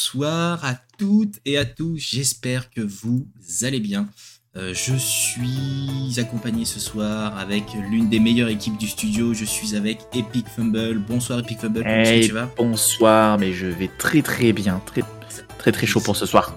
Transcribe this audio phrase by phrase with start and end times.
[0.00, 1.98] bonsoir à toutes et à tous.
[1.98, 3.26] J'espère que vous
[3.64, 4.08] allez bien.
[4.56, 9.34] Euh, je suis accompagné ce soir avec l'une des meilleures équipes du studio.
[9.34, 11.00] Je suis avec Epic Fumble.
[11.06, 11.86] Bonsoir Epic Fumble.
[11.86, 15.02] Hey, tu vas bonsoir, mais je vais très très bien, très
[15.58, 16.56] très très chaud pour ce soir.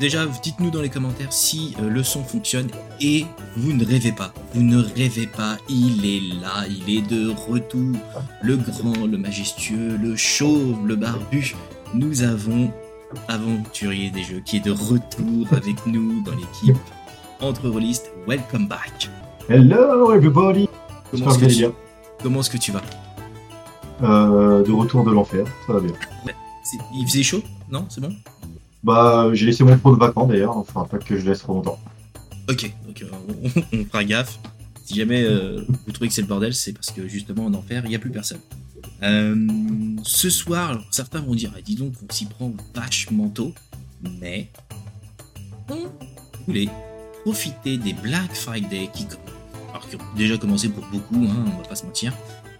[0.00, 2.68] Déjà, dites-nous dans les commentaires si euh, le son fonctionne
[3.00, 3.26] et
[3.56, 4.34] vous ne rêvez pas.
[4.54, 5.56] Vous ne rêvez pas.
[5.68, 6.64] Il est là.
[6.68, 7.96] Il est de retour.
[8.42, 11.54] Le grand, le majestueux, le chauve, le barbu.
[11.94, 12.70] Nous avons
[13.26, 16.76] Aventurier des jeux qui est de retour avec nous dans l'équipe
[17.40, 18.12] entre rôlistes.
[18.28, 19.10] Welcome back.
[19.48, 20.68] Hello everybody
[21.10, 21.64] Comment est-ce que tu...
[22.22, 22.82] Comment est-ce que tu vas?
[24.02, 25.92] Euh, de retour de l'enfer, ça va bien.
[26.94, 27.42] Il faisait chaud?
[27.68, 28.14] Non C'est bon?
[28.84, 31.54] Bah, j'ai laissé mon pro de vacances d'ailleurs, il faudra pas que je laisse trop
[31.54, 31.80] longtemps.
[32.48, 33.06] Ok, donc euh,
[33.72, 34.38] on, on fera gaffe.
[34.84, 37.82] Si jamais euh, vous trouvez que c'est le bordel, c'est parce que justement en enfer,
[37.84, 38.38] il n'y a plus personne.
[39.02, 39.46] Euh,
[40.02, 43.54] ce soir, certains vont dire, Ah, dis donc, on s'y prend vachement tôt,
[44.20, 44.50] mais
[45.68, 45.88] on
[46.46, 46.68] voulait
[47.24, 51.84] profiter des Black Friday qui, ont déjà commencé pour beaucoup, hein, on va pas se
[51.84, 52.14] mentir,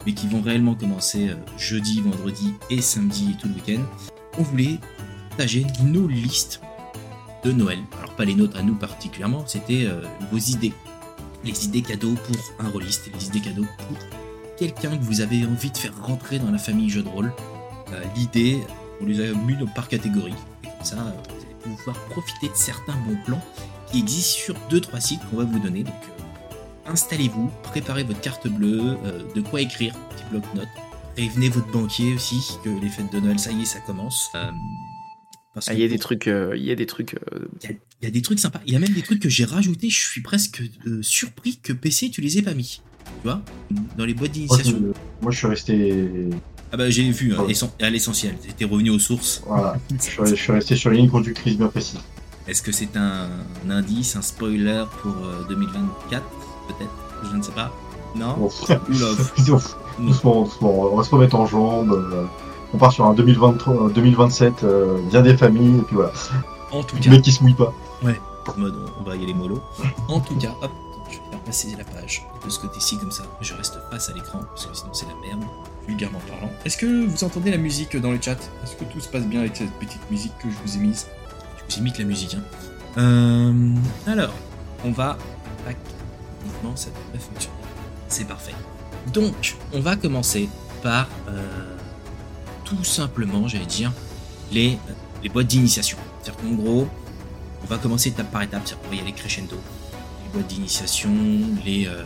[0.07, 3.83] mais qui vont réellement commencer euh, jeudi, vendredi et samedi et tout le week-end.
[4.39, 4.79] On voulait
[5.29, 6.61] partager nos listes
[7.45, 7.79] de Noël.
[7.99, 10.73] Alors pas les nôtres à nous particulièrement, c'était euh, vos idées.
[11.45, 13.97] Les idées cadeaux pour un rôliste les idées cadeaux pour
[14.61, 17.33] quelqu'un que vous avez envie de faire rentrer dans la famille jeu de rôle.
[17.93, 18.61] Euh, L'idée,
[19.01, 20.35] on les a mis par catégorie.
[20.63, 21.11] Et comme ça, euh,
[21.65, 23.43] vous allez pouvoir profiter de certains bons plans
[23.91, 25.83] qui existent sur 2-3 sites qu'on va vous donner.
[25.83, 30.69] Donc euh, installez-vous, préparez votre carte bleue, euh, de quoi écrire, petit bloc-notes.
[31.17, 34.29] Prévenez votre banquier aussi que les fêtes de Noël, ça y est, ça commence.
[35.53, 37.15] Parce Ah, Il y a des trucs, euh, il y a des trucs.
[37.15, 38.61] euh, il y, a- il y a des trucs sympas.
[38.67, 39.91] Il y a même des trucs que j'ai rajoutés.
[39.91, 42.81] Je suis presque euh, surpris que PC tu les aies pas mis.
[43.23, 43.41] Tu vois
[43.99, 44.79] Dans les boîtes d'initiation.
[45.23, 46.05] moi, je suis resté.
[46.73, 47.55] Ah bah j'ai vu, hein, Ouais.
[47.85, 48.37] à l'essentiel.
[48.57, 49.43] T'es revenu aux sources.
[49.47, 49.77] Voilà.
[49.91, 52.01] je, suis, je suis resté sur les lignes conductrices bien précises.
[52.47, 53.27] Est-ce que c'est un,
[53.67, 56.23] un indice, un spoiler pour euh, 2024
[56.69, 56.91] Peut-être?
[57.31, 57.71] Je ne sais pas.
[58.17, 58.35] Non?
[58.39, 58.49] Bon,
[58.89, 59.07] Oula.
[59.99, 61.93] doucement, doucement, on va se remettre en jambes.
[61.93, 62.25] euh,
[62.73, 66.13] On part sur un 2023, un 2027, euh, bien des familles, et puis voilà.
[66.73, 67.73] En tout Le cas, mec qui se mouille pas.
[68.05, 69.61] en mode on, on va y aller mollo.
[70.09, 70.71] En tout cas, hop,
[71.51, 73.25] passer la page de ce côté-ci comme ça.
[73.41, 75.43] Je reste face à l'écran parce que sinon c'est la merde,
[75.85, 76.49] vulgairement parlant.
[76.65, 78.39] Est-ce que vous entendez la musique dans le chat?
[78.63, 81.09] Est-ce que tout se passe bien avec cette petite musique que je vous ai mise?
[81.59, 82.37] Je vous imite la musique.
[82.37, 82.43] Hein.
[82.99, 83.75] Euh,
[84.07, 84.33] alors,
[84.85, 85.19] on va.
[85.65, 85.77] Tac.
[86.45, 87.57] Uniquement, ça devrait fonctionner.
[88.07, 88.55] C'est parfait.
[89.13, 90.49] Donc, on va commencer
[90.85, 91.77] par euh,
[92.63, 93.91] tout simplement, j'allais dire,
[94.53, 94.79] les,
[95.25, 95.99] les boîtes d'initiation.
[96.23, 96.89] C'est-à-dire qu'en gros,
[97.65, 99.57] on va commencer étape par étape, c'est-à-dire qu'on va y aller crescendo.
[100.33, 101.11] Boîtes d'initiation,
[101.65, 102.05] les, euh,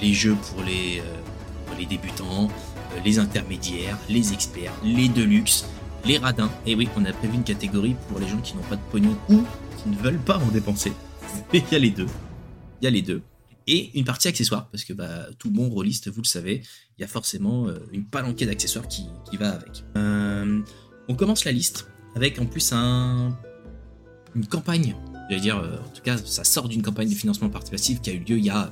[0.00, 1.14] les jeux pour les, euh,
[1.66, 5.66] pour les débutants, euh, les intermédiaires, les experts, les deluxe,
[6.04, 6.50] les radins.
[6.66, 9.16] Et oui, on a prévu une catégorie pour les gens qui n'ont pas de pognon
[9.28, 9.42] ou
[9.82, 10.92] qui ne veulent pas en dépenser.
[11.52, 12.06] Il y a les deux.
[12.80, 13.22] Il y a les deux.
[13.66, 16.62] Et une partie accessoire, parce que bah, tout bon rôliste, vous le savez,
[16.96, 19.84] il y a forcément une palanquée d'accessoires qui, qui va avec.
[19.94, 23.36] On commence la liste avec en plus un,
[24.34, 24.94] une campagne.
[25.28, 28.10] Je veux dire, euh, en tout cas, ça sort d'une campagne de financement participatif qui
[28.10, 28.70] a eu lieu il y a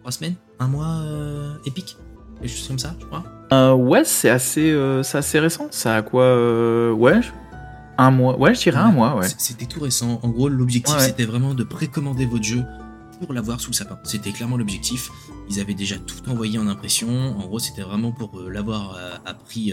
[0.00, 1.96] trois semaines, un mois euh, épique,
[2.40, 3.24] quelque chose comme ça, je crois.
[3.52, 5.68] euh, ouais, c'est assez, euh, assez récent.
[5.70, 7.30] Ça a quoi euh, Ouais, je-
[7.96, 8.38] un mois.
[8.38, 9.16] Ouais, je dirais un mois.
[9.16, 9.28] Ouais.
[9.38, 10.18] C'était tout récent.
[10.22, 11.06] En gros, l'objectif Ouais, ouais.
[11.06, 12.62] c'était vraiment de précommander votre jeu
[13.20, 13.98] pour l'avoir sous le sapin.
[14.02, 15.10] C'était clairement l'objectif.
[15.48, 17.08] Ils avaient déjà tout envoyé en impression.
[17.38, 19.72] En gros, c'était vraiment pour l'avoir à prix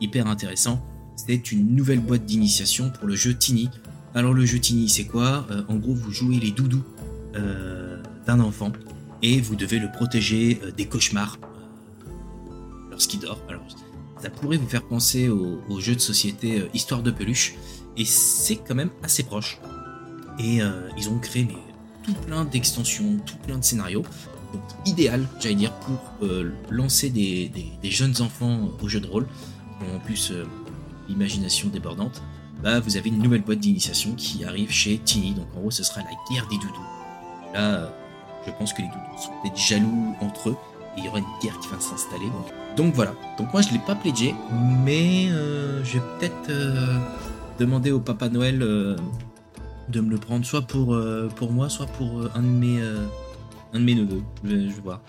[0.00, 0.84] hyper intéressant.
[1.16, 3.70] C'était une nouvelle boîte d'initiation pour le jeu Tiny.
[4.16, 5.44] Alors le jeu Tiny, c'est quoi?
[5.50, 6.84] Euh, En gros, vous jouez les doudous
[7.34, 8.70] euh, d'un enfant
[9.22, 11.36] et vous devez le protéger euh, des cauchemars
[12.92, 13.40] lorsqu'il dort.
[13.48, 13.66] Alors,
[14.22, 17.56] ça pourrait vous faire penser au, jeu de société Histoire de peluche
[17.96, 19.58] et c'est quand même assez proche.
[20.38, 20.60] Et
[20.96, 21.46] ils ont créé
[22.02, 24.02] tout plein d'extensions, tout plein de scénarios.
[24.52, 25.98] Donc idéal, j'allais dire, pour
[26.70, 27.50] lancer des,
[27.82, 30.32] jeunes enfants au jeu de rôle, qui ont en plus
[31.08, 32.22] l'imagination débordante.
[32.64, 35.34] Bah, vous avez une nouvelle boîte d'initiation qui arrive chez Tiny.
[35.34, 36.88] Donc en gros, ce sera la guerre des doudous.
[37.52, 37.92] Là,
[38.46, 40.56] je pense que les doudous sont peut-être jaloux entre eux
[40.96, 42.30] et il y aura une guerre qui va s'installer.
[42.76, 43.14] Donc, voilà.
[43.36, 44.34] Donc moi, je l'ai pas pledgé,
[44.82, 46.98] mais euh, je vais peut-être euh,
[47.58, 48.96] demander au Papa Noël euh,
[49.90, 50.96] de me le prendre soit pour,
[51.50, 52.80] moi, soit pour un, de mes,
[53.74, 54.22] un de mes neveux.
[54.42, 55.02] Je vais, voir.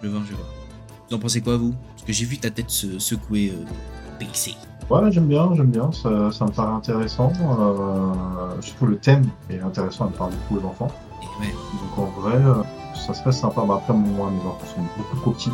[0.00, 0.48] Je vais voir, je vais voir.
[1.08, 1.74] Vous en pensez quoi, vous?
[1.96, 3.52] Parce que j'ai vu ta tête se secouer
[4.20, 4.54] PC.
[4.90, 7.32] Ouais, j'aime bien, j'aime bien, ça, ça me paraît intéressant.
[7.40, 10.90] Euh, surtout le thème est intéressant, il parle beaucoup aux enfants.
[11.40, 12.54] Ouais, Donc en vrai, euh,
[12.94, 13.62] ça serait sympa.
[13.66, 15.52] Mais après, moi, mes enfants sont beaucoup trop petits.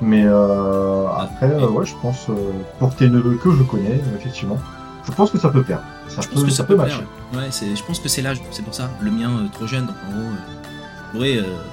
[0.00, 2.26] Mais euh, après, euh, ouais, je pense,
[2.78, 4.58] pour tes neveux que je connais, effectivement,
[5.06, 5.80] je pense que ça peut plaire.
[6.08, 6.96] Ça je pense que ça, peut, matcher.
[7.32, 7.42] plaire.
[7.42, 8.90] Ouais, je pense que c'est l'âge, c'est pour ça.
[9.00, 10.30] Le mien, euh, trop jeune, donc en gros,
[11.14, 11.18] je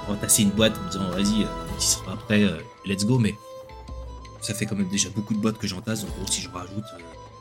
[0.05, 1.45] pourrais tasser une boîte en disant, vas-y,
[1.77, 3.35] tu seras prêt, euh, let's go, mais
[4.41, 6.49] ça fait quand même déjà beaucoup de boîtes que j'entasse, donc en gros, si je
[6.49, 6.83] rajoute,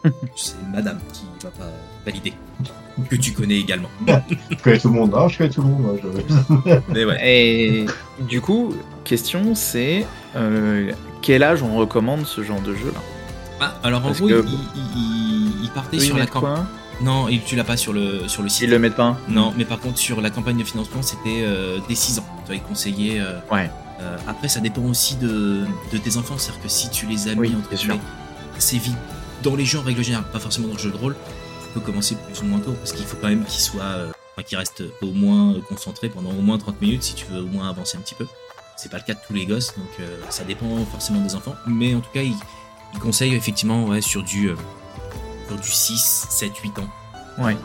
[0.07, 1.71] euh, c'est madame qui va pas
[2.05, 2.33] valider.
[3.09, 3.89] Que tu connais également.
[4.51, 5.15] Je connais tout le monde.
[5.17, 5.81] Ah, je connais tout le monde.
[5.81, 7.19] moi, je- Mais ouais.
[7.23, 7.87] Et
[8.29, 8.75] du coup,
[9.05, 10.05] question c'est
[10.37, 10.93] euh,
[11.23, 13.01] quel âge on recommande ce genre de jeu là
[13.61, 16.65] Ah, alors en Parce gros, que- il, il- il- il partait Eux, sur la campagne.
[17.01, 18.65] Non, il- tu l'as pas sur le, sur le site.
[18.65, 19.17] Ils le mettent pas?
[19.29, 22.27] Non, mais par contre, sur la campagne de financement, c'était euh, dès 6 ans.
[22.51, 23.21] Tu conseillaient.
[23.21, 23.71] euh, Ouais.
[24.01, 26.37] Euh, après, ça dépend aussi de, de tes enfants.
[26.39, 28.01] C'est-à-dire que si tu les as mis Oui, entre guillemets,
[28.57, 28.97] assez vite
[29.43, 31.17] dans les jeux en règle générale, pas forcément dans le jeu de rôle,
[31.63, 33.83] tu peux commencer plus ou moins tôt parce qu'il faut quand même qu'ils soient.
[33.83, 37.41] euh, enfin, qu'ils restent au moins concentrés pendant au moins 30 minutes si tu veux
[37.43, 38.27] au moins avancer un petit peu.
[38.77, 41.55] C'est pas le cas de tous les gosses, donc euh, ça dépend forcément des enfants.
[41.67, 42.35] Mais en tout cas, ils,
[42.95, 44.51] ils conseillent effectivement ouais, sur du.
[45.49, 46.89] sur du 6, 7, 8 ans.
[47.41, 47.57] Ouais.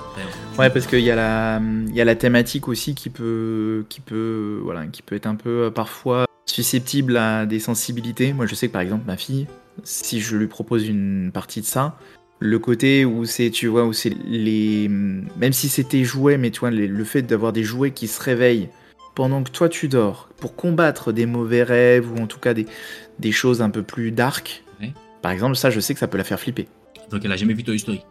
[0.58, 4.00] Ouais, parce qu'il y, a la- il y a la thématique aussi qui peut, qui
[4.00, 8.32] peut, voilà, qui peut être un peu euh, parfois susceptible à des sensibilités.
[8.32, 9.48] Moi, je sais que par exemple, ma fille,
[9.84, 11.98] si je lui propose une partie de ça,
[12.40, 14.88] le côté où c'est, tu vois, où c'est les.
[14.90, 18.70] Même si c'était jouets, mais tu vois, le fait d'avoir des jouets qui se réveillent
[19.14, 22.66] pendant que toi tu dors pour combattre des mauvais rêves ou en tout cas des,
[23.20, 24.64] des choses un peu plus dark.
[24.82, 24.94] Ouais.
[25.22, 26.68] Par exemple, ça, je sais que ça peut la faire flipper.
[27.12, 28.02] Donc elle a jamais vu Toy Story.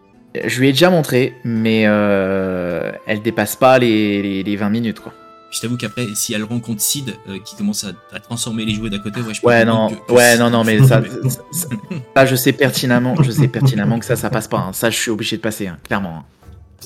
[0.42, 5.00] Je lui ai déjà montré, mais euh, elle dépasse pas les, les, les 20 minutes,
[5.00, 5.12] quoi.
[5.52, 8.90] Je t'avoue qu'après, si elle rencontre Sid euh, qui commence à, à transformer les jouets
[8.90, 11.68] d'à côté, ouais, je Ouais, non, que- que ouais, non, non, mais ça, ça, ça-
[12.16, 14.58] ça, je sais pertinemment, je sais pertinemment que ça, ça passe pas.
[14.58, 14.72] hein.
[14.72, 16.16] Ça, je suis obligé de passer, hein, clairement.
[16.18, 16.24] hein.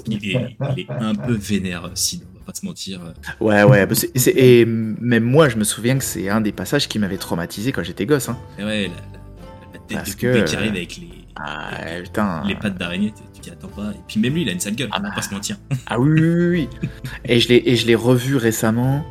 [0.06, 3.00] il, est, il est un peu vénère, Sid, on va pas se mentir.
[3.40, 3.86] Ouais, ouais.
[3.86, 6.98] bah, c'est- c'est- et même moi, je me souviens que c'est un des passages qui
[6.98, 8.28] m'avait traumatisé quand j'étais gosse.
[8.28, 8.36] Hein.
[8.58, 8.92] Et ouais, la, la-
[9.72, 11.08] la tête Parce de que, qui euh, arrive avec les,
[11.40, 11.70] Ah,
[12.02, 12.43] putain.
[12.46, 13.90] les pattes d'araignée, tu t'y attends pas.
[13.93, 15.14] Et puis même lui, il a une sale gueule, Ah on va bah.
[15.17, 15.56] pas se mentir.
[15.87, 16.69] Ah oui, oui, oui.
[17.25, 19.05] Et je l'ai, et je l'ai revu récemment.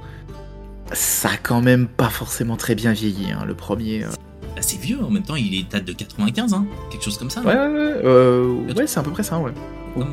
[0.93, 4.03] Ça a quand même pas forcément très bien vieilli, hein, le premier.
[4.05, 4.09] euh.
[4.57, 7.41] Assez vieux, en même temps, il est date de 95, hein, quelque chose comme ça.
[7.41, 8.01] Ouais, ouais, ouais.
[8.05, 9.51] euh, ouais, c'est à peu près ça, ouais.
[9.95, 10.07] Même.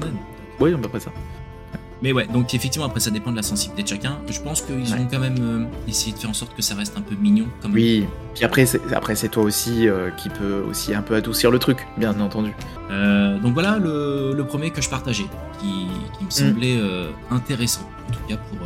[0.60, 1.10] Oui, à peu près ça.
[2.02, 4.18] Mais ouais, donc effectivement, après, ça dépend de la sensibilité de chacun.
[4.30, 5.00] Je pense qu'ils Ouais.
[5.00, 7.46] ont quand même euh, essayé de faire en sorte que ça reste un peu mignon.
[7.62, 8.04] Comme Oui,
[8.34, 11.58] puis après, c'est, après, c'est toi aussi euh, qui peut aussi un peu adoucir le
[11.58, 12.52] truc, bien entendu.
[12.90, 15.26] Euh, donc voilà le, le premier que je partageais,
[15.60, 16.18] qui, Mm.
[16.18, 18.58] qui me semblait euh, intéressant, en tout cas pour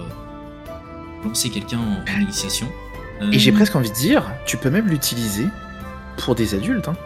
[1.29, 2.67] lancer quelqu'un en, en initiation.
[3.33, 5.47] Et j'ai presque envie de dire, tu peux même l'utiliser
[6.17, 6.97] pour des adultes, hein.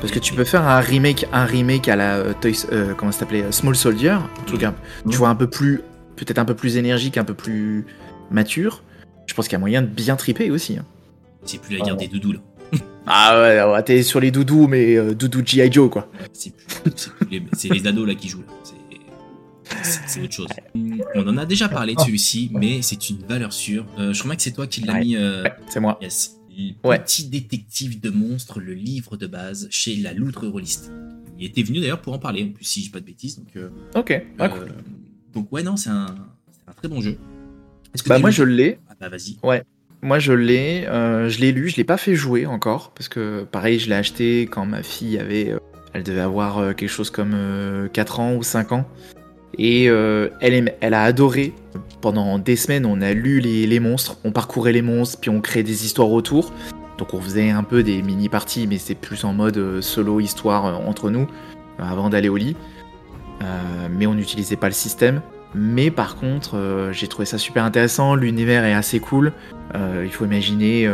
[0.00, 3.12] Parce que tu peux faire un remake, un remake à la euh, Toys, euh, comment
[3.12, 4.74] ça s'appelait, euh, Small Soldier, un truc un-
[5.08, 5.80] tu vois un peu plus,
[6.16, 7.86] peut-être un peu plus énergique, un peu plus
[8.30, 8.82] mature.
[9.26, 10.76] Je pense qu'il y a moyen de bien triper aussi.
[10.78, 10.84] hein.
[11.44, 12.38] C'est plus la guerre des doudous là.
[13.06, 15.70] Ah ouais, ouais, t'es sur les doudous, mais euh, doudou G.I.
[15.72, 16.10] Joe quoi.
[16.32, 16.52] C'est
[17.70, 18.52] les, ados là qui jouent là.
[19.82, 20.46] C'est- autre chose.
[21.14, 23.84] On en a déjà parlé de celui-ci, mais c'est une valeur sûre.
[23.98, 25.00] Euh, je crois que c'est toi qui l'as Ouais.
[25.00, 25.16] mis.
[25.16, 25.98] Ouais, c'est moi.
[26.02, 26.35] Yes.
[26.84, 26.98] Ouais.
[26.98, 30.90] Petit détective de monstres, le livre de base chez la Loutre Rôliste.
[31.38, 33.36] Il était venu d'ailleurs pour en parler, en plus, si j'ai pas de bêtises.
[33.38, 34.68] Donc, euh, Ok, ah, euh, cool.
[35.34, 36.14] donc ouais, non, c'est un,
[36.76, 37.18] très bon jeu.
[38.02, 39.36] Que Bah moi je l'ai, Ah bah vas-y.
[40.02, 43.44] Moi, je l'ai, euh, je l'ai lu, je l'ai pas fait jouer encore, parce que
[43.44, 45.58] pareil, je l'ai acheté quand ma fille avait, euh,
[45.94, 48.86] elle devait avoir quelque chose comme euh, 4 ans ou 5 ans,
[49.58, 51.52] et euh, elle, a adoré.
[52.00, 55.62] Pendant des semaines, on a lu les, monstres, on parcourait les monstres, puis on créait
[55.62, 56.52] des histoires autour.
[56.98, 60.66] Donc on faisait un peu des mini-parties, mais c'est plus en mode euh, solo histoire
[60.66, 61.26] euh, entre nous,
[61.78, 62.56] avant d'aller au lit.
[63.90, 65.20] Mais on n'utilisait pas le système.
[65.54, 69.32] Mais par contre, j'ai trouvé ça super intéressant, l'univers est assez cool.
[69.74, 70.88] Il faut imaginer,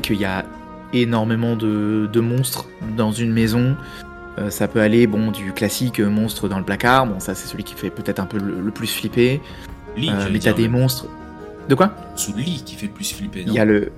[0.00, 0.44] qu'il y a
[0.92, 3.76] énormément de monstres dans une maison.
[4.38, 7.06] Euh, ça peut aller, bon, du classique euh, monstre dans le placard.
[7.06, 9.40] Bon, ça c'est celui qui fait peut-être un peu le, le plus flipper.
[9.96, 10.80] Lit, Euh, mais t'as des même.
[10.80, 11.06] monstres.
[11.68, 11.94] De quoi?
[12.16, 13.44] Sous le lit qui fait le plus flipper.
[13.46, 13.92] Il y a le,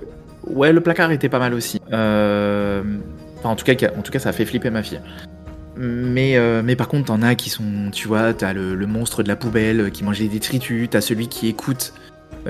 [0.45, 1.79] ouais, le placard était pas mal aussi.
[1.91, 2.83] Euh,
[3.39, 4.99] Enfin, en tout cas, en tout cas, ça a fait flipper ma fille.
[5.77, 9.27] Mais, mais par contre, t'en as qui sont, tu vois, t'as le, le monstre de
[9.27, 11.93] la poubelle qui mange des détritus, t'as celui qui écoute,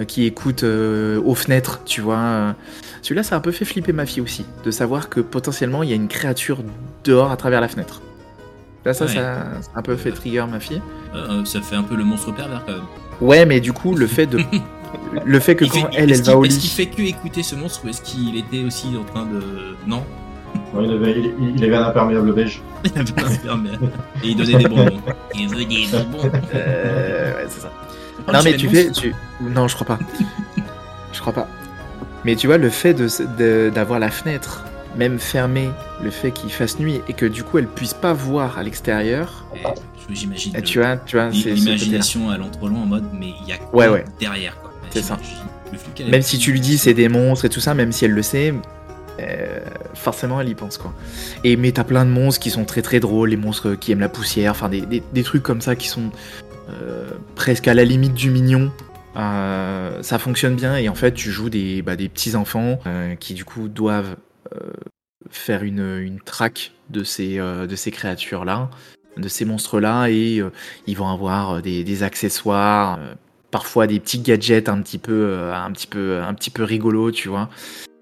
[0.08, 2.56] qui écoute euh, aux fenêtres, tu vois.
[3.01, 5.89] Celui-là, ça a un peu fait flipper ma fille aussi, de savoir que potentiellement il
[5.89, 6.60] y a une créature
[7.05, 8.01] dehors à travers la fenêtre.
[8.83, 9.13] Là, ça, Ouais.
[9.13, 9.21] ça,
[9.62, 10.81] ça a un peu fait trigger ma fille.
[11.15, 12.81] Euh, ça fait un peu le monstre pervers quand même.
[13.21, 14.39] Ouais, mais du coup, le fait de,
[15.25, 17.01] le fait que Il quand fait- elle, elle va au Est-ce qu'il lit, fait que
[17.01, 19.41] écouter ce monstre ou est-ce qu'il était aussi en train de.
[19.88, 20.03] Non
[20.74, 22.62] Ouais, il, avait, il, il avait un imperméable beige.
[22.83, 23.13] Il avait un
[23.57, 23.79] pervers.
[24.24, 25.01] Et il donnait des bonbons.
[25.35, 26.29] Il veut des bonbons.
[26.53, 27.71] euh, ouais, c'est ça.
[28.27, 29.13] Oh, Non tu mais tu fais, tu...
[29.41, 30.00] non je crois pas.
[31.13, 31.47] je crois pas.
[32.24, 33.07] Mais tu vois le fait de,
[33.38, 34.63] de- d'avoir la fenêtre
[34.98, 35.70] même fermer
[36.04, 39.46] le fait qu'il fasse nuit et que du coup elle puisse pas voir à l'extérieur.
[40.10, 40.54] Je- J'imagine.
[40.56, 41.30] Le- tu vois, tu vois.
[41.30, 44.06] L'imagination elle entre loin en mode, mais il y a quoi Ouais, ouais.
[44.20, 44.72] derrière quoi?
[44.92, 45.18] C'est ça.
[45.72, 48.12] Le Même si tu lui dis c'est des monstres et tout ça, même si elle
[48.12, 48.54] le sait,
[49.20, 49.60] euh,
[49.94, 50.94] forcément elle y pense quoi.
[51.44, 54.00] Et mais t'as plein de monstres qui sont très très drôles, les monstres qui aiment
[54.00, 56.12] la poussière, enfin des, des- des trucs comme ça qui sont
[56.70, 58.72] euh, presque à la limite du mignon.
[59.18, 62.80] Euh, ça fonctionne bien et en fait tu joues des, bah, des petits enfants
[63.20, 64.18] qui du coup doivent
[65.30, 68.70] faire une, traque de ces, euh, de ces créatures là,
[69.18, 70.52] de ces monstres là et euh,
[70.88, 73.16] ils vont avoir des, des accessoires, euh,
[73.52, 77.12] parfois des petits gadgets un petit peu, euh, un petit peu, un petit peu rigolo,
[77.12, 77.50] tu vois.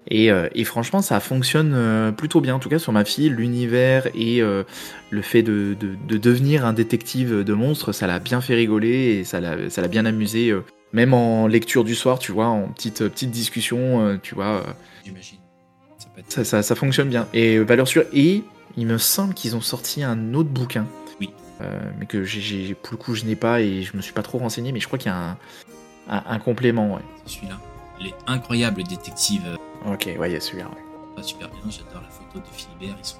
[0.08, 2.54] Et, euh, franchement, ça fonctionne euh, plutôt bien.
[2.54, 4.64] En tout cas, sur ma fille, l'univers et euh,
[5.10, 9.20] le fait de, de, de devenir un détective de monstres, ça l'a bien fait rigoler
[9.20, 10.50] et ça l'a, bien amusé.
[10.50, 14.62] euh, même en lecture du soir, tu vois, en petite, discussion, euh, tu vois, euh,
[15.04, 15.38] J'imagine.
[16.16, 17.26] Ça peut être- ça, ça, ça fonctionne bien.
[17.32, 18.04] Et valeur sûre.
[18.12, 18.44] Et
[18.76, 20.86] il me semble qu'ils ont sorti un autre bouquin.
[21.20, 21.30] Oui.
[21.60, 24.22] Euh, mais que j'ai, pour le coup, je n'ai pas et je me suis pas
[24.22, 25.36] trop renseigné, mais je crois qu'il y a un,
[26.08, 27.02] un, un complément, ouais.
[27.26, 27.58] C'est celui-là.
[28.00, 29.56] Les incroyables détectives.
[29.86, 31.14] Ok, ouais, il y a celui-là, ouais.
[31.16, 33.18] pas super bien, j'adore la photo de Philibert, ils sont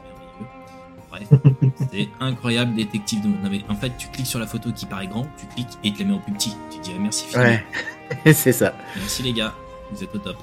[1.10, 1.30] merveilleux.
[1.30, 3.42] Bref, c'est incroyable détective de monde.
[3.44, 5.92] Non, mais en fait, tu cliques sur la photo qui paraît grand, tu cliques et
[5.92, 6.56] te la met en plus petit.
[6.72, 7.62] Tu dis ah, merci Philibert.
[8.26, 8.74] Ouais, c'est ça.
[8.96, 9.54] Merci les gars,
[9.92, 10.36] vous êtes au top.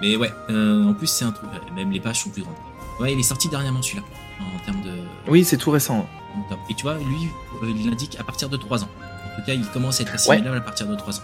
[0.00, 2.54] Mais ouais, euh, en plus c'est un truc, ouais, même les pages sont plus grandes.
[3.00, 4.02] Ouais, il est sorti dernièrement celui-là,
[4.40, 4.90] en termes de...
[5.28, 6.06] Oui, c'est tout récent.
[6.68, 7.28] Et tu vois, lui,
[7.62, 8.88] euh, il indique à partir de 3 ans.
[9.32, 11.22] En tout cas, il commence à être assimilable à partir de 3 ans.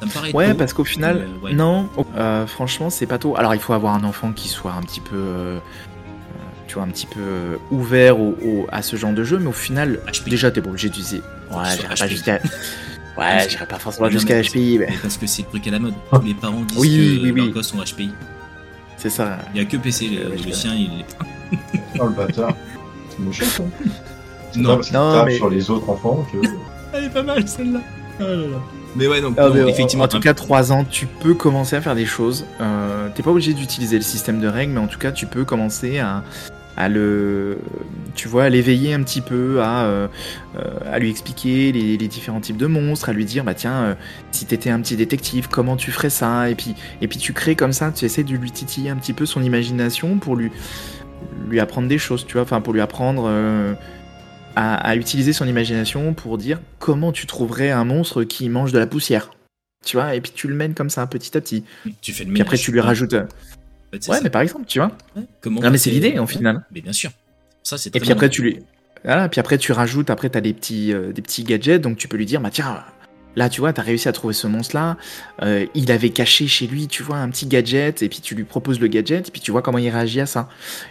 [0.00, 1.52] Ça me paraît Ouais, tôt, parce qu'au final, euh, ouais.
[1.54, 3.36] non, euh, franchement, c'est pas tôt.
[3.36, 5.60] Alors, il faut avoir un enfant qui soit un petit peu, euh, euh,
[6.66, 9.46] tu vois, un petit peu euh, ouvert au, au- à ce genre de jeu, mais
[9.48, 11.22] au final, déjà, t'es pas obligé d'utiliser.
[11.52, 12.38] Ouais, j'irai pas.
[13.18, 15.78] Ouais, j'irai pas forcément jusqu'à HPI, mais mais parce que c'est le truc à la
[15.78, 15.94] mode.
[16.12, 17.52] Tous les parents disent Oui, que oui, leurs oui.
[17.52, 18.10] gosses sont HPI.
[18.96, 19.38] c'est ça.
[19.54, 21.26] Il y a que PC, le, sien, il pas.
[22.00, 22.54] Oh le bâtard.
[23.10, 23.62] C'est méchant ça.
[24.56, 24.68] Non.
[24.70, 26.38] pas parce qu'il Non, tape mais- sur les autres enfants que.
[26.94, 27.80] Elle est pas mal celle-là.
[28.94, 31.32] Mais ouais, donc, Ah, non, mais en- effectivement, en tout cas, 3 ans, tu peux
[31.34, 32.44] commencer à faire des choses.
[32.60, 35.44] Euh, T'es pas obligé d'utiliser le système de règles, mais en tout cas, tu peux
[35.46, 36.22] commencer à,
[36.76, 37.58] à le,
[38.14, 40.08] tu vois, à l'éveiller un petit peu, à, euh,
[40.56, 43.82] euh, à lui expliquer les, les différents types de monstres, à lui dire, bah tiens,
[43.82, 43.94] euh,
[44.30, 46.48] si t'étais un petit détective, comment tu ferais ça?
[46.50, 49.12] Et puis, et puis tu crées comme ça, tu essaies de lui titiller un petit
[49.12, 50.50] peu son imagination pour lui,
[51.48, 53.24] lui apprendre des choses, tu vois, enfin pour lui apprendre.
[53.26, 53.74] euh,
[54.54, 58.78] à, à utiliser son imagination pour dire comment tu trouverais un monstre qui mange de
[58.78, 59.30] la poussière.
[59.84, 61.64] Tu vois, et puis tu le mènes comme ça petit à petit.
[62.02, 63.14] tu fais le Puis après tu lui rajoutes.
[63.92, 64.22] En fait, c'est Ouais, ça.
[64.24, 64.92] mais par exemple, tu vois.
[65.16, 66.64] Ouais, Comment Non, mais c'est l'idée, en final.
[66.72, 67.10] Mais bien sûr.
[67.62, 68.58] Ça, c'est Et puis après tu lui.
[69.04, 72.06] Voilà, puis après tu rajoutes, après t'as des petits, euh, des petits gadgets, donc tu
[72.08, 72.84] peux lui dire, bah tiens,
[73.34, 74.96] là tu vois, t'as réussi à trouver ce monstre-là,
[75.42, 78.44] euh, il avait caché chez lui, tu vois, un petit gadget, et puis tu lui
[78.44, 80.48] proposes le gadget, et puis tu vois comment il réagit à ça.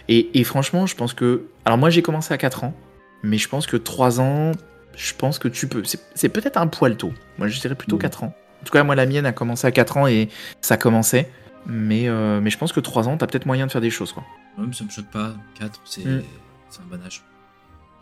[0.08, 1.44] Et, et franchement, je pense que.
[1.64, 2.74] Alors moi j'ai commencé à 4 ans,
[3.22, 4.52] mais je pense que 3 ans,
[4.94, 5.82] je pense que tu peux.
[6.14, 7.12] C'est peut-être un poil tôt.
[7.38, 8.02] Moi je dirais plutôt Mhm.
[8.02, 8.34] 4 ans.
[8.60, 10.28] En tout cas, moi la mienne a commencé à 4 ans et
[10.60, 11.30] ça commençait.
[11.66, 14.12] Mais, euh, mais je pense que 3 ans, t'as peut-être moyen de faire des choses,
[14.12, 14.24] quoi.
[14.58, 15.34] Mais ça me choque pas.
[15.58, 16.22] 4, c'est Mm.
[16.68, 17.22] c'est un bon âge.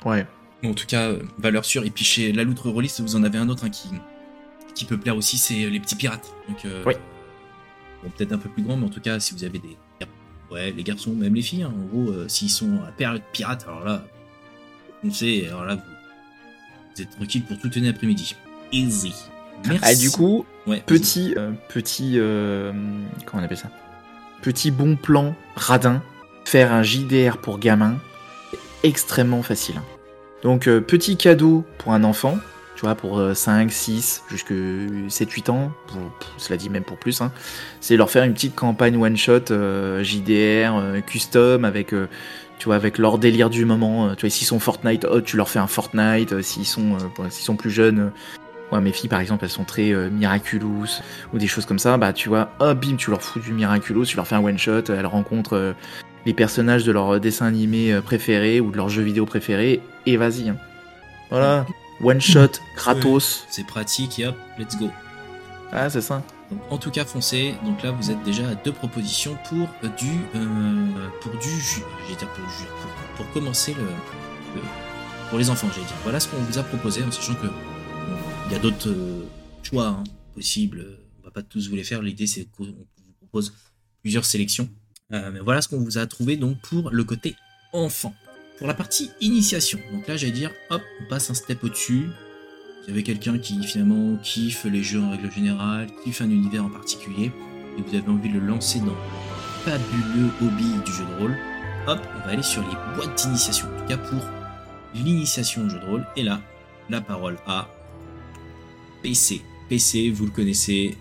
[0.04, 0.26] Ouais.
[0.62, 1.84] Bon, en tout cas, euh, valeur sûre.
[1.84, 3.88] Et puis chez la Loutre Release, vous en avez un autre hein, qui,
[4.74, 6.32] qui peut plaire aussi, c'est les petits pirates.
[6.48, 6.94] Donc, euh, Oui.
[8.02, 9.76] Bon, peut-être un peu plus grand, mais en tout cas, si vous avez des.
[10.50, 13.64] Ouais, les garçons, même les filles, hein, en gros, euh, s'ils sont à période pirate,
[13.68, 14.04] alors là,
[15.00, 15.82] foncez, alors là, vous,
[16.96, 18.34] vous êtes tranquille pour toute une après-midi.
[18.72, 19.14] Easy.
[19.68, 19.80] Merci.
[19.82, 22.72] Ah, du coup, ouais, petit, euh, petit, euh,
[23.26, 23.68] comment on appelle ça?
[24.42, 26.02] Petit bon plan radin,
[26.44, 27.96] faire un JDR pour gamin,
[28.82, 29.76] extrêmement facile.
[30.42, 32.38] Donc euh, petit cadeau pour un enfant,
[32.74, 34.54] tu vois, pour euh, 5, 6, jusque
[35.08, 37.30] 7, 8 ans, pour, pour- cela dit même pour plus, hein,
[37.82, 42.08] c'est leur faire une petite campagne one-shot euh, JDR, euh, custom, avec, euh,
[42.58, 44.06] tu vois, avec leur délire du moment.
[44.08, 46.94] euh, tu vois, s'ils sont Fortnite, oh, tu leur fais un Fortnite, euh, s'ils sont,
[46.94, 48.10] euh, s'ils sont plus jeunes, euh,
[48.72, 50.86] Ouais, mes filles, par exemple, elles sont très euh, Miraculous
[51.32, 51.96] ou des choses comme ça.
[51.96, 54.84] Bah, tu vois, hop, bim, tu leur fous du Miraculous, tu leur fais un one-shot,
[54.90, 55.72] elles rencontrent euh,
[56.26, 60.16] les personnages de leur euh, dessin animé préféré ou de leur jeu vidéo préféré, et
[60.16, 60.50] vas-y.
[60.50, 60.56] hein.
[61.30, 61.66] Voilà,
[62.02, 63.44] one-shot, gratos.
[63.50, 64.90] C'est pratique et hop, let's go.
[65.72, 66.22] Ah, c'est ça.
[66.50, 67.54] Donc, en tout cas, foncez.
[67.64, 70.86] Donc là, vous êtes déjà à deux propositions pour du, euh,
[71.20, 71.82] pour du jus.
[72.04, 73.84] J'allais dire pour, pour, pour commencer le,
[74.56, 74.62] le-
[75.28, 75.68] pour les enfants.
[75.72, 75.94] J'allais dire.
[76.02, 77.46] Voilà ce qu'on vous a proposé, en sachant que
[78.50, 79.22] il y a d'autres euh,
[79.62, 80.04] choix hein,
[80.34, 80.98] possibles.
[81.20, 82.02] On va pas tous vous les faire.
[82.02, 82.86] L'idée, c'est qu'on vous
[83.20, 83.54] propose
[84.02, 84.68] plusieurs sélections.
[85.12, 87.36] Euh, mais voilà ce qu'on vous a trouvé donc pour le côté
[87.72, 88.12] enfant.
[88.58, 89.78] Pour la partie initiation.
[89.92, 92.08] Donc là, j'allais dire, hop, on passe un step au-dessus.
[92.82, 96.70] Vous avez quelqu'un qui finalement kiffe les jeux en règle générale, kiffe un univers en
[96.70, 97.30] particulier,
[97.78, 101.36] et vous avez envie de le lancer dans le fabuleux hobby du jeu de rôle,
[101.86, 104.22] hop, on va aller sur les boîtes d'initiation, en tout cas pour
[104.94, 106.06] l'initiation au jeu de rôle.
[106.16, 106.40] Et là,
[106.88, 107.68] la parole à
[109.02, 109.42] PC.
[109.68, 110.96] PC, vous le connaissez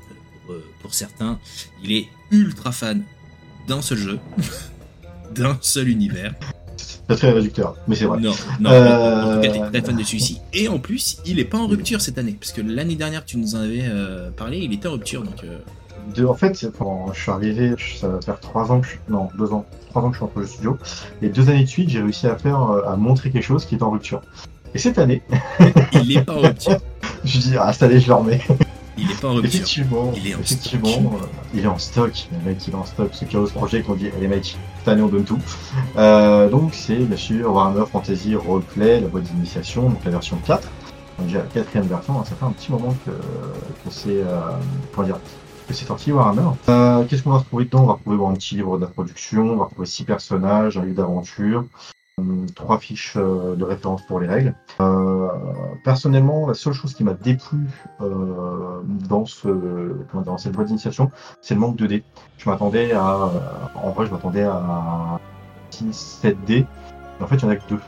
[0.46, 1.40] pour, euh, pour certains,
[1.84, 3.04] il est ultra fan
[3.68, 4.20] d'un seul jeu,
[5.36, 6.34] d'un seul univers.
[6.78, 8.20] C'est très réducteur, mais c'est vrai.
[8.20, 10.40] Non, non, Euh, en tout cas, t'es très fan de celui-ci.
[10.54, 13.38] Et en plus, il est pas en rupture cette année, parce que l'année dernière, tu
[13.38, 15.58] nous en avais euh, parlé, il était en rupture, donc euh,
[16.16, 19.00] De- en fait, quand je suis arrivé, ça va faire trois ans que je suis,
[19.10, 20.78] non, deux ans, trois ans que je suis en projet studio.
[21.24, 23.76] Et deux années de suite, j'ai réussi à faire, euh, à montrer quelque chose qui
[23.76, 24.22] est en rupture.
[24.76, 25.22] Et cette année,
[25.94, 26.78] il est pas en rupture.
[27.24, 28.42] je dis, ah, cette année, je le remets.
[28.98, 29.56] Il est pas en rupture.
[29.56, 31.04] Effectivement, Il est en effectivement, stock.
[31.14, 32.12] euh, il est en stock.
[32.32, 33.10] Le mec, il est en stock.
[33.14, 35.40] Ce Chaos Project, on dit, allez mec, cette année, on donne tout.
[35.98, 40.62] Euh, donc, c'est bien sûr Warhammer Fantasy Roleplay, la boîte d'initiation, donc la version 4.
[41.18, 44.40] Donc, déjà la quatrième version, hein, ça fait un petit moment que, que c'est, euh,
[44.94, 45.18] comment dire,
[45.68, 46.50] que c'est sorti Warhammer.
[46.70, 47.84] Euh, Qu'est-ce qu'on va retrouver dedans?
[47.84, 50.96] On va retrouver bon, un petit livre d'introduction, on va retrouver six personnages, un livre
[50.98, 51.66] d'aventure,
[52.56, 54.56] trois fiches euh, de référence pour les règles.
[54.80, 55.28] Euh,
[55.84, 57.68] personnellement, la seule chose qui m'a déplu
[58.02, 59.96] euh, dans, ce,
[60.38, 61.12] cette boîte d'initiation,
[61.42, 62.04] c'est le manque de dés.
[62.38, 63.30] Je m'attendais à,
[63.76, 65.20] en vrai, je m'attendais à
[65.72, 66.66] 6, 7 dés.
[67.22, 67.82] En fait, il y en a que deux.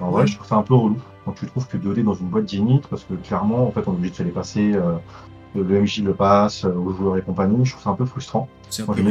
[0.00, 2.14] En vrai, je trouve ça un peu relou quand tu trouves que 2 dés dans
[2.14, 4.72] une boîte d'init, parce que clairement, en fait, on est obligé de se les passer.
[4.74, 4.96] euh,
[5.54, 7.64] le MJ le passe aux joueurs et compagnie.
[7.64, 8.48] Je trouve ça un peu frustrant.
[8.70, 9.02] C'est un, peu,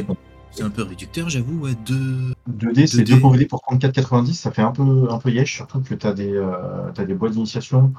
[0.52, 2.34] c'est un peu réducteur, j'avoue, ouais, de...
[2.50, 3.16] 2D, c'est 2D.
[3.16, 6.06] 2 pauvres dés pour 34,90, ça fait un peu, un peu yesh, surtout que tu
[6.06, 7.94] as des, euh, t'as des boîtes d'initiation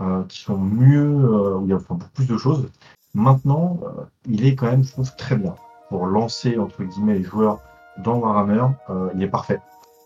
[0.00, 2.68] euh, qui sont mieux, euh, où il y a enfin, beaucoup plus de choses.
[3.14, 3.80] Maintenant,
[4.26, 5.54] il est quand même, je trouve, très bien.
[5.88, 7.60] Pour lancer, entre guillemets, les joueurs
[8.04, 8.66] dans Warhammer,
[9.14, 9.60] il est parfait.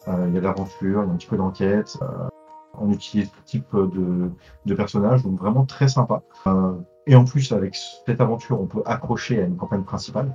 [0.06, 1.98] Il y a de l'aventure, il y a un petit peu d'enquête,
[2.78, 4.30] on utilise tout type de,
[4.64, 6.22] de personnages, donc vraiment très sympa.
[7.06, 10.32] Et en plus, avec cette aventure, on peut accrocher à une campagne principale,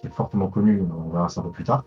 [0.00, 1.84] qui est fortement connue, on verra ça un peu plus tard.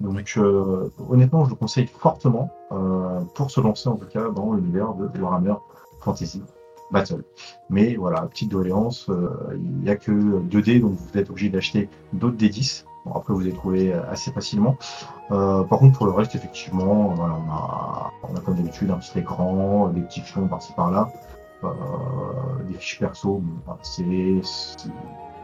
[0.00, 4.52] Donc euh, honnêtement, je le conseille fortement euh, pour se lancer en tout cas dans
[4.52, 5.54] l'univers de Warhammer
[6.00, 6.42] Fantasy
[6.90, 7.24] Battle.
[7.70, 11.48] Mais voilà, petite doléance, euh, il n'y a que 2 dés, donc vous êtes obligé
[11.48, 12.84] d'acheter d'autres D10.
[13.06, 14.76] Bon, après, vous les trouvez assez facilement.
[15.28, 19.18] Par contre, pour le reste, effectivement, voilà, on, a, on a comme d'habitude un petit
[19.20, 21.08] écran, des petits fions par-ci par-là,
[22.68, 23.40] des fiches perso.
[23.64, 24.40] bon, c'est-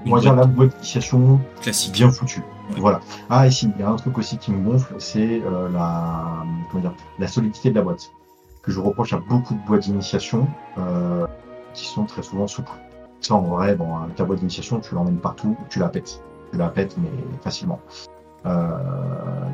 [0.06, 1.92] on va dire la boîte d'initiation classique.
[1.92, 2.40] bien foutu.
[2.40, 2.80] Ouais.
[2.80, 3.00] Voilà.
[3.30, 6.44] Ah, et si, il y a un truc aussi qui me gonfle, c'est euh, la,
[6.70, 8.10] comment dire, la solidité de la boîte.
[8.62, 10.46] Que je reproche à beaucoup de boîtes d'initiation
[10.78, 11.26] euh,
[11.74, 12.70] qui sont très souvent souples.
[13.20, 16.22] Ça, en vrai, bon, avec ta boîte d'initiation, tu l'emmènes partout, tu la pètes.
[16.52, 17.10] Tu la pètes, mais
[17.42, 17.80] facilement.
[18.46, 18.78] Euh,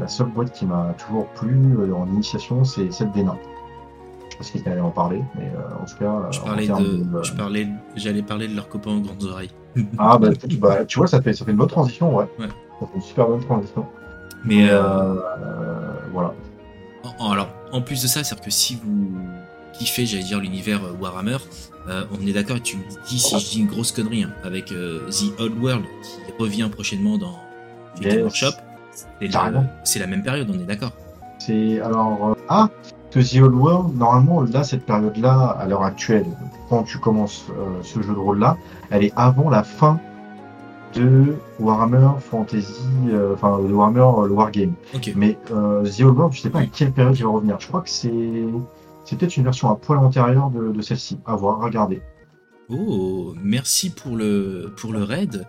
[0.00, 3.38] la seule boîte qui m'a toujours plu en initiation, c'est celle des nains.
[4.40, 6.30] Sais pas si tu allais en parler, mais euh, en tout cas.
[6.30, 9.24] Je en parlais termes de, euh, je parlais, j'allais parler de leurs copains aux grandes
[9.24, 9.50] oreilles.
[9.98, 10.28] Ah, bah,
[10.60, 12.26] bah, tu vois, ça fait, ça fait une bonne transition, ouais.
[12.38, 12.46] Ouais.
[12.80, 13.86] Ça fait une super bonne transition.
[14.44, 16.32] Mais euh, euh, voilà.
[17.18, 19.10] en- alors, en plus de ça, c'est-à-dire que si vous
[19.72, 21.36] kiffez, j'allais dire l'univers euh, Warhammer,
[21.88, 22.60] euh, on est d'accord.
[22.62, 25.84] Tu me dis si je dis une grosse connerie hein, avec euh, The Old World
[26.02, 27.36] qui revient prochainement dans
[28.00, 28.22] Yes.
[28.22, 28.52] Workshop.
[29.84, 30.92] C'est la même période, on est d'accord.
[31.38, 32.68] C'est alors euh, ah
[33.10, 36.26] que The Old World normalement là cette période là à l'heure actuelle
[36.68, 38.56] quand tu commences euh, ce jeu de rôle là
[38.90, 40.00] elle est avant la fin
[40.94, 44.72] de Warhammer Fantasy euh, enfin de Warhammer euh, le Wargame.
[45.16, 47.60] Mais The Old World je sais pas à quelle période il va revenir.
[47.60, 48.44] Je crois que c'est
[49.04, 51.18] c'est peut-être une version à poil antérieure de, de celle-ci.
[51.26, 52.02] À voir regarder.
[52.70, 55.46] Oh, merci pour le pour le raid.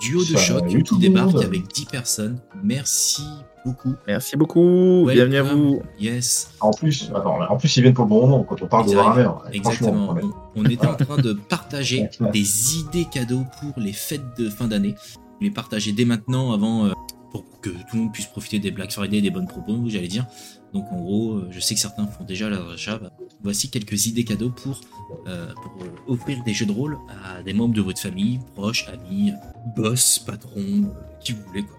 [0.00, 2.38] Duo de choc qui débarque avec 10 personnes.
[2.62, 3.24] Merci
[3.68, 3.94] beaucoup.
[4.06, 5.04] Merci beaucoup.
[5.06, 5.28] Welcome.
[5.28, 5.82] Bienvenue à vous.
[6.00, 6.50] Yes.
[6.60, 8.94] en plus attends en plus ils viennent pour le bon moment quand on parle de.
[8.94, 10.06] Warhammer Exactement.
[10.06, 10.34] Franchement, ouais.
[10.56, 14.66] On, on était en train de partager des idées cadeaux pour les fêtes de fin
[14.66, 14.94] d'année.
[15.40, 16.92] Les partager dès maintenant avant euh,
[17.30, 20.26] pour que tout le monde puisse profiter des Black Friday, des bonnes propos, j'allais dire.
[20.74, 22.98] Donc en gros, euh, je sais que certains font déjà leur achat.
[22.98, 23.10] Bah,
[23.42, 24.80] voici quelques idées cadeaux pour,
[25.26, 29.32] euh, pour offrir des jeux de rôle à des membres de votre famille, proches, amis,
[29.76, 30.82] boss, patron, euh,
[31.20, 31.77] qui vous voulez quoi.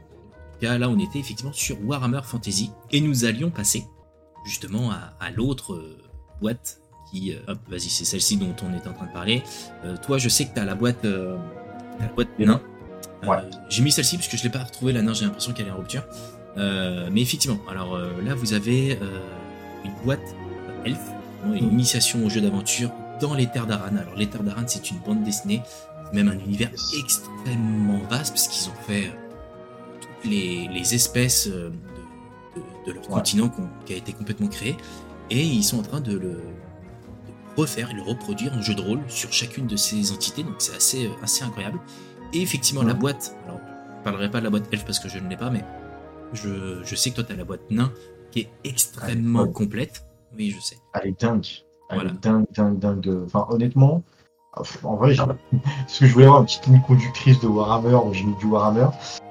[0.60, 3.86] Cas, là, on était effectivement sur Warhammer Fantasy et nous allions passer
[4.46, 5.98] justement à, à l'autre euh,
[6.42, 9.44] boîte qui, euh, hop, vas-y, c'est celle-ci dont on est en train de parler.
[9.86, 13.38] Euh, toi, je sais que tu as la boîte, la boîte Ouais.
[13.68, 15.72] J'ai mis celle-ci parce que je l'ai pas retrouvée la nain, j'ai l'impression qu'elle est
[15.72, 16.04] en rupture.
[16.56, 18.98] Mais effectivement, alors là, vous avez
[19.86, 20.36] une boîte
[20.70, 21.12] euh, elfe,
[21.46, 22.92] hein, une initiation au jeu d'aventure
[23.22, 23.96] dans les terres d'Aran.
[23.98, 25.62] Alors, les terres d'Aran, c'est une bande dessinée,
[26.14, 29.12] même un univers extrêmement vaste parce qu'ils ont fait
[30.26, 31.70] les, les espèces euh,
[32.56, 33.16] de, de- de leur Ouais.
[33.16, 33.52] continent
[33.86, 34.76] qui a été complètement créé
[35.30, 36.42] et ils sont en train de le
[37.58, 40.76] refaire et le reproduire en jeu de rôle sur chacune de ces entités donc c'est
[40.76, 41.80] assez euh, assez incroyable
[42.34, 43.60] et effectivement la boîte alors
[44.00, 45.64] je parlerai pas de la boîte elfe parce que je ne l'ai pas mais
[46.34, 47.92] je, je sais que toi tu as la boîte nain
[48.32, 49.52] qui est extrêmement Ouais.
[49.52, 50.06] complète.
[50.38, 50.78] Oui, je sais.
[50.94, 51.48] Elle est dingue.
[51.90, 52.12] Elle Voilà.
[52.12, 53.24] est dingue, dingue, dingue.
[53.26, 54.04] Enfin, honnêtement,
[54.84, 55.30] en vrai, parce
[56.00, 58.90] que je voulais avoir une petite ligne conductrice de Warhammer, j'ai mis du Warhammer.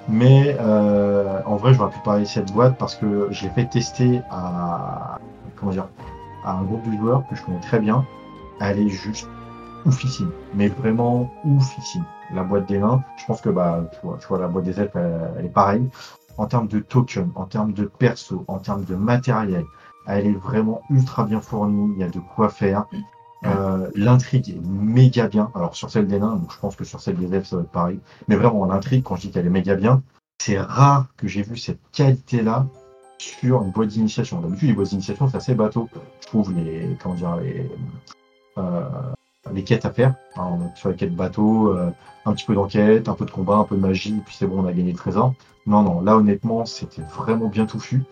[0.08, 3.66] Mais euh, en vrai, j'aurais pu parler de cette boîte parce que je l'ai fait
[3.66, 5.18] tester à,
[5.56, 5.88] comment dire,
[6.44, 8.06] à un groupe de joueurs que je connais très bien.
[8.60, 9.28] Elle est juste
[9.84, 12.04] oufissime, mais vraiment oufissime.
[12.32, 14.80] La boîte des nains, je pense que bah, tu vois, tu vois la boîte des
[14.80, 15.88] elfes, elle, elle est pareille.
[16.38, 19.64] En termes de tokens, en termes de perso, en termes de matériel,
[20.06, 21.92] elle est vraiment ultra bien fournie.
[21.96, 22.86] Il y a de quoi faire.
[23.44, 25.50] Euh, l'intrigue est méga bien.
[25.54, 27.70] Alors sur celle des nains, je pense que sur celle des elfes ça va être
[27.70, 28.00] pareil.
[28.26, 30.02] Mais vraiment l'intrigue, quand je dis qu'elle est méga bien,
[30.38, 32.66] c'est rare que j'ai vu cette qualité-là
[33.18, 34.40] sur une boîte d'initiation.
[34.40, 35.88] D'habitude les boîtes d'initiation c'est assez bateau.
[36.20, 37.70] Je trouve les comment dire les
[38.58, 38.82] euh,
[39.52, 40.14] les quêtes à faire.
[40.36, 41.90] Hein, sur les quêtes bateau, euh,
[42.26, 44.62] un petit peu d'enquête, un peu de combat, un peu de magie, puis c'est bon
[44.64, 45.34] on a gagné le trésor.
[45.66, 48.02] Non non, là honnêtement c'était vraiment bien touffu.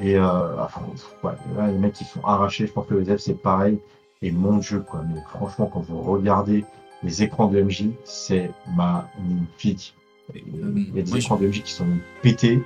[0.00, 0.82] Et euh, enfin,
[1.24, 1.32] ouais,
[1.72, 2.66] les mecs ils sont arrachés.
[2.66, 3.80] Je pense que les elfes c'est pareil.
[4.22, 5.02] Et mon dieu, quoi.
[5.08, 6.64] Mais franchement, quand vous regardez
[7.02, 9.94] les écrans de MJ, c'est magnifique.
[10.34, 11.86] Il y a des je- écrans de MJ qui sont
[12.22, 12.62] pétés.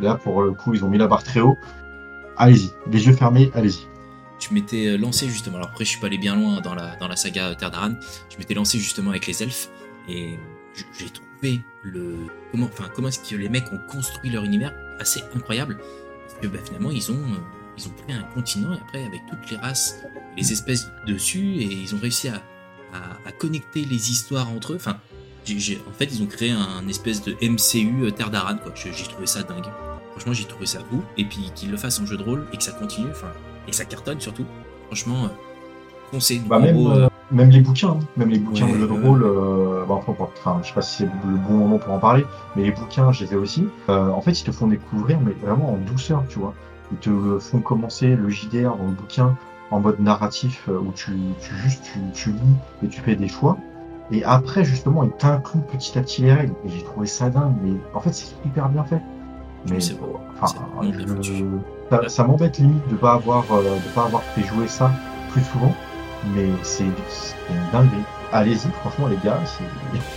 [0.00, 1.56] Là, pour le coup, ils ont mis la barre très haut.
[2.36, 2.70] Allez-y.
[2.90, 3.86] Les yeux fermés, allez-y.
[4.38, 5.56] je m'étais euh, lancé justement.
[5.56, 7.94] Alors après, je suis pas allé bien loin dans la, dans la saga Terre d'Aran.
[8.28, 9.70] Je m'étais lancé justement avec les elfes
[10.08, 10.36] et
[10.98, 12.16] j'ai trouvé le
[12.52, 15.78] comment, enfin comment est-ce que les mecs ont construit leur univers assez incroyable
[16.26, 17.38] parce que bah, finalement ils ont euh,
[17.78, 19.96] ils ont pris un continent et après avec toutes les races,
[20.36, 22.36] les espèces dessus et ils ont réussi à,
[22.94, 24.76] à, à connecter les histoires entre eux.
[24.76, 24.96] Enfin,
[25.44, 28.72] j'ai- en fait ils ont créé un espèce de MCU euh, Terre d'Aran quoi.
[28.74, 29.64] J'ai trouvé ça dingue.
[30.12, 31.02] Franchement, j'ai trouvé ça fou.
[31.18, 33.28] Et puis qu'ils le fassent en jeu de rôle et que ça continue, enfin,
[33.66, 34.46] et que ça cartonne surtout.
[34.86, 35.28] Franchement, euh,
[36.10, 36.40] foncez.
[36.46, 37.98] Bah, En même, gros, euh, même les bouquins, hein.
[38.16, 40.96] même les bouquins Ouais, de jeux de rôle, euh, bah, enfin, je sais pas si
[40.98, 42.24] c'est le bon moment pour en parler,
[42.56, 43.66] mais les bouquins, je les ai aussi.
[43.90, 46.54] Euh, en fait, ils te font découvrir, mais vraiment en douceur, tu vois.
[46.92, 49.36] Ils te font commencer le JDR dans le bouquin
[49.70, 52.38] en mode narratif euh, où tu, tu juste tu, tu lis
[52.84, 53.56] et tu fais des choix.
[54.12, 56.54] Et après, justement, ils t'incluent petit à petit les règles.
[56.64, 57.54] Et j'ai trouvé ça dingue.
[57.62, 59.00] Mais en fait, c'est super bien fait.
[59.68, 59.96] Mais C'est-
[60.40, 60.46] enfin,
[60.92, 61.44] je- foutu.
[61.90, 64.92] ça, ça m'embête limite de pas avoir euh, de pas avoir fait jouer ça
[65.32, 65.74] plus souvent.
[66.36, 66.92] Mais c'est une
[67.72, 68.02] dinguerie.
[68.32, 69.62] Allez-y, franchement les gars, c'est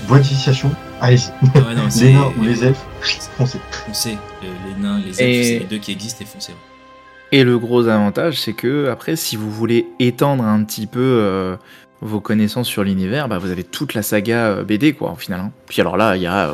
[0.08, 0.70] boîte d'initiation,
[1.02, 1.30] allez-y.
[1.30, 2.86] ouais, Les nains ou les elfes,
[3.38, 3.60] foncez.
[3.88, 4.18] Foncez.
[4.98, 6.52] Euh, les Et- c'est les deux qui existent et foncez.
[6.52, 6.58] ouais.
[7.32, 11.56] Et le gros avantage, c'est que après, si vous voulez étendre un petit peu euh,
[12.02, 15.40] vos connaissances sur l'univers, bah, vous avez toute la saga euh, BD, quoi, au final.
[15.42, 15.52] hein.
[15.68, 16.54] Puis alors là, il y a, euh,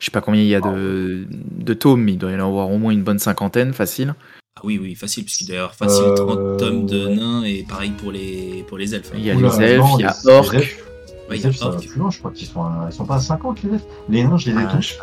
[0.00, 2.44] je sais pas combien il y a de, de tomes, mais il doit y en
[2.46, 4.14] avoir au moins une bonne cinquantaine, facile.
[4.56, 7.64] Ah oui, oui, facile, puisqu'il doit y avoir facile Euh, 30 tomes de nains et
[7.68, 9.10] pareil pour les, pour les elfes.
[9.14, 9.18] hein.
[9.18, 10.52] Il y a Oula, les elfes, non, il y a les- orques.
[10.54, 10.82] les elfes,
[11.30, 11.86] Ouais, il y a va orques.
[11.86, 13.82] plus loin, je crois qu'ils sont, à- ils sont pas à 50 les elfes.
[14.08, 14.98] Les nains, je les ai Ah, tous.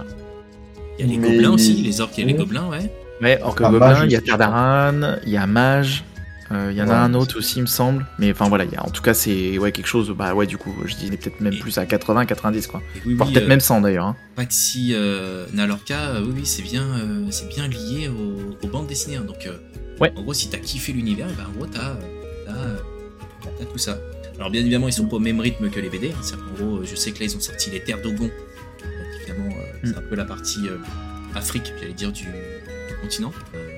[1.00, 2.92] Il y a les Mais gobelins les- aussi, les orques et les gobelins, ouais.
[3.22, 4.92] Ouais, Orque Ah, Gobelin, Mage il y a aussi, Terre je crois.
[4.92, 6.04] d'Aran, il y a Mage,
[6.52, 8.06] euh, il y en a un autre aussi, il me semble.
[8.20, 10.46] Mais enfin voilà, il y a, en tout cas, c'est ouais, quelque chose, bah ouais,
[10.46, 12.82] du coup, je disais peut-être même Et- plus à 80, 90, quoi.
[13.06, 14.06] Oui, Voire oui, peut-être euh, même 100 d'ailleurs.
[14.08, 14.16] hein.
[14.36, 18.88] Paxi euh, Nalorca, euh, oui, oui, c'est bien, euh, c'est bien lié aux, aux bandes
[18.88, 19.18] dessinées.
[19.18, 19.26] hein.
[19.26, 19.54] Donc, euh,
[20.02, 20.12] Ouais.
[20.18, 21.96] en gros, si t'as kiffé l'univers, eh ben, en gros, t'as,
[23.72, 23.98] tout ça.
[24.38, 26.10] Alors, bien évidemment, ils sont pas au même rythme que les BD.
[26.10, 26.16] hein.
[26.22, 28.30] C'est-à-dire qu'en gros, je sais que là, ils ont sorti les Terres d'Ogon.
[29.84, 30.78] C'est un peu la partie euh,
[31.36, 33.32] Afrique, j'allais dire, du, du continent.
[33.56, 33.70] Euh,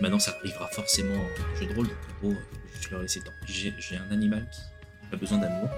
[0.00, 1.86] maintenant, ça arrivera forcément en jeu de rôle.
[1.86, 3.32] Donc, en gros, euh, je leur laisse le temps.
[3.46, 4.60] J'ai, un animal qui
[5.12, 5.68] a besoin d'amour.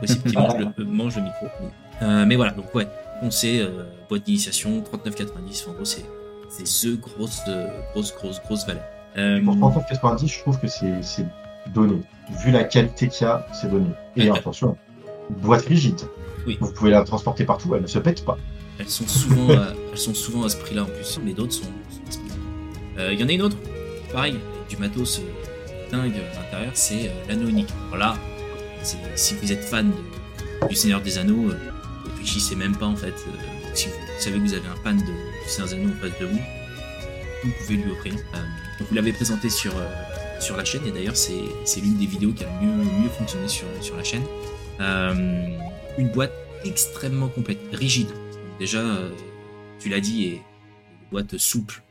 [0.00, 1.46] Possible qu'il mange le, mange le micro.
[2.00, 2.86] Mais, mais voilà, donc ouais,
[3.20, 5.68] foncez, euh, boîte d'initiation, 39,90.
[5.68, 6.04] En gros, c'est
[6.64, 8.84] the grosse, euh, grosse, grosse, grosse valeur.
[9.16, 11.26] Euh, Pour 39,90, je trouve que c'est
[11.68, 12.02] donné.
[12.44, 13.88] Vu la qualité qu'il y a, c'est donné.
[14.16, 14.38] Et Ouais.
[14.38, 14.76] attention,
[15.30, 16.00] boîte rigide.
[16.46, 16.58] Oui.
[16.60, 18.36] Vous pouvez la transporter partout, elle ne se pète pas.
[18.78, 21.72] Elles sont souvent, à, elles sont souvent à ce prix-là en plus, mais d'autres sont.
[22.98, 23.56] Euh, Il y en a une autre,
[24.12, 24.36] pareil,
[24.68, 27.68] du matos euh, dingue à l'intérieur, c'est euh, l'anneau unique.
[27.88, 28.16] Voilà,
[29.14, 29.90] si vous êtes fan
[30.68, 31.58] du Seigneur des Anneaux, euh,
[32.10, 33.14] réfléchissez même pas en fait.
[33.74, 36.18] si vous savez que vous avez un fan de, du Seigneur des Anneaux en face
[36.20, 36.40] de vous,
[37.44, 38.14] vous pouvez lui offrir.
[38.80, 39.72] Vous l'avez présenté sur,
[40.40, 43.66] sur la chaîne, et d'ailleurs c'est l'une des vidéos qui a mieux, mieux fonctionné sur,
[43.80, 44.24] sur la chaîne.
[45.98, 46.32] Une boîte
[46.64, 48.08] extrêmement complète, rigide.
[48.58, 49.12] Déjà, euh,
[49.78, 51.82] tu l'as dit, et une boîte souple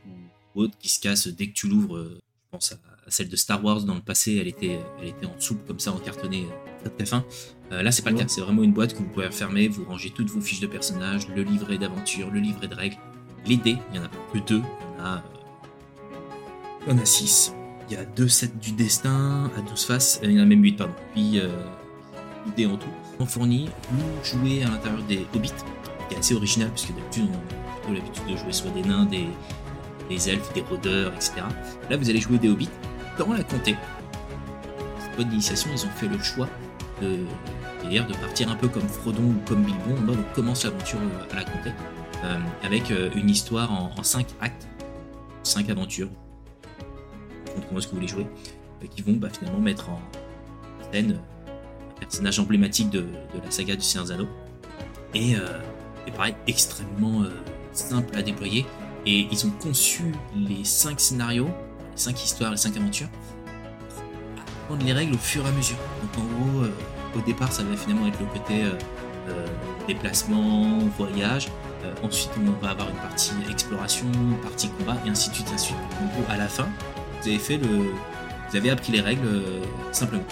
[0.54, 1.96] ou autre qui se casse dès que tu l'ouvres.
[1.96, 2.76] euh, je pense à,
[3.08, 5.92] celle de Star Wars dans le passé, elle était, elle était en souple comme ça,
[5.92, 6.46] en cartonné
[6.80, 7.24] très très fin.
[7.72, 8.24] Euh, là, c'est pas le cas.
[8.28, 11.28] C'est vraiment une boîte que vous pouvez refermer, vous rangez toutes vos fiches de personnages,
[11.28, 12.96] le livret d'aventure, le livret de règles,
[13.46, 13.76] les dés.
[13.92, 14.62] Il y en a que deux,
[14.98, 15.22] il y a,
[16.88, 17.52] euh, six.
[17.88, 20.46] Il y a deux sets du destin à 12 faces, euh, il y en a
[20.46, 20.94] même 8, pardon.
[21.12, 21.48] Puis euh,
[22.46, 22.88] 8 dés en tout.
[23.18, 25.52] En fourni, vous jouez à l'intérieur des hobbits,
[26.08, 27.28] qui est assez original, puisque d'habitude
[27.86, 31.42] on a l'habitude de jouer soit des nains, des, elfes, des rôdeurs, etc.
[31.90, 32.70] Là, vous allez jouer des hobbits
[33.18, 33.76] dans la comté.
[34.98, 36.48] Cette boîte d'initiation, ils ont fait le choix
[37.00, 37.18] de,
[37.88, 41.32] de partir un peu comme Frodon ou comme Bilbon, en mode on commence l'aventure euh,
[41.32, 41.70] à la comté,
[42.24, 44.66] euh, avec euh, une histoire en, en 5 actes,
[45.44, 46.08] 5 aventures,
[47.68, 48.26] comment est-ce que vous voulez jouer,
[48.90, 50.00] qui vont bah, finalement mettre en
[50.92, 51.20] scène
[51.96, 53.06] un personnage emblématique de,
[53.42, 54.26] la saga du Seigneur Zano.
[55.14, 55.34] Et,
[56.06, 57.24] et pareil, extrêmement
[57.72, 58.66] simple à déployer.
[59.06, 61.46] Et ils ont conçu les 5 scénarios,
[61.92, 63.08] les 5 histoires, les 5 aventures,
[64.66, 65.76] prendre les règles au fur et à mesure.
[66.02, 66.72] Donc en gros, euh,
[67.16, 68.72] au départ, ça va finalement être le côté euh,
[69.28, 69.46] euh,
[69.86, 71.48] déplacement, voyage.
[72.02, 74.06] ensuite, on va avoir une partie exploration,
[74.42, 75.72] partie combat, et ainsi de suite, ainsi.
[75.72, 76.66] En gros, à la fin,
[77.24, 79.28] vous avez appris les règles
[79.92, 80.22] simplement.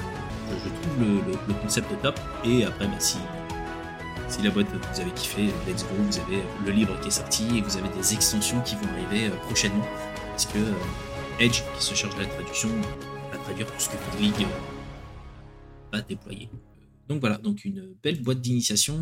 [0.50, 2.18] Je, trouve le, le, concept top.
[2.44, 3.18] Et après, bah, si
[4.34, 7.58] si la boîte vous avez kiffé, let's go, vous avez le livre qui est sorti
[7.58, 9.86] et vous avez des extensions qui vont arriver euh, prochainement.
[10.30, 12.68] Parce que euh, Edge, qui se charge de la traduction,
[13.30, 14.46] va traduire tout ce que Ludwig euh,
[15.92, 16.48] va déployer.
[17.08, 18.96] Donc voilà, donc une belle boîte d'initiation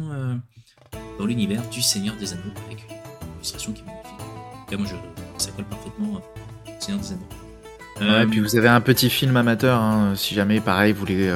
[1.18, 4.20] dans l'univers du Seigneur des Anneaux avec une illustration qui est magnifique.
[4.20, 8.12] En tout cas, moi, je, ça colle parfaitement au Seigneur des Anneaux.
[8.12, 11.30] Ouais, puis vous avez un petit film amateur, hein, si jamais pareil vous voulez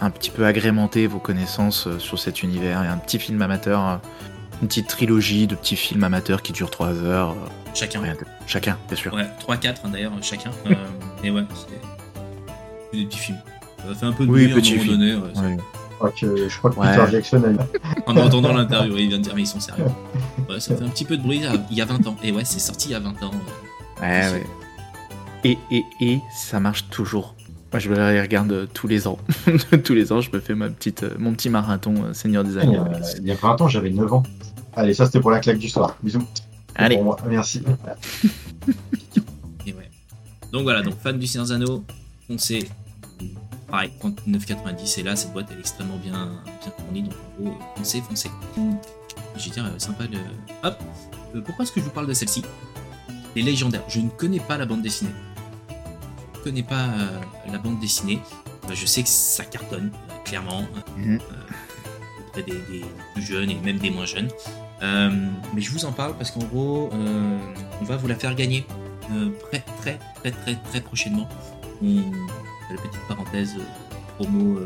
[0.00, 2.80] un petit peu agrémenter vos connaissances euh, sur cet univers.
[2.82, 3.96] Il y a un petit film amateur, euh,
[4.62, 7.30] une petite trilogie de petits films amateurs qui durent 3 heures.
[7.30, 8.02] Euh, chacun.
[8.46, 9.12] chacun, bien sûr.
[9.12, 10.50] Ouais, 3-4 hein, d'ailleurs, chacun.
[11.24, 13.38] et ouais, c'est des petits films.
[13.86, 15.14] Ça fait un peu de oui, bruit à un moment donné.
[15.14, 15.56] Ouais,
[16.48, 17.56] je crois que, Peter Jackson
[18.06, 19.84] En entendant l'interview, il vient de dire mais ils sont sérieux.
[20.48, 22.16] Ouais, ça fait un petit peu de bruit il y a 20 ans.
[22.22, 23.30] Et ouais, c'est sorti il y a 20 ans.
[24.00, 24.46] Ouais, ouais.
[25.44, 27.34] Et, et, et ça marche toujours
[27.70, 29.18] moi, je les regarde euh, tous les ans.
[29.84, 32.56] tous les ans, je me fais ma petite, euh, mon petit marathon euh, Seigneur des
[32.56, 32.84] Anneaux.
[33.18, 34.22] Il y a 20 ans, j'avais 9 ans.
[34.74, 35.96] Allez, ça c'était pour la claque du soir.
[36.02, 36.22] Bisous.
[36.74, 36.96] Allez.
[36.96, 37.16] Pour moi.
[37.28, 37.62] Merci.
[39.66, 39.90] Et ouais.
[40.50, 41.84] Donc voilà, donc fan du Seigneur des Anneaux,
[42.26, 42.68] foncez.
[43.70, 47.58] Pareil, 39,90 et là cette boîte elle est extrêmement bien, bien fournie donc en gros
[47.76, 48.30] foncez, foncez.
[49.36, 50.16] Je vais dire sympa de.
[50.62, 50.78] Hop
[51.44, 52.42] Pourquoi est-ce que je vous parle de celle-ci?
[53.36, 53.84] Les légendaires.
[53.88, 55.10] Je ne connais pas la bande dessinée
[56.38, 57.20] connais pas euh,
[57.50, 58.20] la bande dessinée,
[58.66, 61.18] bah, je sais que ça cartonne, euh, clairement, mhm.
[61.18, 64.28] euh, auprès des, plus jeunes et même des moins jeunes.
[64.80, 66.90] mais je vous en parle parce qu'en gros,
[67.80, 68.66] on va vous la faire gagner
[69.50, 71.28] très, très, très, très, très prochainement.
[71.82, 71.96] On,
[72.70, 73.54] la petite parenthèse
[74.16, 74.58] promo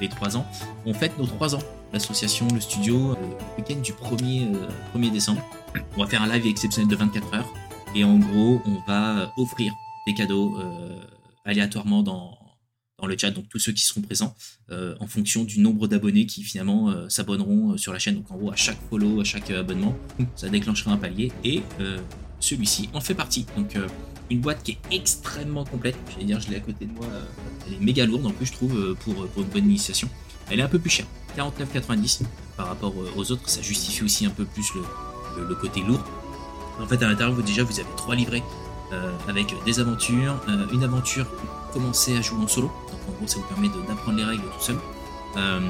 [0.00, 0.46] les 3 ans.
[0.86, 4.52] On fête nos 3 ans, l'association, le studio, le week-end du 1er,
[4.94, 5.42] 1er décembre.
[5.96, 7.52] On va faire un live exceptionnel de 24 heures.
[7.94, 9.74] Et en gros, on va offrir
[10.06, 11.00] des cadeaux euh,
[11.44, 12.38] aléatoirement dans,
[12.98, 14.34] dans le chat, donc tous ceux qui seront présents,
[14.70, 18.16] euh, en fonction du nombre d'abonnés qui finalement euh, s'abonneront sur la chaîne.
[18.16, 19.96] Donc en gros, à chaque follow, à chaque abonnement,
[20.36, 21.62] ça déclenchera un palier et
[22.40, 23.46] celui-ci en fait partie.
[23.56, 23.76] Donc
[24.30, 25.96] une boîte qui est extrêmement complète.
[26.12, 27.06] Je vais dire, je l'ai à côté de moi.
[27.66, 30.08] elle est méga lourde en plus, je trouve, pour, pour, une bonne initiation.
[30.50, 32.22] Elle est un peu plus chère, 49,90
[32.56, 33.48] par rapport aux autres.
[33.48, 36.04] Ça justifie aussi un peu plus le, le côté lourd.
[36.80, 38.42] En fait, à l'intérieur, vous déjà, vous avez trois livrets
[39.28, 43.26] avec des aventures, euh, une aventure pour commencer à jouer en solo, donc en gros
[43.26, 44.76] ça vous permet d'apprendre les règles tout seul,
[45.36, 45.60] euh,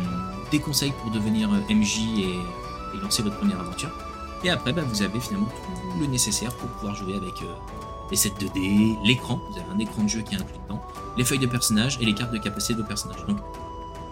[0.51, 3.91] des conseils pour devenir MJ et, lancer votre première aventure,
[4.45, 7.43] et après bah, vous avez finalement tout le nécessaire pour pouvoir jouer avec
[8.11, 10.83] les sets 2D, l'écran, vous avez un écran de jeu qui est inclus dedans,
[11.17, 13.25] les feuilles de personnages et les cartes de capacité de personnages.
[13.27, 13.39] Donc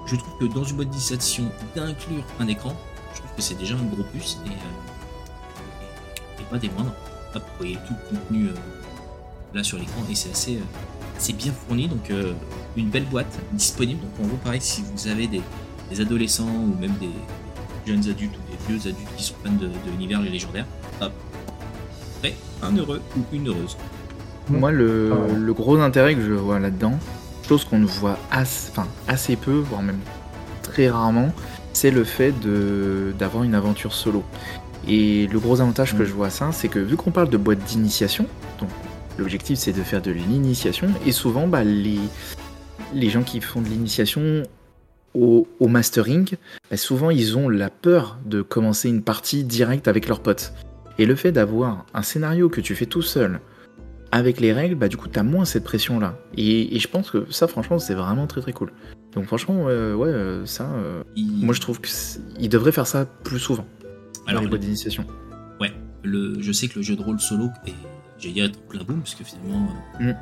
[0.07, 1.45] je trouve que dans une d'initiation
[1.77, 2.75] d'inclure un écran,
[3.13, 6.95] je trouve que c'est déjà un gros plus et, pas des moindres.
[7.35, 8.49] vous voyez tout le contenu
[9.55, 11.89] là sur l'écran et c'est assez, euh, bien fourni.
[11.89, 12.33] Donc euh,
[12.77, 14.01] une belle boîte disponible.
[14.01, 15.43] Donc en gros pareil si vous avez des,
[16.01, 17.11] adolescents ou même des
[17.85, 20.67] jeunes adultes ou des vieux adultes qui sont fans de, l'univers les légendaires,
[21.01, 21.13] hop,
[22.21, 23.77] prêt, un heureux ou une heureuse.
[24.49, 26.99] Moi le, le gros intérêt que je vois là-dedans,
[27.49, 29.99] chose qu'on ne voit assez, enfin, assez peu, voire même
[30.63, 31.33] très rarement,
[31.73, 32.33] c'est le fait
[33.19, 34.23] d'avoir une aventure solo.
[34.87, 36.07] Et le gros avantage que mm.
[36.07, 38.27] je vois à ça, c'est que vu qu'on parle de boîte d'initiation,
[39.21, 40.89] L'objectif, c'est de faire de l'initiation.
[41.05, 41.99] Et souvent, bah, les,
[42.95, 44.45] les gens qui font de l'initiation
[45.13, 46.37] au, mastering,
[46.71, 50.55] bah, souvent, ils ont la peur de commencer une partie directe avec leurs potes.
[50.97, 53.41] Et le fait d'avoir un scénario que tu fais tout seul,
[54.11, 56.19] avec les règles, bah, du coup, tu as moins cette pression-là.
[56.39, 58.73] Et, je pense que ça, franchement, c'est vraiment très très cool.
[59.13, 63.39] Donc, franchement, euh, ouais, euh, ça, euh, moi, je trouve qu'il devrait faire ça plus
[63.39, 63.67] souvent.
[64.27, 65.05] Alors, les d'initiation.
[65.61, 65.73] Ouais,
[66.05, 67.75] le, je sais que le jeu de rôle solo est
[68.21, 69.69] j'ai dire être en plein boom, parce que finalement,
[70.01, 70.17] euh, mm.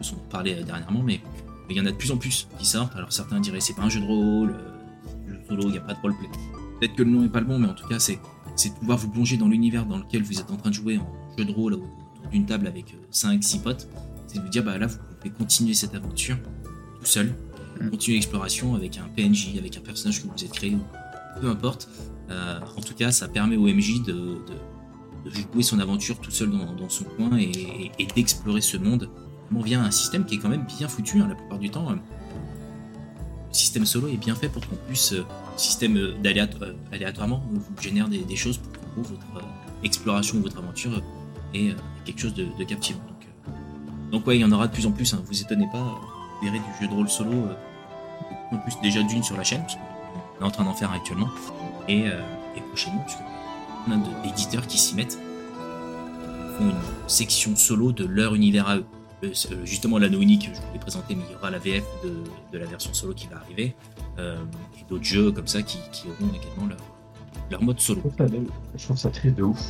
[0.00, 1.20] on en parlait euh, dernièrement, mais
[1.70, 2.94] il y en a de plus en plus qui sortent.
[2.96, 5.82] Alors certains diraient c'est pas un jeu de rôle, euh, jeu solo, il n'y a
[5.82, 6.28] pas de roleplay.
[6.80, 8.18] Peut-être que le nom est pas le bon, mais en tout cas, c'est
[8.64, 11.06] de pouvoir vous plonger dans l'univers dans lequel vous êtes en train de jouer en
[11.38, 11.88] jeu de rôle autour
[12.30, 13.88] d'une table avec 5-6 potes,
[14.26, 16.36] c'est de vous dire bah là vous pouvez continuer cette aventure
[16.98, 17.34] tout seul,
[17.80, 17.90] Mm.
[17.90, 20.76] continuer l'exploration avec un PNJ, avec un personnage que vous êtes créé,
[21.40, 21.88] peu importe.
[22.30, 24.54] Euh, en tout cas, ça permet au MJ de, de,
[25.24, 29.08] de jouer son aventure tout seul dans, son coin et, d'explorer ce monde.
[29.54, 31.90] On vient un système qui est quand même bien foutu hein, la plupart du temps.
[31.90, 35.24] euh, Le système solo est bien fait pour qu'on puisse, euh,
[35.56, 41.02] système euh, euh, aléatoirement, vous génère des, choses pour que votre euh, exploration votre aventure
[41.54, 41.72] euh,
[42.04, 43.00] quelque chose de, captivant.
[43.00, 43.50] Donc,
[44.10, 45.12] donc ouais, il y en aura de plus en plus.
[45.14, 46.00] Hein, vous étonnez pas,
[46.40, 47.48] vous verrez du jeu de rôle solo.
[48.50, 51.28] en plus déjà d'une sur la chaîne, parce qu'on est en train d'en faire actuellement,
[51.88, 52.04] et,
[52.68, 53.16] prochainement, parce
[53.90, 55.18] de- d'éditeurs qui s'y mettent,
[56.58, 56.74] font une
[57.08, 58.84] section solo de leur univers à eux.
[59.24, 61.58] Euh, c'est, euh, justement, l'anneau unique, je vous l'ai présenté, mais il y aura la
[61.58, 62.12] VF de,
[62.52, 63.74] de la version solo qui va arriver,
[64.18, 64.36] euh,
[64.78, 66.78] et d'autres jeux comme ça qui, qui auront également leur,
[67.50, 68.02] leur mode solo.
[68.76, 69.60] je trouve ça triste de ouf.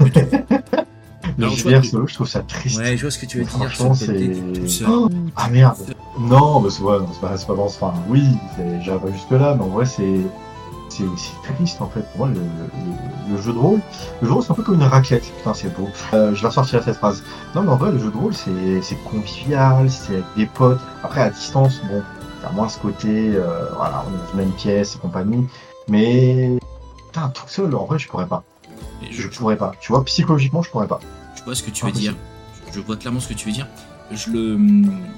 [1.38, 2.78] Le Alors, solo, je trouve ça triste.
[2.78, 3.52] Ouais, je vois ce que tu veux dire.
[3.52, 4.32] Franchement, c'est-.
[4.86, 5.76] Oh Ah merde
[6.18, 7.50] Non, mais c'est ouais, pas, pas ce.
[7.50, 8.24] Enfin, oui,
[8.82, 10.20] j'irai pas jusque là, mais en vrai, c'est.
[10.98, 12.02] C'est triste en fait.
[12.12, 13.80] Pour moi, le, le- le jeu de rôle,
[14.20, 15.24] le jeu de rôle, c'est un peu comme une raclette.
[15.38, 15.88] Putain, c'est beau.
[16.14, 17.22] Euh, je vais ressortir cette phrase.
[17.54, 20.80] Non, mais en vrai, le jeu de rôle, c'est c'est convivial, c'est avec des potes.
[21.02, 22.02] Après, à distance, bon,
[22.42, 25.46] t'as moins ce côté, euh, voilà, on est dans une même pièce et compagnie.
[25.88, 26.58] Mais.
[27.06, 28.42] Putain, tout seul, en vrai, je pourrais pas.
[29.10, 29.72] Je pourrais pas.
[29.80, 31.00] Tu vois, psychologiquement, je pourrais pas.
[31.36, 32.14] Je vois ce que tu veux dire.
[32.68, 33.66] Je je vois clairement ce que tu veux dire.
[34.10, 34.58] Je le,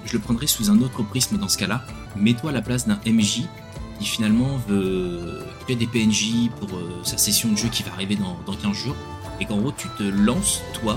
[0.04, 1.82] je le prendrai sous un autre prisme dans ce cas-là.
[2.16, 3.42] Mets-toi à la place d'un MJ
[3.98, 8.16] qui finalement veut créer des PNJ pour euh, sa session de jeu qui va arriver
[8.16, 8.96] dans, dans 15 jours.
[9.40, 10.96] Et qu'en gros, tu te lances, toi,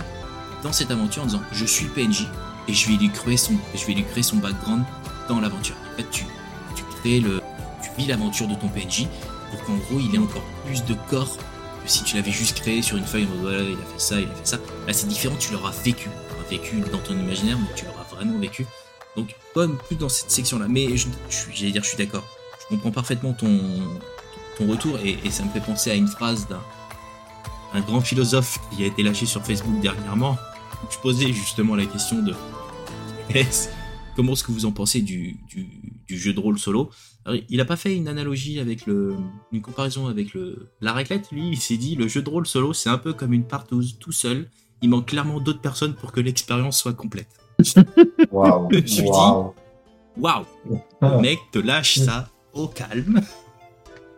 [0.64, 2.28] dans cette aventure en disant Je suis PNJ
[2.68, 4.84] et je vais lui créer son, je vais lui créer son background
[5.28, 5.76] dans l'aventure.
[5.94, 6.26] En fait, tu,
[6.76, 7.42] tu crées le,
[7.82, 9.08] tu vis l'aventure de ton PNJ
[9.52, 11.38] pour qu'en gros, il ait encore plus de corps
[11.84, 14.28] que si tu l'avais juste créé sur une feuille voilà, il a fait ça, il
[14.28, 14.58] a fait ça.
[14.86, 16.10] Là, c'est différent, tu l'auras vécu.
[16.50, 18.66] Tu vécu dans ton imaginaire, mais tu l'auras vraiment vécu.
[19.16, 20.68] Donc, comme plus dans cette section-là.
[20.70, 22.24] Mais j'allais dire, je suis d'accord.
[22.70, 23.60] Je comprends parfaitement ton,
[24.58, 26.62] ton retour et, et ça me fait penser à une phrase d'un
[27.74, 30.38] un grand philosophe qui a été lâché sur Facebook dernièrement.
[30.90, 32.34] Je posais justement la question de
[34.16, 35.68] comment est-ce que vous en pensez du, du,
[36.08, 36.90] du jeu de rôle solo?
[37.26, 39.16] Alors, Il n'a pas fait une analogie avec le,
[39.52, 41.30] une comparaison avec le, la raclette?
[41.32, 43.98] Lui, il s'est dit le jeu de rôle solo, c'est un peu comme une partouze
[44.00, 44.50] tout seul.
[44.82, 47.28] Il manque clairement d'autres personnes pour que l'expérience soit complète.
[48.32, 50.46] Waouh Je me suis dit, Waouh
[51.02, 51.18] Ah.
[51.20, 53.22] mec te lâche ça au calme.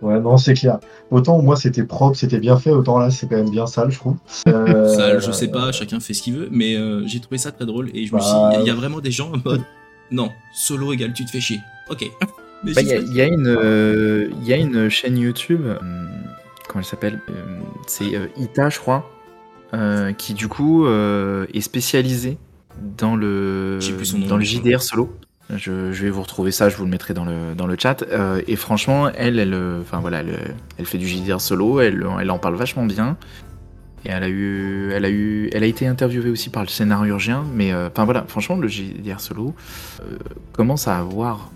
[0.02, 0.80] Ouais, non, c'est clair.
[1.12, 3.98] Autant moi c'était propre, c'était bien fait, autant là c'est quand même bien sale, je
[3.98, 4.16] trouve.
[4.48, 7.52] Euh, Ça, je sais pas, chacun fait ce qu'il veut, mais euh, j'ai trouvé ça
[7.52, 9.38] très drôle et je me suis Bah, dit, il y a vraiment des gens en
[9.44, 9.62] mode,
[10.10, 11.60] non, solo égale tu te fais chier.
[11.90, 12.10] Ok.
[12.64, 16.10] Mais Bah, Il y, il y euh, il y a une chaîne YouTube, hum,
[16.68, 19.10] comment elle s'appelle Euh, C'est euh, Ita, je crois,
[19.74, 22.38] euh, qui du coup euh, est spécialisée
[22.98, 23.80] dans le,
[24.30, 25.10] dans le JDR solo.
[25.56, 28.04] Je, vais vous retrouver ça, je vous le mettrai dans le, dans le chat.
[28.04, 30.22] Euh, et franchement, elle, elle, euh, enfin voilà,
[30.78, 33.18] elle, fait du JDR solo, elle, elle en parle vachement bien.
[34.06, 37.44] Et elle a eu, elle a eu, elle a été interviewée aussi par le scénarurgien,
[37.54, 39.56] mais euh, voilà, franchement, le JDR solo
[40.54, 41.52] commence à avoir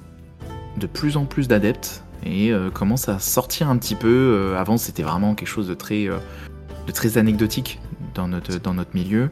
[0.78, 4.56] de plus en plus d'adeptes et commence à sortir un petit peu.
[4.58, 7.80] avant, c'était vraiment quelque chose de très, de très anecdotique
[8.14, 9.30] dans notre, dans notre milieu.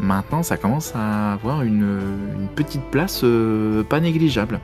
[0.00, 1.98] Maintenant, ça commence à avoir une,
[2.40, 4.60] une petite place euh, pas négligeable.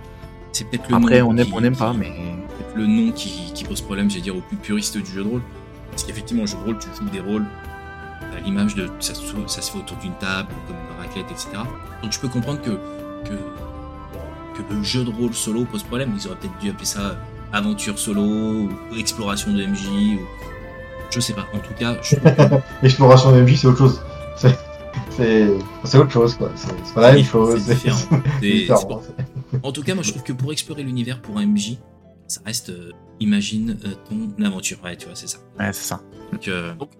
[0.52, 3.12] C'est peut-être le Après, nom on aime, qui- on aime pas, mais peut-être le nom
[3.12, 5.42] qui, qui pose problème, j'allais dire, aux plus puristes du jeu de rôle.
[5.90, 7.44] Parce qu'effectivement, le jeu de rôle, tu joues des rôles
[8.36, 8.88] à l'image de.
[9.00, 11.48] Ça, se- ça se fait autour d'une table, comme une raclette, etc.
[12.02, 12.70] Donc je peux comprendre que,
[13.28, 13.34] que,
[14.62, 16.12] que le jeu de rôle solo pose problème.
[16.18, 17.16] Ils auraient peut-être dû appeler ça
[17.52, 20.20] aventure solo, ou exploration de MJ, ou.
[21.10, 21.46] Je sais pas.
[21.54, 24.00] En tout cas, je trouve que Exploration MJ, c'est autre chose.
[25.10, 25.48] C'est-
[25.98, 26.50] autre chose, quoi.
[26.56, 27.62] C'est pas la même chose.
[28.40, 29.02] c'est différent.
[29.62, 31.78] En tout cas, moi je trouve que pour explorer l'univers pour un MJ,
[32.26, 32.90] ça reste euh,
[33.20, 34.78] imagine euh, ton aventure.
[34.84, 35.38] Ouais, tu vois, c'est ça.
[35.58, 36.02] ouais, c'est ça.
[36.32, 36.90] Donc, euh, donc,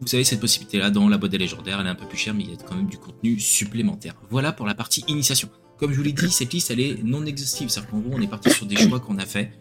[0.00, 2.34] vous savez, cette possibilité-là dans la boîte des légendaires, elle est un peu plus chère,
[2.34, 4.14] mais il y a quand même du contenu supplémentaire.
[4.30, 5.48] Voilà pour la partie initiation.
[5.78, 7.68] Comme je vous l'ai dit, cette liste, elle est non exhaustive.
[7.68, 9.52] C'est-à-dire qu'en gros, on est parti sur des choix qu'on a fait.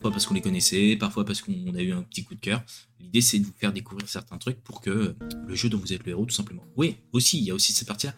[0.00, 2.62] Parfois parce qu'on les connaissait, parfois parce qu'on a eu un petit coup de cœur.
[3.00, 5.14] L'idée, c'est de vous faire découvrir certains trucs pour que
[5.46, 6.64] le jeu dont vous êtes le héros, tout simplement.
[6.76, 8.14] Oui, aussi, il y a aussi cette partie-là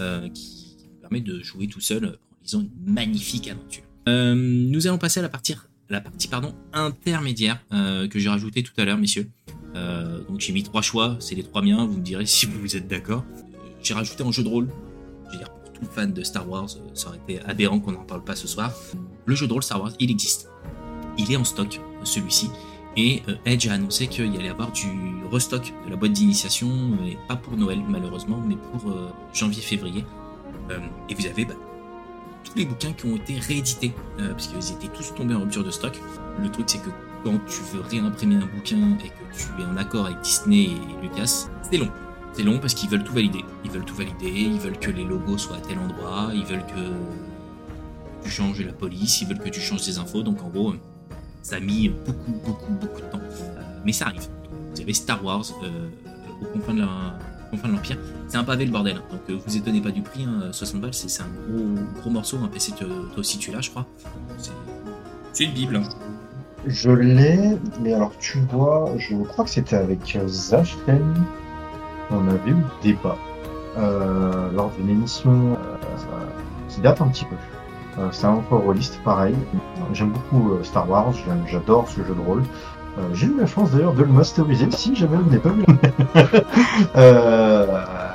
[0.00, 0.64] euh, qui,
[1.00, 3.84] permet de jouer tout seul en lisant une magnifique aventure.
[4.08, 5.54] Euh, nous allons passer à la partie,
[5.88, 9.30] la partie pardon, intermédiaire euh, que j'ai rajouté tout à l'heure, messieurs.
[9.76, 12.76] Euh, donc j'ai mis trois choix, c'est les trois miens, vous me direz si vous
[12.76, 13.24] êtes d'accord.
[13.36, 14.68] Euh, J'ai rajouté un jeu de rôle,
[15.26, 17.92] je veux dire pour tout fan de Star Wars, euh, ça aurait été aberrant qu'on
[17.92, 18.72] n'en parle pas ce soir.
[19.26, 20.48] Le jeu de rôle Star Wars, il existe.
[21.18, 22.50] Il est en stock, celui-ci.
[22.96, 24.88] Et euh, Edge a annoncé qu'il allait avoir du
[25.30, 26.68] restock de la boîte d'initiation,
[27.00, 30.04] mais pas pour Noël malheureusement, mais pour euh, janvier-février.
[30.70, 31.54] Euh, et vous avez bah,
[32.42, 35.70] tous les bouquins qui ont été réédités, parce qu'ils étaient tous tombés en rupture de
[35.70, 36.00] stock.
[36.40, 36.90] Le truc c'est que
[37.22, 41.02] quand tu veux réimprimer un bouquin et que tu es en accord avec Disney et
[41.02, 41.90] Lucas, c'est long.
[42.32, 43.44] C'est long parce qu'ils veulent tout valider.
[43.64, 46.66] Ils veulent tout valider, ils veulent que les logos soient à tel endroit, ils veulent
[46.66, 46.92] que
[48.22, 50.22] tu changes la police, ils veulent que tu changes des infos.
[50.22, 50.74] Donc en gros,
[51.46, 53.20] ça a mis beaucoup, beaucoup, beaucoup de temps.
[53.22, 54.26] Euh, mais ça arrive.
[54.74, 55.88] Vous avez Star Wars euh,
[56.42, 57.96] au confin de la- l'Empire.
[58.28, 58.96] C'est un pavé le bordel.
[59.12, 60.24] Donc euh, vous étonnez pas du prix.
[60.24, 62.36] hein, 60 balles, c'est un gros, gros morceau.
[62.44, 63.86] Un PC, toi aussi tu l'as, je crois.
[65.32, 65.76] C'est- une Bible.
[65.76, 65.82] hein.
[66.66, 71.14] Je l'ai, mais alors tu vois, je crois que c'était avec euh, Zachen,
[72.10, 73.16] on avait eu le débat
[73.78, 75.56] euh, lors d'une émission euh,
[76.68, 77.36] qui date un petit peu.
[77.98, 79.34] Euh, c'est un peu rôliste, pareil.
[79.92, 81.12] J'aime beaucoup euh, Star Wars,
[81.46, 82.42] j'adore ce jeu de rôle.
[82.98, 85.50] Euh, J'ai eu la chance d'ailleurs de le masteriser, si jamais je n'ai pas
[86.96, 87.66] euh,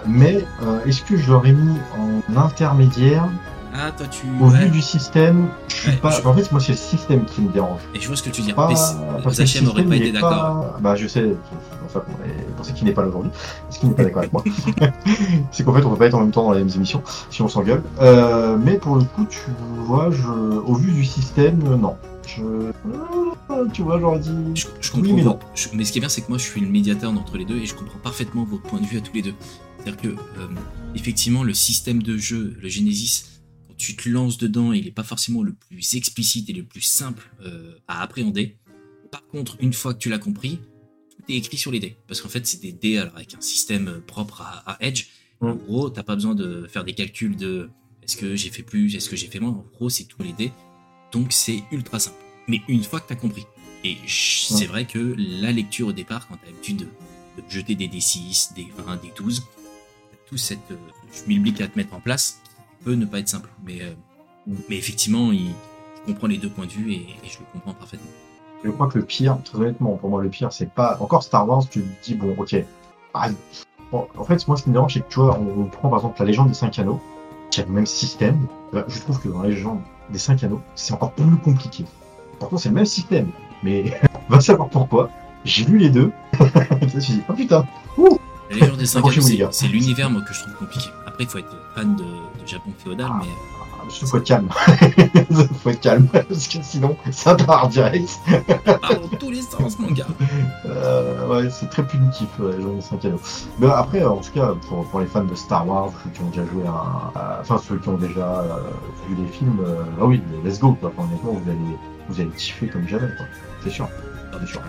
[0.07, 3.25] mais euh, est-ce que je l'aurais mis en intermédiaire
[3.73, 4.25] Ah, toi tu.
[4.41, 4.65] au ouais.
[4.65, 5.49] vu du système?
[5.67, 6.09] Je suis Ouais, pas.
[6.11, 7.81] je- En fait, moi, c'est le système qui me dérange.
[7.93, 8.55] Et je vois ce que tu veux dire.
[8.55, 10.29] Pas, parce que le Zachem aurait système, pas été d'accord.
[10.31, 11.35] pas- Bah, je sais,
[11.85, 13.31] en fait, on est- pour ceux qui n'est pas là aujourd'hui,
[13.63, 14.43] parce qu'il n'est pas d'accord avec moi,
[15.51, 17.41] c'est qu'en fait, on peut pas être en même temps dans les mêmes émissions, si
[17.41, 17.83] on s'engueule.
[17.99, 19.39] Euh, mais pour le coup, tu
[19.85, 21.95] vois, je, au vu du système, euh, non.
[22.27, 24.29] Je, euh, tu vois, j'aurais dit.
[24.55, 25.07] Je, je comprends.
[25.09, 25.39] Oui, mais vos- non.
[25.55, 27.45] je- mais ce qui est bien, c'est que moi, je suis le médiateur entre les
[27.45, 29.33] deux et je comprends parfaitement vos points de vue à tous les deux.
[29.79, 30.47] C'est-à-dire que, euh,
[30.95, 33.23] effectivement, le système de jeu, le Genesis,
[33.67, 36.81] quand tu te lances dedans, il n'est pas forcément le plus explicite et le plus
[36.81, 38.57] simple euh, à appréhender.
[39.11, 40.59] Par contre, une fois que tu l'as compris,
[41.21, 41.95] tout est écrit sur les dés.
[42.07, 45.07] Parce qu'en fait, c'est des dés alors, avec un système euh, propre à, à Edge.
[45.39, 45.57] En Mm.
[45.57, 47.69] gros, t'as pas besoin de faire des calculs de
[48.03, 49.51] est-ce que j'ai fait plus, est-ce que j'ai fait moins.
[49.51, 50.51] En gros, c'est tous les dés.
[51.11, 52.17] Donc, c'est ultra simple.
[52.47, 53.45] Mais une fois que t'as compris.
[53.83, 57.87] Et c'est vrai que la lecture au départ, quand t'as l'habitude de, de jeter des
[57.87, 59.41] D6, des 20, des 12,
[60.11, 60.75] t'as tout cette euh,
[61.13, 63.49] schmilblick à te mettre en place qui peut ne pas être simple.
[63.65, 63.93] Mais, euh,
[64.69, 65.47] mais effectivement, il,
[65.97, 68.11] je comprends les deux points de vue et, et je le comprends parfaitement.
[68.63, 70.97] Je crois que le pire, très honnêtement, pour moi, le pire, c'est pas.
[70.99, 72.55] Encore Star Wars, tu te dis, bon, ok.
[73.13, 73.27] Ah,
[73.91, 75.89] bon, en fait, moi, ce qui me dérange, c'est que tu vois, on, on prend
[75.89, 77.01] par exemple la légende des 5 anneaux,
[77.49, 78.45] qui a le même système.
[78.71, 81.85] Bah, je trouve que dans la légende des 5 anneaux, c'est encore plus compliqué.
[82.39, 83.29] Pourtant, c'est le même système.
[83.63, 83.99] Mais
[84.29, 85.09] va savoir pourquoi.
[85.43, 86.11] J'ai lu les deux.
[86.39, 87.65] je me suis dit, oh putain.
[88.51, 90.89] La légende des 5 Accrochez-vous, les c'est l'univers moi, que je trouve compliqué.
[91.07, 93.19] Après, il faut être fan de, de Japon féodal, Ah.
[93.21, 93.27] mais
[94.01, 94.49] Il faut être calme.
[95.63, 96.07] faut être calme.
[96.07, 98.09] Parce que sinon, ça part direct.
[98.29, 100.05] euh, part dans tous les sens, mon gars.
[100.65, 103.21] Euh, ouais, c'est très punitif, ouais, les gens des 5 anneaux.
[103.59, 106.29] Mais après, en tout cas, pour, pour les fans de Star Wars, ceux qui ont
[106.29, 108.55] déjà joué à, à- enfin ceux qui ont déjà euh,
[109.09, 110.91] vu les films, euh, ah oui, let's go, quoi.
[110.97, 111.77] Honnêtement, vous allez,
[112.09, 113.25] vous allez kiffer comme jamais, quoi.
[113.63, 113.87] C'est sûr.
[114.39, 114.61] C'est sûr.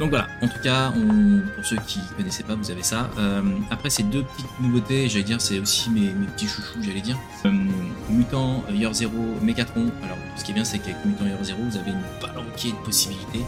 [0.00, 3.08] Donc voilà, en tout cas, on- pour ceux qui ne connaissaient pas, vous avez ça.
[3.16, 7.00] Euh, après, ces deux petites nouveautés, j'allais dire, c'est aussi mes, mes petits chouchous, j'allais
[7.00, 7.16] dire.
[7.46, 7.52] Euh,
[8.10, 9.86] Mutant Year Zero Megatron.
[10.02, 12.84] Alors, ce qui est bien, c'est qu'avec Mutant Year Zero, vous avez une palanquée de
[12.84, 13.40] possibilités.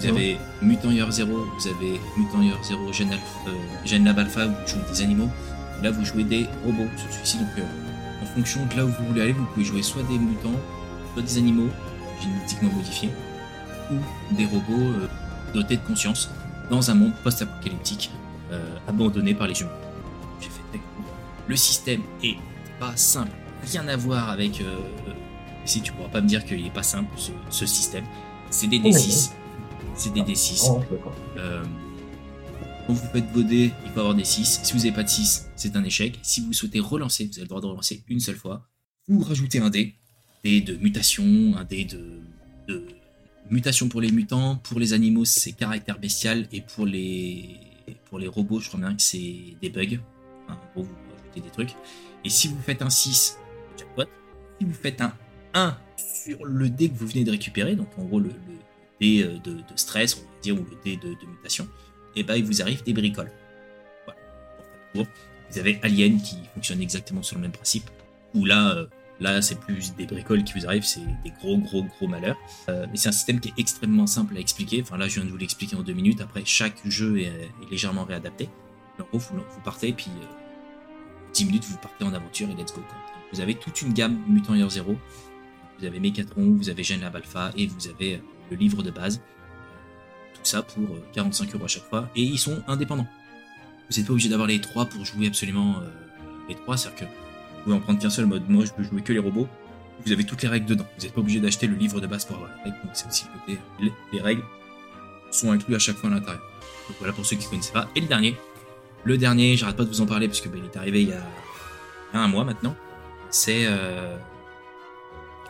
[0.00, 3.52] Vous avez Mutant Year Zero, vous avez Mutant Year Zero Gen, Alpha, euh,
[3.86, 5.30] Gen Lab Alpha, où vous jouez des animaux.
[5.80, 7.38] Là, vous jouez des robots sur celui-ci.
[7.38, 7.64] Donc,
[8.22, 10.50] en fonction de là où vous voulez aller, vous pouvez jouer soit des mutants,
[11.12, 11.68] soit des animaux
[12.20, 13.10] génétiquement modifiés,
[13.92, 14.92] ou des robots
[15.54, 16.28] dotés de conscience
[16.70, 18.10] dans un monde post-apocalyptique
[18.52, 19.70] euh, abandonné par les humains.
[20.40, 20.80] J'ai fait.
[21.46, 22.36] Le système est
[22.80, 23.32] pas simple,
[23.70, 24.60] rien à voir avec.
[24.60, 24.76] euh,
[25.66, 28.04] si tu pourras pas me dire qu'il est pas simple ce, ce système,
[28.50, 29.30] c'est des Oh, D6,
[29.96, 30.66] c'est des D6.
[30.68, 31.14] Oh, d'accord.
[31.38, 31.64] Euh,
[32.86, 34.60] quand vous faites vos dés, il faut avoir des 6.
[34.62, 36.18] Si vous n'avez pas de 6, c'est un échec.
[36.22, 38.68] Si vous souhaitez relancer, vous avez le droit de relancer une seule fois.
[39.08, 39.94] Vous rajoutez un dé,
[40.44, 41.24] dé de mutation,
[41.56, 42.20] un dé de,
[42.68, 42.86] de
[43.50, 44.56] mutation pour les mutants.
[44.56, 46.46] Pour les animaux, c'est caractère bestial.
[46.52, 47.60] Et pour les,
[48.06, 49.98] pour les robots, je crois bien que c'est des bugs.
[50.44, 51.74] Enfin, en gros, vous rajoutez des trucs.
[52.24, 53.38] Et si vous faites un 6,
[53.78, 54.04] jackpot.
[54.58, 55.12] Si vous faites un
[55.54, 58.30] 1 sur le dé que vous venez de récupérer, donc en gros le,
[59.00, 61.68] dé euh, de, stress, on va dire, ou le dé de, mutation,
[62.16, 63.30] et ben il vous arrive des bricoles.
[64.94, 67.90] Vous avez Alien qui fonctionne exactement sur le même principe,
[68.32, 68.86] où là, euh,
[69.20, 72.36] là c'est plus des bricoles qui vous arrivent, c'est des gros gros gros malheurs.
[72.68, 74.82] Euh, mais c'est un système qui est extrêmement simple à expliquer.
[74.82, 76.20] Enfin là, je viens de vous l'expliquer en deux minutes.
[76.20, 78.48] Après, chaque jeu est, légèrement réadapté.
[79.00, 80.26] En gros, vous, partez, puis euh,
[81.34, 82.82] 10 minutes, vous partez en aventure et let's go.
[83.32, 84.96] Vous avez toute une gamme Mutant Year Zero.
[85.78, 88.18] Vous avez Mechatron, vous avez Gen Lab Alpha et vous avez euh,
[88.50, 89.20] le livre de base.
[90.34, 92.08] Tout ça pour euh, 45 euros à chaque fois.
[92.14, 93.08] Et ils sont indépendants.
[93.90, 95.88] Vous n'êtes pas obligé d'avoir les trois pour jouer absolument euh,
[96.48, 96.76] les trois.
[96.76, 97.23] C'est-à-dire que
[97.64, 98.48] pouvez en prendre qu'un seul mode.
[98.48, 99.48] Moi, je peux jouer que les robots.
[100.04, 100.86] Vous avez toutes les règles dedans.
[100.96, 102.82] Vous n'êtes pas obligé d'acheter le livre de base pour avoir les règles.
[102.84, 104.42] Donc c'est aussi le côté les, les règles
[105.30, 106.42] sont inclus à chaque fois à l'intérieur.
[106.88, 107.88] Donc voilà pour ceux qui ne connaissent pas.
[107.94, 108.36] Et le dernier,
[109.04, 111.08] le dernier, j'arrête pas de vous en parler parce que ben, il est arrivé il
[111.08, 111.22] y, a,
[112.12, 112.76] un mois maintenant.
[113.30, 114.16] C'est euh,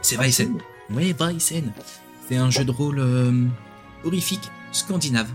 [0.02, 0.58] c'est Weissen.
[0.90, 1.72] Oui, Weissen.
[2.28, 3.46] C'est un jeu de rôle euh,
[4.04, 5.28] horrifique scandinave.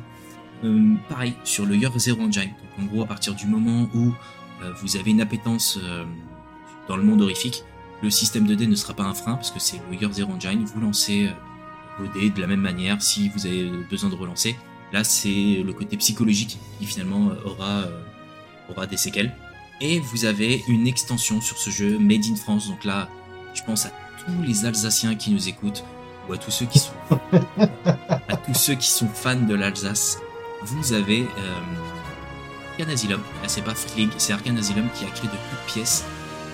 [0.64, 2.52] Euh, pareil sur le Year Zero Engine.
[2.78, 4.14] Donc en gros, à partir du moment où
[4.62, 5.80] euh, vous avez une appétence
[6.90, 7.64] dans le monde horrifique,
[8.02, 10.34] le système de dés ne sera pas un frein parce que c'est le Year Zero
[10.34, 10.66] Engine.
[10.66, 11.30] Vous lancez
[12.00, 14.58] vos dés de la même manière si vous avez besoin de relancer.
[14.92, 17.84] Là, c'est le côté psychologique qui finalement aura,
[18.70, 19.34] aura des séquelles.
[19.82, 22.68] Et vous avez une extension sur ce jeu Made in France.
[22.68, 23.08] Donc là,
[23.54, 23.92] je pense à
[24.26, 25.84] tous les Alsaciens qui nous écoutent
[26.28, 26.92] ou à tous ceux qui sont
[28.28, 30.20] à tous ceux qui sont fans de l'Alsace.
[30.64, 33.22] Vous avez euh, Asylum.
[33.44, 36.06] Là, c'est pas Flig, c'est Arcan Asylum qui a créé de toutes pièces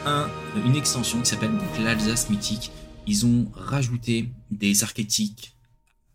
[0.06, 0.30] un,
[0.66, 1.52] une extension qui s'appelle
[1.84, 2.72] l'Alsace mythique.
[3.08, 5.42] Ils ont rajouté des archétypes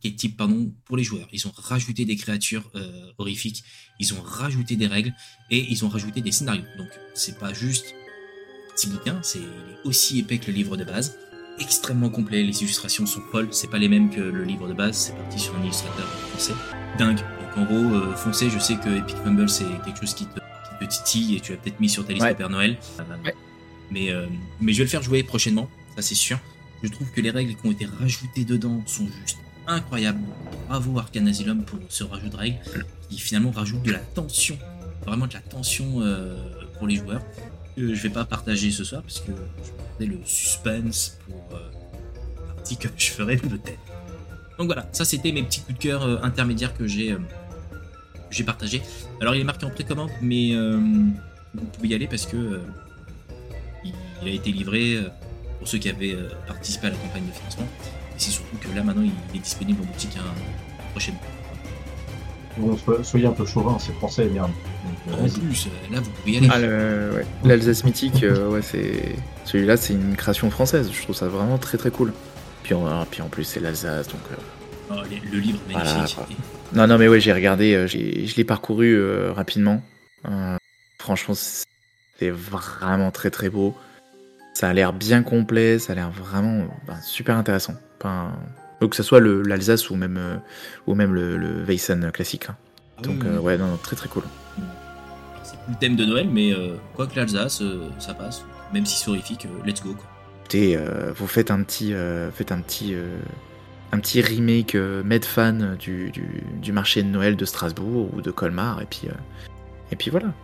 [0.00, 1.28] archétypes pardon, pour les joueurs.
[1.32, 3.62] Ils ont rajouté des créatures euh, horrifiques,
[3.98, 5.12] ils ont rajouté des règles
[5.50, 6.64] et ils ont rajouté des scénarios.
[6.78, 7.94] Donc c'est pas juste
[8.70, 9.40] un petit bouquin, c'est
[9.84, 11.18] aussi épais que le livre de base,
[11.58, 12.42] extrêmement complet.
[12.42, 15.38] Les illustrations sont folles, c'est pas les mêmes que le livre de base, c'est parti
[15.38, 16.54] sur un illustrateur français.
[16.98, 17.18] Dingue.
[17.18, 20.34] Donc en gros, euh, foncez, je sais que Epic Fumble c'est quelque chose qui te,
[20.34, 22.32] qui te, titille et tu as peut-être mis sur ta liste Ouais.
[22.32, 22.78] de Père Noël.
[23.24, 23.34] Ouais.
[23.90, 24.26] Mais, euh,
[24.60, 26.38] mais je vais le faire jouer prochainement, ça c'est sûr.
[26.82, 30.20] Je trouve que les règles qui ont été rajoutées dedans sont juste incroyables.
[30.68, 32.58] Bravo Arcane Asylum pour ce rajout de règles
[33.08, 34.58] qui finalement rajoute de la tension,
[35.04, 36.36] vraiment de la tension euh,
[36.78, 37.22] pour les joueurs.
[37.76, 41.70] Que je vais pas partager ce soir parce que je vais le suspense pour euh,
[42.48, 43.78] la partie que je ferai peut-être.
[44.58, 47.16] Donc voilà, ça c'était mes petits coups de cœur intermédiaires que j'ai
[48.44, 48.82] partagé.
[49.20, 52.60] Alors il est marqué en précommande, mais vous pouvez y aller parce que
[54.22, 55.08] il, a été livré euh,
[55.58, 57.66] pour ceux qui avaient euh, participé à la campagne de financement.
[57.84, 60.24] Et c'est surtout que là maintenant il est disponible en boutique hein,
[60.92, 61.20] prochainement.
[62.58, 64.50] Bon, so- soyez un peu chauvin, c'est français, merde.
[64.84, 65.40] Donc, euh, En vas-y.
[65.40, 66.48] plus, là vous pouvez y aller.
[66.50, 67.26] Ah, le- ouais.
[67.44, 69.14] L'Alsace mythique, euh, ouais, c'est
[69.44, 70.90] celui-là, c'est une création française.
[70.92, 72.12] Je trouve ça vraiment très très cool.
[72.64, 74.20] Puis, en- alors, puis en plus, c'est l'Alsace, donc.
[74.32, 74.36] euh,
[74.92, 76.18] Oh, les- le livre magnifique.
[76.72, 79.80] Non, non, mais ouais, j'ai regardé, j'ai- je l'ai parcouru euh, rapidement.
[80.28, 80.56] Euh,
[80.98, 83.76] franchement, c'est vraiment très très beau.
[84.60, 87.76] Ça a l'air bien complet, ça a l'air vraiment ben, super intéressant.
[87.98, 88.36] Enfin,
[88.78, 90.36] que ce soit l'Alsace ou même, euh,
[90.86, 92.50] ou même le, le Weissen classique.
[92.50, 92.56] hein.
[92.98, 94.24] Ah Donc, oui, euh, ouais, non, non, très très cool.
[95.42, 98.44] C'est le thème de Noël, mais euh, quoi que l'Alsace, euh, ça passe.
[98.74, 99.94] Même si c'est horrifique, let's go.
[99.94, 100.04] Quoi.
[100.40, 100.78] Écoutez,
[101.16, 101.94] vous faites un petit,
[102.34, 102.94] faites un petit,
[103.92, 108.30] un petit remake made fan du, du, du marché de Noël de Strasbourg ou de
[108.30, 109.08] Colmar, et puis,
[109.90, 110.34] et puis voilà.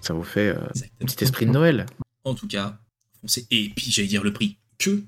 [0.00, 1.86] Ça vous fait un petit esprit de Noël.
[2.24, 2.78] En tout cas,
[3.20, 3.46] foncez.
[3.50, 4.58] Et puis j'allais dire le prix.
[4.78, 5.02] Que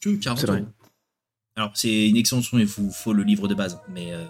[0.00, 0.58] Que 40 C'est vrai.
[0.60, 0.68] euros.
[1.56, 4.24] Alors c'est une extension, il vous faut le livre de base, mais euh,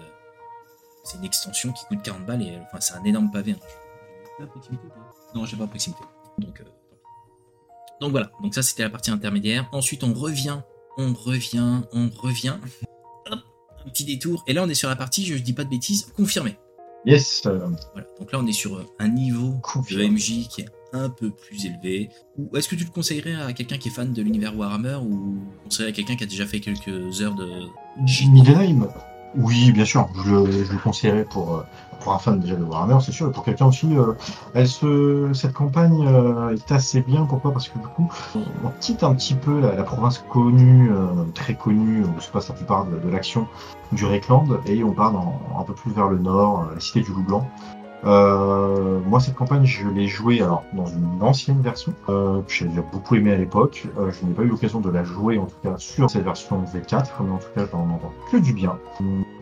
[1.05, 3.53] c'est une extension qui coûte 40 balles et enfin c'est un énorme pavé.
[3.53, 3.59] hein.
[4.39, 4.85] La proximité
[5.35, 6.03] Non, j'ai pas proximité.
[6.39, 6.65] Donc, euh,
[8.01, 8.31] donc voilà.
[8.43, 9.69] Donc ça c'était la partie intermédiaire.
[9.73, 10.61] Ensuite on revient,
[10.99, 12.55] on revient, on revient.
[13.31, 13.41] Hop,
[13.85, 14.45] un petit détour.
[14.47, 16.57] Et là on est sur la partie, je dis pas de bêtises, confirmée.
[17.07, 18.07] Yes, Voilà.
[18.21, 19.61] Donc là on est sur euh, un niveau
[19.91, 20.05] de.
[20.09, 22.11] MJ qui est un peu plus élevé.
[22.39, 25.39] Ou est-ce que tu le conseillerais à quelqu'un qui est fan de l'univers Warhammer ou
[25.65, 27.47] conseillerais à quelqu'un qui a déjà fait quelques heures de
[28.31, 28.89] Middenheim
[29.37, 31.63] Oui, bien sûr, je le, conseillerais pour, euh,
[32.01, 33.89] pour un fan déjà de Warhammer, c'est sûr, et pour quelqu'un aussi.
[33.97, 37.53] euh, cette campagne euh, est assez bien, pourquoi?
[37.53, 38.11] Parce que du coup,
[38.65, 40.91] on quitte un petit peu la, province connue,
[41.35, 43.47] très connue, où se passe la plupart de, de l'action
[43.93, 47.11] du Reckland, et on part dans, un peu plus vers le nord, la cité du
[47.13, 47.51] Loup Blanc.
[48.05, 52.83] Euh, moi, cette campagne, je l'ai jouée alors dans une ancienne version euh, que déjà
[52.93, 53.87] beaucoup aimé à l'époque.
[53.99, 56.63] Euh, je n'ai pas eu l'occasion de la jouer, en tout cas sur cette version
[56.63, 58.79] V4, mais en tout cas, j'en entends que du bien.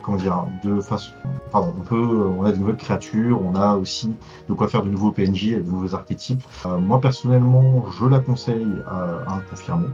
[0.02, 1.12] Comment dire De façon,
[1.50, 4.14] pardon, on peut, on a de nouvelles créatures, on a aussi
[4.48, 6.42] de quoi faire de nouveaux PNJ de nouveaux archétypes.
[6.66, 9.86] Euh, moi, personnellement, je la conseille à, à un confirmé,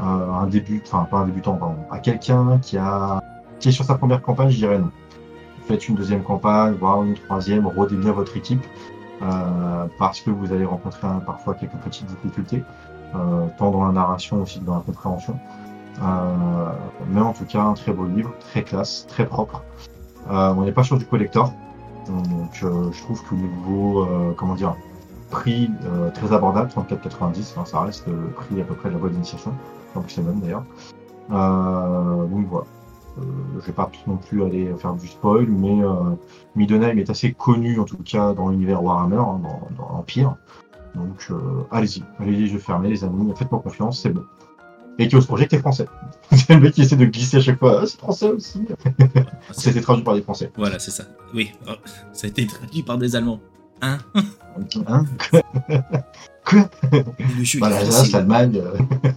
[0.00, 3.20] à un début, enfin pas un débutant, pardon, à quelqu'un qui a
[3.60, 4.90] qui est sur sa première campagne, je dirais non
[5.66, 8.64] faites une deuxième campagne, voire une troisième, rodez votre équipe,
[9.22, 12.62] euh, parce que vous allez rencontrer parfois quelques petites difficultés,
[13.14, 15.38] euh, tant dans la narration aussi que dans la compréhension.
[16.02, 16.72] Euh,
[17.08, 19.62] mais en tout cas, un très beau livre, très classe, très propre.
[20.30, 21.52] Euh, on n'est pas sur du collector,
[22.08, 24.06] donc euh, je trouve que niveau,
[24.36, 24.74] comment dire,
[25.30, 25.70] prix
[26.14, 29.52] très abordable, 34,90, hein, ça reste le prix à peu près de la boîte d'initiation,
[29.94, 30.64] en plus c'est même d'ailleurs.
[31.30, 32.66] Donc voilà.
[33.18, 33.22] Euh,
[33.60, 36.14] je vais pas non plus aller faire du spoil, mais euh,
[36.56, 40.36] Middenheim est assez connu en tout cas dans l'univers Warhammer, hein, dans, dans l'Empire.
[40.94, 44.24] Donc euh, allez-y, allez les yeux fermés les amis, faites-moi confiance, c'est bon.
[44.98, 45.86] Et Chaos Project est français.
[46.30, 47.80] C'est le mec qui essaie de glisser à chaque fois.
[47.82, 48.64] Ah, c'est français aussi.
[49.50, 50.52] C'était traduit par des Français.
[50.56, 51.04] Voilà, c'est ça.
[51.34, 51.72] Oui, oh,
[52.12, 53.40] ça a été traduit par des Allemands.
[53.82, 53.98] Hein
[54.86, 55.04] Hein
[56.52, 57.02] Et
[57.38, 58.62] Le jeu, il Voilà, l'Allemagne.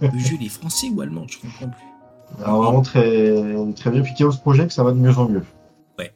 [0.02, 1.26] Le jeu, il est français ou allemand?
[1.28, 1.97] Je comprends plus.
[2.44, 4.02] Alors, vraiment très, très bien.
[4.02, 5.44] Puis Chaos Project, ça va de mieux en mieux.
[5.98, 6.12] Ouais.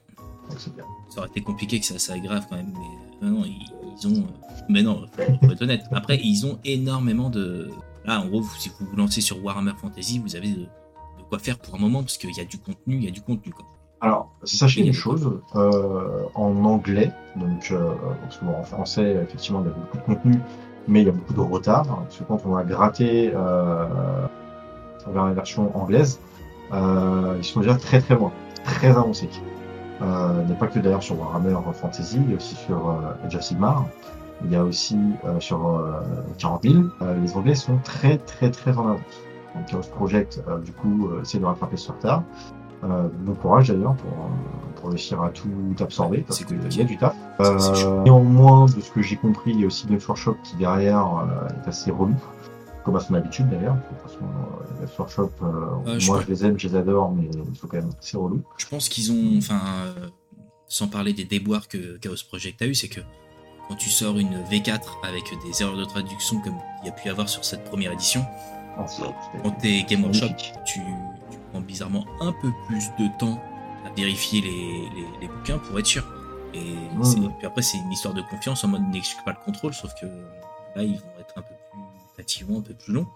[0.49, 0.85] Donc, c'est bien.
[1.11, 3.67] Ça aurait été compliqué que ça ça grave quand même, mais euh, non, ils,
[4.01, 4.21] ils ont.
[4.21, 5.03] euh, Mais non,
[5.45, 5.83] faut être honnête.
[5.93, 7.71] Après, ils ont énormément de.
[8.05, 10.67] Là, en gros, vous- si vous vous lancez sur Warhammer Fantasy, vous avez de, de
[11.29, 13.21] quoi faire pour un moment, parce qu'il y a du contenu, il y a du
[13.21, 13.53] contenu.
[13.53, 13.65] Quoi.
[14.01, 17.93] Alors, sachez une a chose, euh, en anglais, donc, euh,
[18.23, 20.41] parce que bon, en français, effectivement, il y a beaucoup de contenu,
[20.89, 23.87] mais il y a beaucoup de retard, hein, parce que quand on a gratté euh,
[25.11, 26.21] vers la version anglaise,
[26.73, 28.31] euh, ils sont déjà très très loin,
[28.65, 29.29] très avancés.
[30.01, 32.89] Euh, il n'y a pas que d'ailleurs sur Warhammer Fantasy, il y a aussi sur
[32.91, 33.85] euh, Age of Sigmar,
[34.45, 34.99] il y a aussi
[35.39, 36.01] sur euh,
[36.39, 36.75] 40 000.
[37.03, 39.01] Euh, les Anglais sont très très très en avance.
[39.55, 42.23] Donc Chaos Project, du coup, essaie de rattraper ce retard.
[42.85, 44.11] Euh, bon courage d'ailleurs pour,
[44.81, 45.47] pour réussir à tout
[45.81, 47.15] absorber parce C'est qu'il y a du taf.
[47.39, 50.35] C'est- c'est Euh, néanmoins, de ce que j'ai compris, il y a aussi Games Workshop
[50.43, 52.17] qui derrière euh, est assez relou,
[52.85, 53.75] comme à son habitude d'ailleurs.
[53.77, 55.47] De toute façon, euh, Games Workshop, euh,
[55.87, 57.91] Euh, je moi crois- je les aime, je les adore, mais ils sont quand même
[57.99, 58.43] assez relous.
[58.59, 59.39] Je pense qu'ils ont.
[59.39, 59.61] Enfin,
[59.97, 60.09] euh,
[60.69, 63.01] sans parler des déboires que Chaos Project a eu, c'est que
[63.69, 67.07] quand tu sors une V4 avec des erreurs de traduction comme il y a pu
[67.07, 68.25] y avoir sur cette première édition,
[68.79, 68.87] Ah,
[69.43, 70.81] quand t'es Game Workshop, tu, tu
[71.51, 73.39] prends bizarrement un peu plus de temps
[73.87, 76.05] à vérifier les, les, les bouquins pour être sûr.
[76.55, 76.59] Et
[76.99, 77.29] ouais.
[77.39, 80.07] puis après, c'est une histoire de confiance en mode n'exclus pas le contrôle, sauf que
[80.75, 81.55] là, ils vont être un peu
[82.23, 83.07] fatigants, un peu plus longs.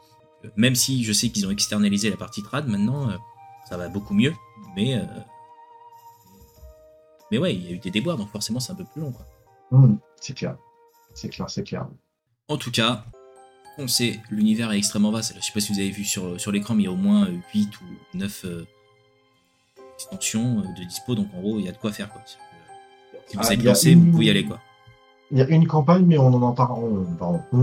[0.45, 3.17] Euh, Même si je sais qu'ils ont externalisé la partie trad, maintenant, euh,
[3.69, 4.35] ça va beaucoup mieux.
[4.77, 5.05] Mais, euh,
[7.31, 9.13] mais ouais, il y a eu des déboires, donc forcément, c'est un peu plus long.
[9.13, 9.27] Quoi.
[9.73, 10.57] Hum, c'est clair,
[11.15, 11.87] c'est clair, c'est clair.
[12.49, 13.05] En tout cas,
[13.79, 15.35] on sait, l'univers est extrêmement vaste.
[15.37, 16.97] Je sais pas si vous avez vu sur, sur l'écran, mais il y a au
[16.97, 17.85] moins 8 ou
[18.19, 18.45] 9
[19.95, 22.11] extensions de dispo, donc en gros, il y a de quoi faire.
[22.11, 22.23] Quoi.
[23.27, 24.45] Si vous- Ah, êtes lancé, une- vous pouvez y aller.
[24.45, 24.61] Quoi.
[25.33, 27.05] Il y a une campagne, mais on en, par- on,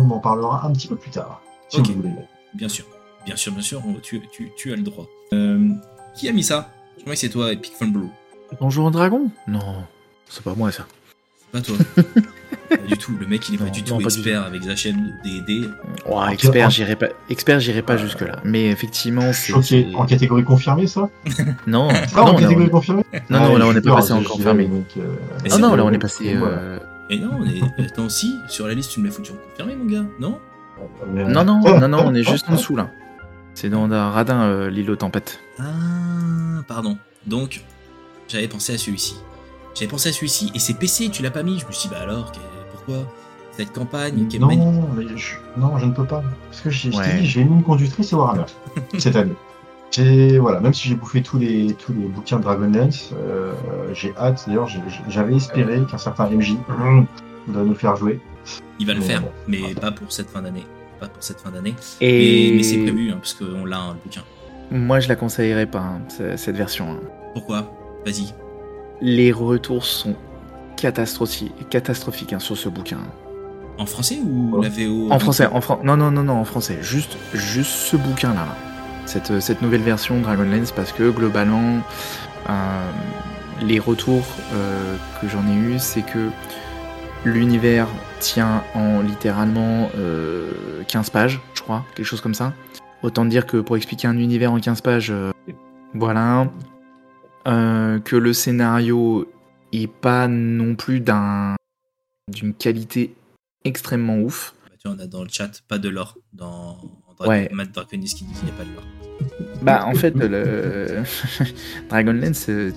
[0.09, 2.09] en parlera un petit peu plus tard, si vous voulez.
[2.53, 2.85] Bien sûr,
[3.25, 5.05] bien sûr, bien sûr, tu, tu, tu as le droit.
[5.33, 5.69] Euh,
[6.15, 6.69] qui a mis ça?
[6.97, 8.09] Je crois que c'est toi, Epic Fun Blue.
[8.59, 9.29] Bonjour Dragon?
[9.47, 9.61] Non,
[10.29, 10.85] c'est pas moi ça.
[11.39, 11.75] C'est pas toi.
[12.69, 14.95] pas du tout, le mec il est pas du non, tout du expert avec Zachem
[15.23, 15.67] de D&D.
[16.33, 18.39] Expert, en- j'irai pas, expert, j'irai pas jusque là.
[18.43, 19.53] Mais effectivement, c'est.
[19.95, 21.09] En catégorie confirmée, ça?
[21.65, 23.03] Non, Ah, non, en non, catégorie confirmée?
[23.13, 24.69] Non, Ah, non, là je on n'est pas passé en confirmé.
[24.97, 25.15] euh,
[25.49, 26.35] Ah non, là on est passé.
[26.35, 26.77] euh,
[27.09, 27.61] Et non, on est...
[27.85, 30.39] attends, si, sur la liste tu me l'as foutu en confirmé mon gars, non?
[31.07, 32.89] Non, non, non, non, on est juste en dessous là.
[33.53, 35.39] C'est dans un radin, euh, l'île aux tempêtes.
[35.59, 35.63] Ah,
[36.67, 36.97] pardon.
[37.27, 37.61] Donc,
[38.27, 39.15] j'avais pensé à celui-ci.
[39.75, 41.59] J'avais pensé à celui-ci et c'est PC, tu l'as pas mis.
[41.59, 42.31] Je me suis dit, bah alors,
[42.71, 43.03] pourquoi?
[43.51, 44.63] Cette campagne qui est magnifique.
[44.65, 46.23] Non, mais je, non, je ne peux pas.
[46.49, 47.19] Parce que j'ai je t'ai Ouais.
[47.19, 48.45] dit, j'ai une ligne conductrice et Warhammer
[48.97, 49.35] cette année.
[49.95, 53.53] J'ai voilà, même si j'ai bouffé tous les tous les bouquins de Dragonlance, euh,
[53.93, 54.43] j'ai hâte.
[54.47, 54.67] D'ailleurs,
[55.07, 56.55] j'avais espéré qu'un certain MJ
[57.47, 58.19] doit nous faire jouer.
[58.79, 59.75] Il va le Mais faire, bon, mais voilà.
[59.79, 60.65] pas pour cette fin d'année.
[60.99, 61.75] Pas pour cette fin d'année.
[62.01, 64.23] Et Mais, mais c'est prévu, hein, parce qu'on l'a un bouquin.
[64.71, 66.91] moi je la conseillerais pas, hein, ce- cette version.
[66.93, 66.99] hein.
[67.33, 67.71] Pourquoi?
[68.05, 68.33] Vas-y.
[69.01, 70.15] Les retours sont
[70.75, 72.97] catastrophiques, catastrophiques hein, sur ce bouquin.
[73.77, 74.61] En français ou Oh.
[74.61, 76.77] la VO En français, en fran- non, non, non, non, en français.
[76.81, 78.33] Juste, juste ce bouquin-là.
[78.45, 78.55] là.
[79.05, 81.81] Cette, euh, cette nouvelle version Dragonlance, parce que globalement,
[82.49, 82.91] euh,
[83.61, 86.29] les retours euh, que j'en ai eu, c'est que
[87.25, 87.87] l'univers
[88.19, 90.51] tient en littéralement euh,
[90.87, 92.53] 15 pages, je crois, quelque chose comme ça.
[93.01, 95.13] Autant dire que pour expliquer un univers en 15 pages,
[95.93, 96.49] voilà.
[97.45, 99.29] Que le scénario
[99.73, 101.55] est pas non plus d'un
[102.29, 103.13] d'une qualité
[103.65, 104.55] extrêmement ouf.
[104.63, 106.17] Bah, on a dans le chat pas de l'or.
[106.31, 106.77] Dans
[107.17, 107.31] Dragon...
[107.31, 107.49] Ouais.
[107.51, 108.83] Matt Draconis qui dit qu'il n'y a pas de l'or.
[109.61, 111.03] Bah en fait, le
[111.89, 112.71] Dragonlance, euh,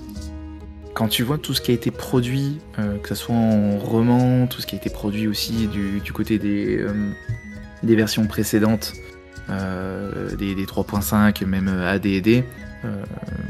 [0.93, 4.47] quand tu vois tout ce qui a été produit, euh, que ce soit en roman,
[4.47, 6.91] tout ce qui a été produit aussi du, du côté des, euh,
[7.83, 8.93] des versions précédentes,
[9.49, 12.43] euh, des, des 3.5, même AD&D,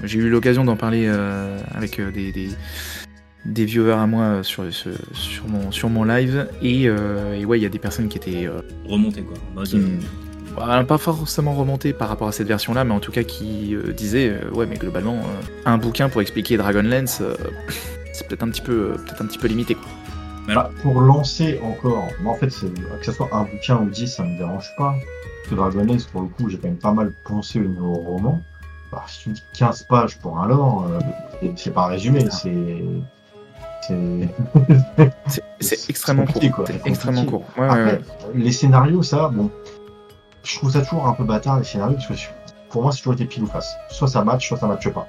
[0.04, 1.08] j'ai eu l'occasion d'en parler
[1.76, 2.50] avec des, des,
[3.46, 4.64] des viewers à moi sur,
[5.48, 8.50] mon, sur mon live, et, et ouais, il y a des personnes qui étaient...
[8.88, 9.64] Remonter quoi.
[9.64, 9.78] Qui-
[10.56, 13.94] bah, pas forcément remonté par rapport à cette version-là, mais en tout cas qui euh,
[13.94, 17.22] disait, euh, ouais, mais globalement, euh, un bouquin pour expliquer Dragonlance,
[18.14, 19.76] c'est peut-être un petit peu, peut-être un petit peu limité.
[19.76, 19.86] Quoi.
[20.56, 24.38] Bah, pour lancer encore, en fait, que ce soit un bouquin ou 10, ça me
[24.38, 24.96] dérange pas.
[24.96, 28.42] Parce que Dragonlance, pour le coup, j'ai quand même pas mal pensé au niveau roman.
[28.92, 32.26] Bah, si tu me dis 15 pages pour un lore, euh, c'est- pas un résumé,
[32.32, 32.54] c'est.
[33.86, 34.30] C'est.
[35.60, 36.42] C'est, extrêmement court.
[36.52, 37.44] quoi, extrêmement court.
[37.58, 38.02] Ouais, ouais, Après, ouais.
[38.36, 39.52] les scénarios, ça, bon.
[40.48, 42.14] Je trouve ça toujours un peu bâtard, les scénarios, parce que
[42.70, 43.76] pour moi, c'est toujours été pile ou face.
[43.90, 45.08] Soit ça match, soit ça matche pas.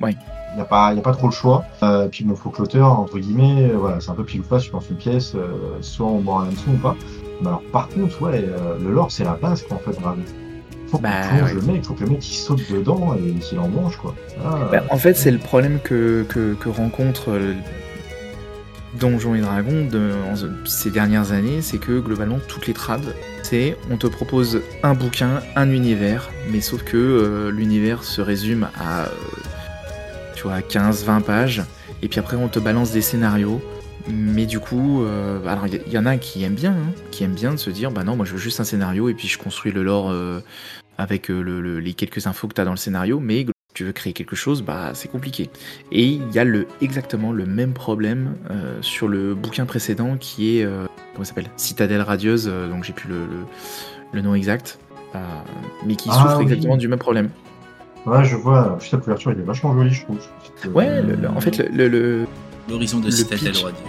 [0.00, 0.16] Ouais.
[0.52, 1.64] Il n'y a, pas- y a pas trop le choix.
[1.82, 4.44] Euh, puis, il faut que l'auteur, entre guillemets, euh, voilà, c'est un peu pile ou
[4.44, 6.96] face, je pense une pièce, euh, soit on mord un hameçon ou pas.
[7.40, 8.44] Mais alors, par contre, ouais,
[8.80, 10.16] le lore, c'est la base, quoi, en fait, vraiment.
[10.88, 11.54] Faut Bah, plonge ouais.
[11.54, 14.14] le mec, faut que le mec il saute dedans et qu'il en mange, quoi.
[14.72, 17.38] Bah, en fait, c'est le problème que, que, que rencontre
[18.98, 23.14] Donjons et Dragons de, en- ces dernières années, c'est que globalement, toutes les trades,
[23.90, 29.04] on te propose un bouquin, un univers, mais sauf que euh, l'univers se résume à,
[29.04, 29.08] euh,
[30.34, 31.62] tu vois, 15-20 pages,
[32.02, 33.60] et puis après on te balance des scénarios.
[34.10, 37.34] Mais du coup, euh, alors il y, en a qui aiment bien, hein, qui aiment
[37.34, 39.36] bien de se dire, bah non, moi je veux juste un scénario et puis je
[39.38, 40.10] construis le lore
[40.96, 43.46] avec le- le- les quelques infos que tu dans le scénario, mais
[43.78, 45.50] tu veux créer quelque chose, bah c'est compliqué.
[45.92, 50.58] Et il y a le, exactement le même problème euh, sur le bouquin précédent qui
[50.58, 51.48] est, euh, comment s'appelle?
[51.56, 53.44] Citadelle radieuse, euh, donc j'ai plus le, le-
[54.10, 54.80] le nom exact,
[55.14, 55.18] euh,
[55.86, 56.42] mais qui Ah, souffre oui.
[56.42, 57.30] exactement du même problème.
[58.04, 60.18] Ouais, je vois, juste la couverture, il est vachement joli, je trouve.
[60.66, 62.26] Euh, Ouais, le- le- en fait, le,
[62.68, 63.62] L'horizon de Le Citadel pitch.
[63.62, 63.82] radieuse.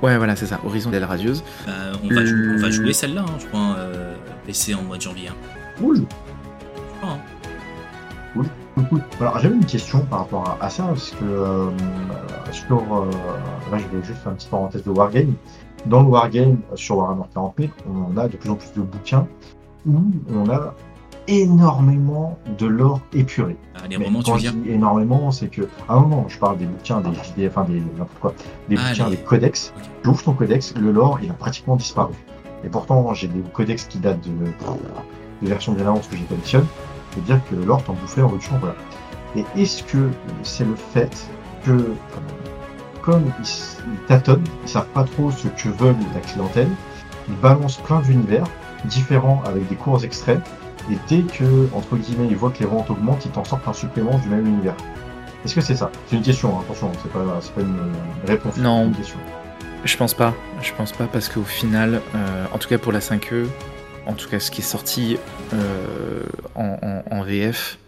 [0.00, 1.42] ouais, voilà, c'est ça, Horizon d'elle radieuse.
[1.66, 1.72] Bah,
[2.04, 2.20] on, va
[2.68, 4.14] on jouer celle-là, hein, je crois, euh,
[4.46, 5.26] PC en mois de janvier.
[5.28, 5.34] hein.
[5.80, 6.02] Cool.
[9.20, 11.70] Alors j'avais une question par rapport à, à ça, parce que euh,
[12.52, 13.10] sur, euh,
[13.72, 15.34] là je vais juste faire une petite parenthèse de Wargame.
[15.86, 19.26] Dans le Wargame, sur Warhammer 40 000, on a de plus en plus de bouquins
[19.86, 20.00] où
[20.34, 20.74] on a
[21.28, 23.56] énormément de lore épuré.
[23.76, 26.24] Ah, les Mais romans, tu quand je dire dis énormément, c'est que, à un moment,
[26.28, 28.34] je parle des bouquins, des JD, enfin des n'importe quoi,
[28.68, 29.72] des Ah, bouquins, les- des codex.
[29.76, 29.82] Ok.
[30.02, 32.14] Tu ouvres ton codex, le lore, il a pratiquement disparu.
[32.64, 34.46] Et pourtant, j'ai des codex qui datent de,
[35.42, 36.66] de versions de l'annonce que j'ai collectionne.
[37.20, 38.74] Dire que le lore t'en bouffait en rupture, voilà.
[39.36, 40.10] Et est-ce que
[40.42, 41.28] c'est le fait
[41.64, 41.94] que, euh,
[43.02, 46.68] comme ils, tâtonnent, ils savent pas trop ce que veulent la clientèle,
[47.28, 48.46] ils balancent plein d'univers
[48.84, 50.40] différents avec des courts extraits,
[50.90, 53.72] et dès que, entre guillemets, ils voient que les ventes augmentent, ils t'en sortent un
[53.72, 54.76] supplément du même univers.
[55.44, 55.90] Est-ce que c'est ça?
[56.06, 57.92] C'est une question, hein, attention, c'est pas, pas une
[58.26, 58.56] réponse.
[58.56, 58.80] Non.
[58.80, 59.18] c'est une question.
[59.84, 62.98] Je pense pas, je pense pas parce qu'au final, euh, en tout cas pour la
[62.98, 63.46] 5e,
[64.08, 65.16] en tout cas ce qui est sorti
[65.54, 66.24] euh,
[66.56, 67.78] en, en- en VF,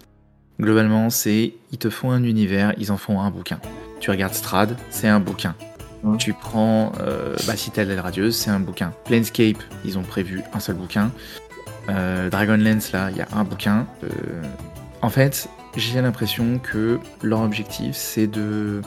[0.61, 3.59] globalement c'est ils te font un univers, ils en font un bouquin.
[3.99, 5.55] Tu regardes Strad, c'est un bouquin.
[6.19, 8.95] Tu prends euh, bah, Citadel Radieuse, c'est un bouquin.
[9.05, 11.11] Planescape, ils ont prévu un seul bouquin.
[11.91, 13.87] Euh, Dragonlance, là, il y a un bouquin.
[14.05, 14.09] Euh,
[15.03, 18.81] en fait, j'ai l'impression que leur objectif, c'est de,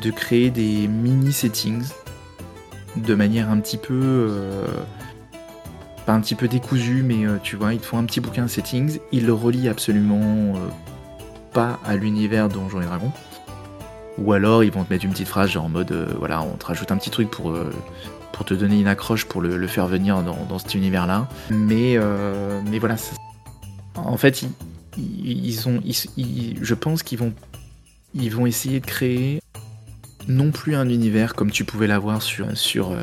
[0.00, 1.88] de créer des mini-settings
[2.96, 3.94] de manière un petit peu.
[6.06, 8.46] Pas un petit peu décousue, mais euh, tu vois, ils te font un petit bouquin
[8.46, 10.68] settings, ils le relient absolument euh,
[11.52, 13.12] pas à l'univers Donjons et Dragons.
[14.18, 16.56] Ou alors ils vont te mettre une petite phrase genre en mode euh, voilà, on
[16.56, 17.52] te rajoute un petit truc pour,
[18.46, 21.28] te donner une accroche pour le, faire venir dans, cet univers-là.
[21.50, 22.96] Mais, euh, mais voilà,
[23.96, 24.44] en fait,
[24.96, 27.32] ils, ils- ont, je pense qu'ils vont,
[28.14, 29.40] ils vont essayer de créer
[30.28, 32.94] non plus un univers comme tu pouvais l'avoir sur, sur,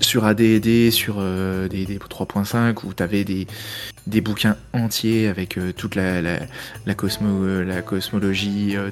[0.00, 3.46] sur AD&D, sur euh, des, des 3.5, où tu avais des,
[4.06, 6.38] des bouquins entiers avec euh, toute la, la,
[6.86, 8.90] la, euh, la cosmologie, euh,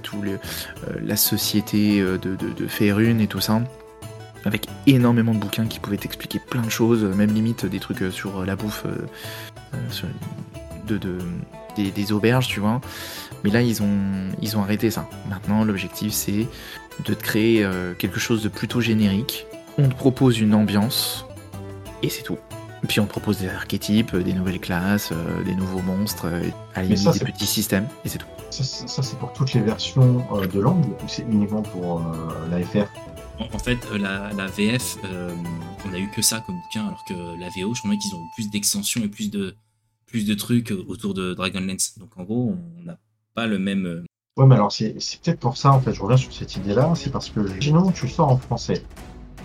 [1.04, 3.62] la société de, de, et tout ça.
[4.44, 8.44] Avec énormément de bouquins qui pouvaient t'expliquer plein de choses, même limite des trucs sur
[8.44, 8.84] la bouffe,
[10.86, 11.18] de, de-
[11.76, 12.80] des, des auberges, tu vois.
[13.42, 13.98] Mais là, ils ont,
[14.42, 15.08] ils ont arrêté ça.
[15.30, 16.46] Maintenant, l'objectif, c'est
[17.06, 17.66] de te créer
[17.98, 19.46] quelque chose de plutôt générique.
[19.78, 21.26] On te propose une ambiance,
[22.02, 22.38] et c'est tout.
[22.86, 26.42] Puis on te propose des archétypes, euh, des nouvelles classes, euh, des nouveaux monstres, euh,
[26.74, 28.26] à la Mais limite ça, des petits systèmes, et c'est tout.
[28.50, 32.00] Ça, c'est- ça, c'est pour toutes les versions euh, de langue ou c'est uniquement pour
[32.02, 32.86] euh, la FR
[33.40, 35.34] En, en fait, la, la VF, euh,
[35.88, 38.20] on a eu que ça comme bouquin, alors que la VO, je crois qu'ils ont
[38.20, 39.56] eu plus d'extensions et plus de,
[40.06, 41.98] plus de trucs autour de Dragonlance.
[41.98, 42.96] Donc en gros, on n'a
[43.34, 44.04] pas le même.
[44.36, 46.92] Ouais, mais alors c'est c'est peut-être pour ça, en fait, je reviens sur cette idée-là,
[46.94, 48.84] c'est parce que, sinon, tu sors en français.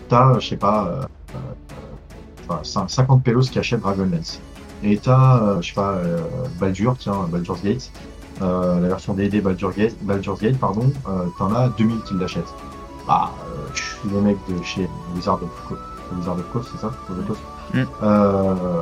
[0.10, 1.02] T'as, euh, je sais pas, euh,
[1.36, 4.42] euh, enfin, cin- 50 pélos qui achètent Dragonlance.
[4.84, 6.20] Et t'as, euh, je sais pas, euh,
[6.60, 7.92] Baldur, tiens, Baldur's Gate,
[8.42, 12.54] euh, la version D&D Baldur's Gate, Baldur's Gate, pardon, euh, t'en as 2000 qui l'achètent.
[13.08, 15.82] Bah, euh, je suis le mec de chez Wizard of Coast,
[16.18, 17.42] Wizard of Coast, c'est ça Wizard of Coast
[17.72, 17.84] Mm.
[18.02, 18.82] Euh,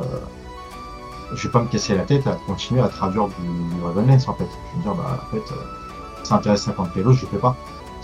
[1.34, 3.34] je vais pas me casser la tête à continuer à traduire du,
[3.74, 4.46] du Dragonlance, en fait.
[4.72, 5.56] Je veux dire, bah, en fait, euh,
[6.24, 7.54] ça intéresse 50 pélos, je fais pas.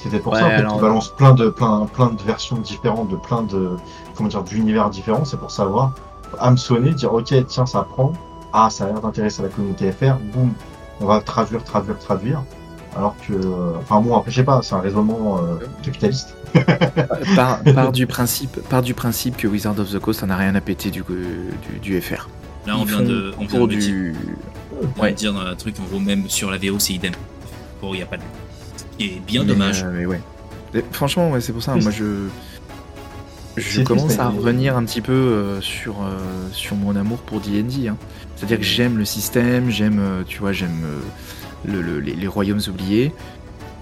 [0.04, 2.58] C'était pour Ouais, ça en fait, alors- qu'ils balancent plein de, plein, plein de versions
[2.58, 3.70] différentes, de plein de,
[4.14, 5.24] comment dire, d'univers différents.
[5.24, 5.92] C'est pour savoir,
[6.38, 8.12] hameçonner, dire, ok, tiens, ça prend.
[8.52, 10.16] Ah, ça a l'air d'intéresser la communauté FR.
[10.34, 10.52] Boum,
[11.00, 12.42] on va traduire, traduire, traduire.
[12.94, 16.36] Alors que, euh, enfin bon, après, je sais pas, c'est un raisonnement euh, capitaliste.
[17.34, 20.54] Par, par du principe, par du principe que Wizard of the Coast, ça n'a rien
[20.54, 22.28] à péter du, du, du FR.
[22.66, 23.34] Là, on Ils vient de.
[23.40, 24.14] On vient de du...
[24.96, 25.12] Ouais.
[25.12, 27.12] dire dans un truc, en gros, même sur la VO, c'est idem.
[27.82, 28.22] Bon, il n'y a pas de.
[29.00, 29.82] Est bien Mais, dommage.
[29.84, 30.20] euh, mais ouais.
[30.74, 31.72] Et franchement, ouais, c'est pour ça.
[31.72, 31.86] Triste.
[31.86, 33.82] Moi, je.
[33.84, 36.18] Commence à revenir un petit peu euh, sur, euh,
[36.52, 37.86] sur mon amour pour D&D.
[37.88, 37.96] hein.
[38.34, 41.00] C'est-à-dire que j'aime le système, j'aime, tu vois, j'aime euh,
[41.70, 43.12] le- le- les, les royaumes oubliés.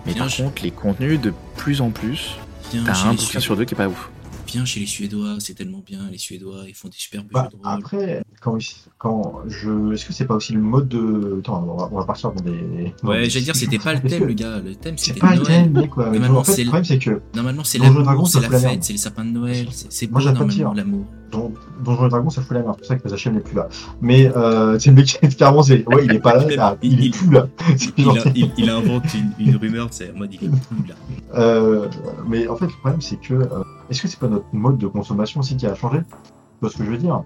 [0.04, 2.36] Mais Bien, par je- contre, les contenus, de plus en plus,
[2.84, 4.10] t'as un bouquin sur deux qui est pas ouf.
[4.64, 6.00] Chez les Suédois, c'est tellement bien.
[6.10, 7.78] Les Suédois, ils font des superbes Bah, jeux de rôle.
[7.78, 8.58] après, quand,
[8.98, 9.92] quand je.
[9.92, 11.38] Est-ce que c'est pas aussi le mode de.
[11.40, 12.92] Attends, on va, on va partir dans des.
[13.02, 14.58] dans Ouais, des- j'allais dire, c'était pas le thème, le gars.
[14.60, 16.04] Le thème, C'est c'était pas le thème, mec, quoi.
[16.10, 18.84] Mais Normalement, en fait, c'est le problème, c'est que Normalement, c'est l'amour, c'est la fête,
[18.84, 19.68] c'est les sapins de Noël.
[19.70, 21.06] C'est c'est beau, normalement, l'amour.
[21.32, 22.74] Don- Donjons et Dragons, ça fout la merde.
[22.74, 23.66] C'est pour ça que les HM n'est plus là.
[24.02, 25.82] Mais, euh, sais, le mec, clairement, c'est.
[25.88, 27.48] Ouais, il est pas là, Il- ça- il, il- est plus là.
[27.78, 30.48] C'est Il, genre- a- il- il invente une, une rumeur, c'est en mode il est
[30.50, 30.94] plus là.
[31.34, 31.88] Euh,
[32.28, 33.32] mais en fait, le problème, c'est que.
[33.34, 33.46] euh,
[33.92, 36.14] Est-ce que c'est pas notre mode de consommation aussi qui a changé Tu
[36.62, 37.22] vois ce que je veux dire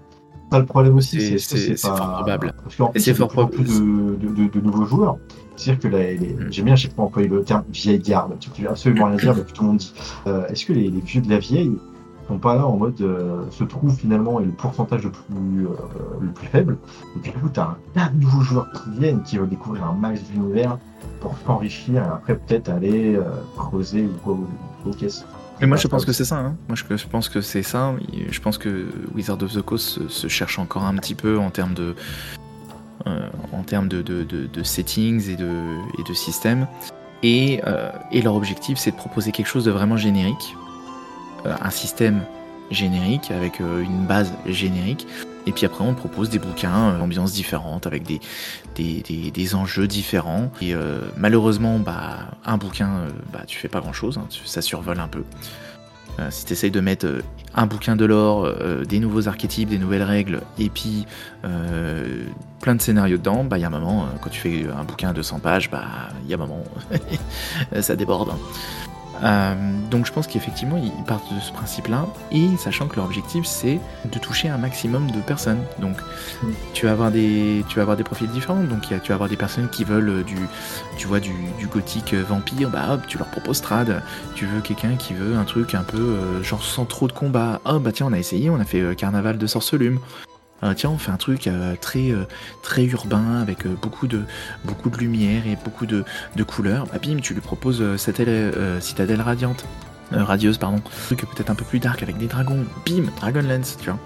[0.51, 2.53] Ça, le problème aussi, C'est- c'est est-ce que c'est- c'est pas- fort probable.
[2.63, 5.17] Parce qu'en il y a fort plus de, de, de- de nouveaux joueurs.
[5.55, 6.47] C'est-à-dire que là, les- Mm.
[6.51, 9.33] j'aime bien à chaque fois employer le terme vieille garde, tu veux absolument rien dire,
[9.35, 9.93] mais tout le monde dit.
[10.27, 11.71] Euh, Est-ce que les, les vieux de la vieille
[12.27, 15.69] sont pas là en mode euh, se trouvent finalement et le pourcentage le plus, euh,
[16.21, 16.77] le plus faible
[17.15, 19.47] Et puis du coup, tu as un tas de nouveaux joueurs qui viennent, qui veulent
[19.49, 20.77] découvrir un max d'univers
[21.21, 23.23] pour s'enrichir et après peut-être aller euh,
[23.57, 25.25] creuser ou quoi aux, aux caisses.
[25.59, 26.37] Mais moi, Ouais, je pense que c'est ça.
[26.37, 26.55] hein.
[26.67, 27.93] Moi, je, je pense que c'est ça.
[28.29, 31.49] Je pense que Wizard of the Coast se, se cherche encore un petit peu en
[31.49, 31.95] termes de,
[33.07, 35.49] euh, en termes de, de- de- de settings et de,
[35.99, 36.67] et de systèmes.
[37.23, 40.55] Et, euh, et leur objectif, c'est de proposer quelque chose de vraiment générique,
[41.45, 42.21] Euh, un système
[42.71, 45.07] générique avec une base générique.
[45.47, 48.19] Et puis après, on propose des bouquins, euh, ambiances différentes, avec des,
[48.75, 50.51] des, des- des enjeux différents.
[50.61, 54.99] Et euh, malheureusement, bah, un bouquin, euh, bah, tu fais pas grand chose, ça survole
[54.99, 55.23] un peu.
[56.31, 57.05] Si tu essayes de mettre
[57.53, 61.05] un bouquin de euh, des nouveaux archétypes, des nouvelles règles, et puis
[62.59, 65.09] plein de scénarios dedans, bah il y a un moment, quand tu fais un bouquin
[65.09, 65.83] à 200 pages, bah
[66.23, 66.63] il y a un moment,
[67.81, 68.31] ça déborde.
[68.31, 68.37] hein.
[69.23, 69.55] Euh,
[69.89, 73.79] donc je pense qu'effectivement ils partent de ce principe-là, et sachant que leur objectif c'est
[74.05, 75.61] de toucher un maximum de personnes.
[75.79, 75.97] Donc
[76.73, 78.61] tu vas avoir des, tu vas avoir des profils différents.
[78.63, 80.37] Donc tu vas avoir des personnes qui veulent euh, du,
[80.97, 81.33] tu vois du,
[81.71, 84.01] gothique euh, vampire, bah hop, tu leur proposes trad.
[84.35, 87.61] Tu veux quelqu'un qui veut un truc un peu genre sans trop de combat.
[87.65, 89.99] Oh bah tiens, on a essayé, on a fait Carnaval de Sorcelume.
[90.63, 92.25] Euh, tiens, on fait un truc euh, très euh,
[92.63, 94.23] très urbain avec beaucoup de
[94.65, 96.03] beaucoup de lumière et beaucoup de,
[96.35, 96.87] de couleurs.
[96.87, 99.65] Bah bim, tu lui proposes euh, Citadelle, radiante,
[100.11, 100.77] radieuse pardon.
[100.77, 102.65] Un truc peut-être un peu plus dark avec des dragons.
[102.85, 103.99] Bim, Dragonlance, tu vois.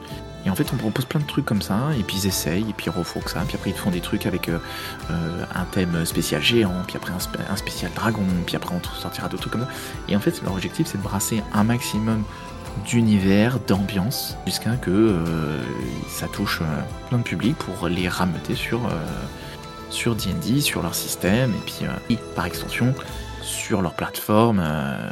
[0.43, 2.73] Et en fait, on propose plein de trucs comme ça, et puis ils essayent, et
[2.73, 6.41] puis ils refourquent ça, puis après ils te font des trucs avec un thème spécial
[6.41, 9.61] géant, puis après un, spé- un spécial dragon, puis après on sortira d'autres trucs comme
[9.61, 9.69] ça.
[10.09, 12.23] Et en fait, leur objectif, c'est de brasser un maximum
[12.85, 15.61] d'univers, d'ambiance, jusqu'à que euh,
[16.07, 18.89] ça touche euh, plein de public pour les rameuter sur euh,
[19.89, 22.93] sur D&D, sur leur système, et puis euh, et par extension
[23.41, 25.11] sur leur plateforme, euh,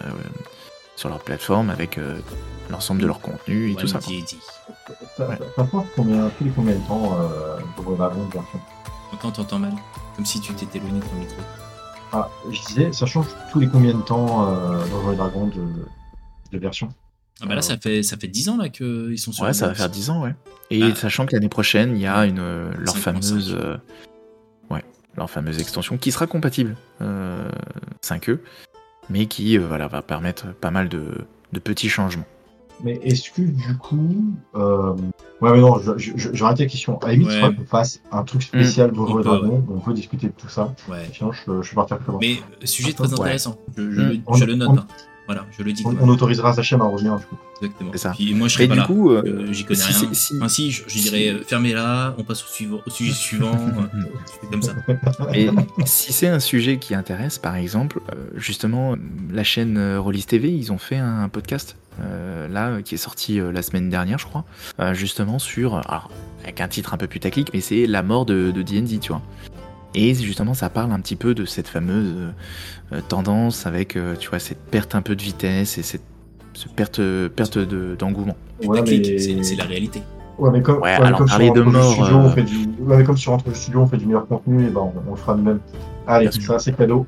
[0.95, 2.19] sur leur plateforme avec euh,
[2.69, 3.99] l'ensemble de leur contenu et tout ça.
[3.99, 4.37] D&D.
[5.17, 5.37] Ça, Ouais.
[5.37, 8.59] ça, ça change combien, tous les combien de temps euh, pour grande version?
[9.21, 9.73] Quand t'entends mal,
[10.15, 11.35] comme si tu t'étais éloigné de ton micro.
[12.11, 15.61] Ah, je disais, ça change tous les combien de temps euh, dans les dragons de,
[16.51, 16.89] de version?
[17.41, 19.67] Ah bah là, ça fait, ça fait 10 ans là qu'ils sont sur Ouais, ça
[19.67, 20.35] va faire 10 ans, ouais.
[20.71, 20.95] Et Ah.
[20.95, 22.99] sachant que l'année prochaine, il y a une, euh, leur 5.5.
[22.99, 23.77] fameuse, euh,
[24.69, 24.83] ouais,
[25.17, 27.49] leur fameuse extension qui sera compatible euh,
[28.01, 28.39] 5e,
[29.09, 32.25] mais qui euh, voilà, va permettre pas mal de, de petits changements.
[32.83, 34.33] Mais est-ce que du coup.
[34.55, 34.93] Euh...
[35.41, 36.97] Ouais, mais non, je, je, je, je arrête la question.
[36.99, 39.79] À la limite, qu'on fasse un truc spécial Donjons On et peut, Dragons, où on
[39.79, 40.73] peut discuter de tout ça.
[40.89, 41.05] Ouais.
[41.13, 42.17] Sinon, je, je suis parti loin.
[42.21, 43.13] Mais euh, sujet très Ouais.
[43.13, 43.57] intéressant.
[43.77, 44.69] Je, je le, On- je le note.
[44.69, 44.87] on- hein.
[45.29, 45.83] Voilà, je le dis.
[45.85, 47.37] On, on autorisera Zachem à revenir, du coup.
[47.61, 47.91] Exactement.
[47.93, 48.13] Ça.
[48.15, 48.85] Puis moi, je serai Et pas du là.
[48.87, 50.09] coup, euh, Euh, J'y connais si rien.
[50.11, 53.11] c'est- si- Enfin, si, je, je dirais euh, fermez-la, on passe au, suivant, au sujet
[53.13, 53.51] suivant.
[53.93, 54.73] euh, comme ça.
[55.35, 55.49] Et
[55.85, 57.99] si c'est un sujet qui intéresse, par exemple,
[58.35, 58.95] justement,
[59.31, 63.39] la chaîne Rollis TV, ils ont fait un podcast euh, là euh, qui est sorti
[63.39, 64.45] euh, la semaine dernière, je crois,
[64.79, 66.09] euh, justement sur, alors
[66.43, 69.21] avec un titre un peu putaclic, mais c'est la mort de de D&D, tu vois.
[69.95, 72.31] Et justement, ça parle un petit peu de cette fameuse euh,
[72.93, 76.03] euh, tendance avec, euh, tu vois, cette perte un peu de vitesse et cette,
[76.53, 77.01] cette perte,
[77.35, 78.35] perte de- d'engouement.
[78.63, 80.01] Ouais, mais- c'est la réalité.
[80.37, 82.55] Ouais, mais comme, Ouais, ouais, mais alors comme parler de mort, euh, on fait du...
[82.79, 84.93] ouais, mais comme sur Entre deux Studios, on fait du meilleur contenu, et ben on,
[85.07, 85.59] on le fera nous-mêmes.
[86.07, 86.53] Allez, Bien sûr.
[86.53, 87.05] ça c'est cadeau.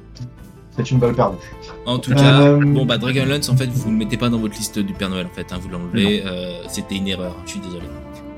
[0.76, 1.38] C'est une balle perdue.
[1.86, 4.38] En tout cas, Euh, bon bah Dragonlance, en fait, vous ne le mettez pas dans
[4.38, 6.24] votre liste du Père Noël, en fait, hein, vous l'enlevez.
[6.26, 7.86] euh, C'était une erreur, je suis désolé.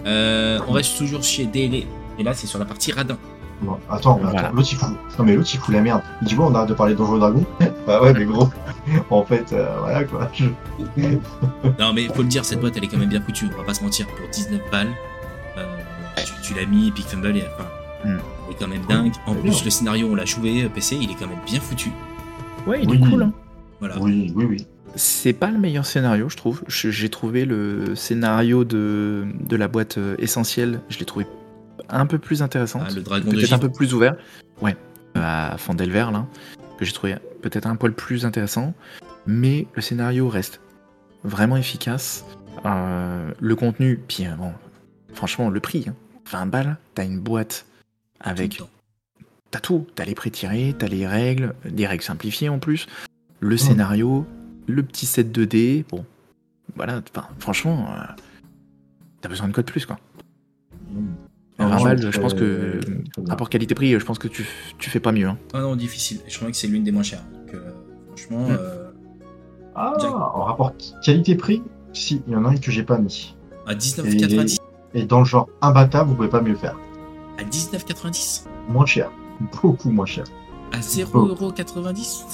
[0.05, 1.85] Euh, on reste toujours chez DLE.
[2.19, 3.17] Et là, c'est sur la partie radin.
[3.61, 4.47] Non, attends, mais Voilà.
[4.47, 4.89] attends, l'autre il fout.
[5.19, 6.01] Non mais l'autre il fout la merde.
[6.21, 7.45] Il dit bon on arrête de parler de Donjons et Dragons.
[7.87, 8.49] bah ouais mais gros.
[9.09, 10.29] en fait, euh, voilà quoi.
[10.33, 10.45] Je-
[11.79, 13.47] Non, mais faut le dire, cette boîte, elle est quand même bien foutue.
[13.53, 14.07] On va pas se mentir.
[14.07, 14.89] Pour 19 balles,
[15.57, 15.63] euh,
[16.17, 17.67] tu, tu l'as mis, Epic Fumble, et enfin,
[18.05, 18.17] Mm.
[18.51, 19.13] est quand même dingue.
[19.27, 19.61] En plus, bien.
[19.63, 21.89] le scénario, on l'a joué PC, il est quand même bien foutu.
[22.67, 22.97] Ouais, il Oui.
[23.01, 23.23] est cool.
[23.23, 23.31] hein.
[23.79, 23.97] Voilà.
[24.01, 24.67] Oui, oui, oui.
[24.95, 26.63] C'est pas le meilleur scénario, je trouve.
[26.67, 31.25] J'ai trouvé le scénario de, de la boîte euh, essentielle, je l'ai trouvé
[31.89, 32.81] un peu plus intéressant.
[32.85, 34.15] Ah, le dragon de peut-être un peu plus ouvert.
[34.61, 34.75] Ouais,
[35.15, 36.25] à Fandelver, là,
[36.77, 38.73] que j'ai trouvé peut-être un poil plus intéressant.
[39.25, 40.59] Mais le scénario reste
[41.23, 42.25] vraiment efficace.
[42.65, 44.53] Euh, le contenu, puis euh, bon,
[45.13, 45.95] franchement, le prix, hein.
[46.31, 47.65] 20 balles, t'as une boîte
[48.19, 48.61] avec.
[49.51, 52.87] T'as tout, t'as les pré-tirés, t'as les règles, des règles simplifiées en plus,
[53.39, 54.25] le scénario,
[54.67, 56.05] le petit set 2D, bon,
[56.75, 58.03] voilà, enfin, franchement, euh,
[59.21, 59.99] t'as besoin de quoi de plus quoi.
[60.89, 61.03] Non,
[61.59, 63.03] 20 non, balles, très- je pense que, très bien.
[63.29, 64.45] rapport qualité-prix, je pense que tu,
[64.79, 65.27] tu fais pas mieux.
[65.27, 65.37] Hein.
[65.53, 66.19] Ah non, difficile.
[66.27, 67.23] Je crois que c'est l'une des moins chères.
[67.33, 67.71] Donc, euh,
[68.07, 68.57] franchement, Mm.
[68.59, 68.89] euh,
[69.75, 70.11] Ah, Jack.
[70.13, 70.73] en rapport
[71.03, 73.35] qualité-prix, si, il y en a un que j'ai pas mis.
[73.65, 74.57] à 19,90.
[74.93, 76.75] Et dans le genre imbattable, vous pouvez pas mieux faire.
[77.39, 78.45] À 19,90.
[78.69, 79.09] Moins cher.
[79.61, 80.25] Beaucoup moins cher.
[80.71, 82.25] À 0,90€.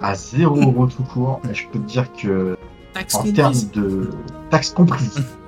[0.00, 2.56] À 0 euros tout court, et je peux te dire que
[2.92, 3.34] Taxe en comprise.
[3.34, 4.10] termes de
[4.50, 5.22] taxes comprises,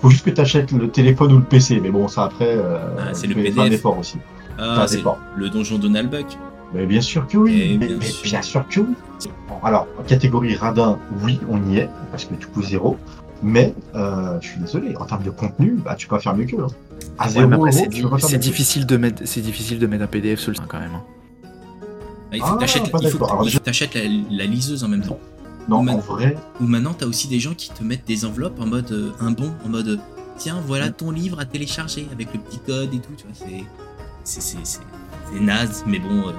[0.00, 1.80] faut juste que tu achètes le téléphone ou le PC.
[1.80, 3.58] Mais bon, ça après, euh, Ah, c'est tu le PDF.
[3.58, 4.18] un effort aussi.
[4.58, 5.02] Ah, c'est
[5.36, 6.26] le donjon Donald Buck.
[6.72, 7.70] Mais bien sûr que oui.
[7.74, 8.22] Eh mais, bien mais sûr.
[8.24, 8.94] bien sûr que oui.
[9.48, 12.96] Bon, alors, en catégorie radin, oui, on y est, parce que tu coûtes zéro.
[13.42, 16.46] Mais, euh, je suis désolé, en termes de contenu, bah, tu peux pas faire mieux
[16.46, 16.62] qu'eux.
[16.62, 16.66] hein.
[17.18, 20.50] À Ouais, zéro c'est tu difficile de mettre, c'est difficile de mettre un PDF sur
[20.50, 20.94] le site quand même.
[20.94, 21.02] hein.
[22.32, 25.18] Ah, il faut Ah, que que- faut que t'achètes la, la liseuse en même temps.
[25.68, 28.60] Non, Mais- en vrai, Ou maintenant, t'as aussi des gens qui te mettent des enveloppes
[28.60, 29.96] en mode euh, un bon, en mode euh,
[30.36, 33.12] tiens, voilà ton livre à télécharger avec le petit code et tout.
[33.16, 33.64] Tu vois, c'est
[34.24, 34.80] c'est c'est c'est
[35.32, 36.32] c'est naze, mais bon, euh,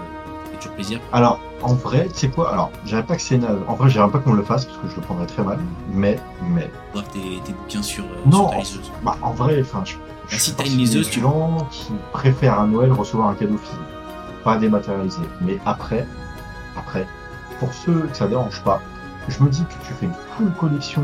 [0.52, 1.00] fait toujours plaisir.
[1.12, 2.52] alors, en vrai, tu sais quoi?
[2.54, 3.58] Alors, je pas que c'est naze.
[3.68, 5.58] En vrai, je dirais pas qu'on le fasse, parce que je le prendrais très mal.
[5.92, 6.20] Mais,
[6.52, 8.44] mais, Voir tes, tes bouquins sur, euh, Non.
[8.44, 8.92] sur ta liseuse.
[9.04, 9.94] bah, en vrai, enfin, je.
[10.28, 13.58] je Ah, si t'as une liseuse, tu- gens qui préfèrent à Noël recevoir un cadeau
[13.58, 13.80] physique,
[14.44, 15.22] pas dématérialisé.
[15.42, 16.06] Mais après,
[16.78, 17.08] après,
[17.60, 18.82] pour ceux que ça dérange pas,
[19.30, 21.04] je me dis que tu fais une full collection,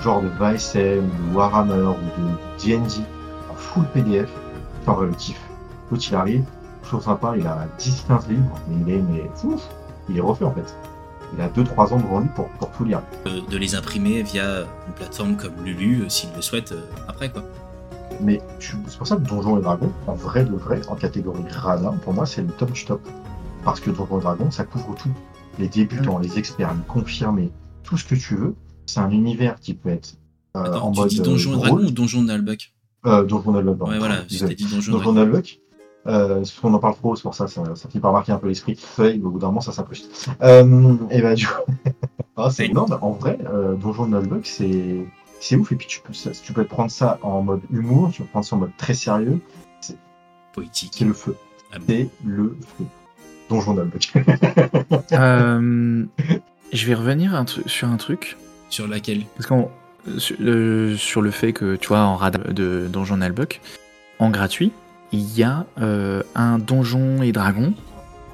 [0.00, 3.02] genre de VSM, de Warhammer ou de D&D,
[3.50, 4.28] en full PDF,
[4.86, 5.40] vrai, le kiff.
[5.90, 6.44] L'autre, il arrive,
[6.84, 9.62] chose sympa, il a 10-15 livres, mais il est, mais, ouf,
[10.08, 10.74] il est refait en fait.
[11.34, 13.00] Il a 2-3 ans devant lui pour, pour tout lire.
[13.26, 17.30] Euh, de les imprimer via une plateforme comme Lulu, euh, s'ils le souhaitent, euh, après
[17.30, 17.42] quoi.
[18.20, 21.92] Mais c'est pour ça que Donjons et Dragons, en vrai de vrai, en catégorie radin,
[22.04, 23.00] pour moi, c'est le top du top.
[23.64, 25.10] Parce que Donjons et Dragons, ça couvre tout.
[25.58, 27.50] Les débutants, les experts, les confirmés,
[27.84, 28.54] tout ce que tu veux.
[28.86, 30.14] C'est un univers qui peut être
[30.56, 31.84] euh, Attends, en tu mode dis Donjon et euh, Dragon rôle.
[31.86, 32.72] ou Donjon d'Albuck
[33.06, 33.86] Euh, Donjon Dragons.
[33.88, 35.12] Ouais, voilà, t'ai dit Donjon Donjon Dragon.
[35.12, 35.58] Nalbuck.
[36.08, 38.38] Euh, parce qu'on en parle trop, c'est pour ça, ça, ça finit par marquer un
[38.38, 38.74] peu l'esprit.
[38.74, 40.28] Feuille, au bout d'un moment, ça s'incruste.
[40.42, 41.62] Euh, et bah, du coup,
[42.36, 45.06] ah, c'est mais en vrai, euh, Donjon Nalbuck, c'est,
[45.38, 45.70] c'est ouf.
[45.70, 48.44] Et puis, tu peux, ça- tu peux prendre ça en mode humour, tu peux prendre
[48.44, 49.40] ça en mode très sérieux.
[50.52, 50.92] Poétique.
[50.98, 51.36] C'est le feu.
[51.72, 51.84] Ah bon.
[51.88, 52.84] C'est le feu.
[53.48, 54.12] Donjon Nalbuck.
[55.12, 56.04] Euh,
[56.72, 58.36] je vais revenir un sur un truc.
[58.70, 59.70] Sur laquelle Parce qu'on
[60.18, 63.60] sur le, sur le fait que tu vois en radar de Donjon Nalbuck,
[64.18, 64.72] en gratuit,
[65.12, 67.74] il y a euh, un donjon et dragon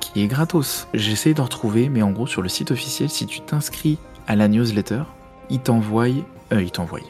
[0.01, 0.87] qui est gratos.
[0.95, 4.49] J'essaie de retrouver, mais en gros sur le site officiel, si tu t'inscris à la
[4.49, 5.03] newsletter,
[5.51, 6.07] il t'envoie,
[6.53, 7.01] euh, il t'envoie,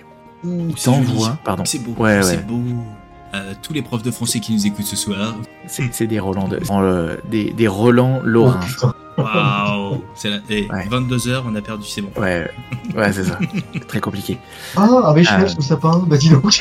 [0.44, 1.64] il t'envoie, pardon.
[1.64, 1.94] C'est beau.
[2.02, 2.42] Ouais, c'est ouais.
[2.42, 2.60] beau.
[3.34, 5.36] Euh, tous les profs de français qui nous écoutent ce soir.
[5.66, 8.60] C'est des Roland, de- euh, des, des Roland Lorrain.
[8.82, 8.86] Oh.
[9.18, 10.36] Waouh C'est la...
[10.48, 10.86] eh, Ouais.
[10.88, 12.10] 22h, on a perdu, c'est bon.
[12.20, 12.50] Ouais,
[12.96, 13.38] ouais, c'est ça.
[13.88, 14.38] Très compliqué.
[14.76, 15.54] Ah, un bécherel Euh.
[15.56, 16.44] le sapin, bah dis donc.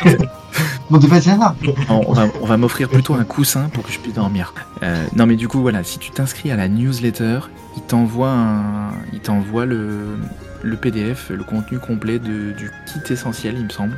[0.90, 1.56] bon, de bazar.
[1.90, 4.54] On, on va, on va m'offrir plutôt un coussin pour que je puisse dormir.
[4.84, 7.40] Euh, non, mais du coup, voilà, si tu t'inscris à la newsletter,
[7.76, 10.18] il t'envoie un, il t'envoie le,
[10.64, 13.98] le PDF, le contenu complet de- du kit essentiel, il me semble.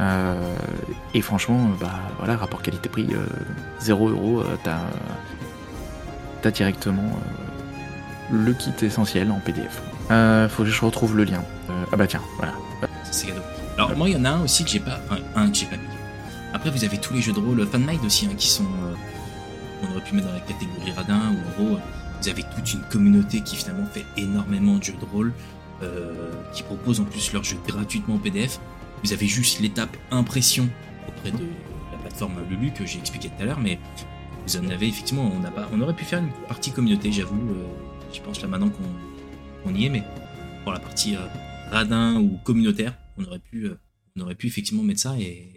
[0.00, 0.34] Euh,
[1.12, 3.26] et franchement, bah voilà, rapport qualité-prix, euh,
[3.80, 4.78] 0 euros, euh, t'as,
[6.40, 7.47] t'as directement euh,
[8.30, 9.82] le kit essentiel en PDF.
[10.10, 11.44] Euh, faut que je retrouve le lien.
[11.70, 12.54] Euh, ah bah tiens, voilà.
[13.10, 13.42] C'est cadeau.
[13.76, 14.98] Alors, moi, il y en a un aussi que j'ai pas.
[15.36, 15.82] Un que j'ai pas mis.
[16.52, 18.64] Après, vous avez tous les jeux de rôle fan-made aussi, hein, qui sont.
[18.64, 18.94] euh,
[19.82, 21.78] on aurait pu mettre dans la catégorie radin, où en gros,
[22.20, 25.32] vous avez toute une communauté qui finalement fait énormément de jeux de rôle,
[25.82, 28.58] euh, qui propose en plus leurs jeux gratuitement en PDF.
[29.04, 30.68] Vous avez juste l'étape impression
[31.06, 31.44] auprès de
[31.92, 33.78] la plateforme Lulu que j'ai expliqué tout à l'heure, mais
[34.46, 37.54] vous en avez effectivement, on, n'a pas, on aurait pu faire une partie communauté, j'avoue.
[38.12, 38.70] Je pense là maintenant
[39.64, 40.02] qu'on y est, mais
[40.64, 41.20] pour la partie euh,
[41.70, 43.78] radin ou communautaire, on aurait pu, euh,
[44.16, 45.48] on aurait pu effectivement mettre ça et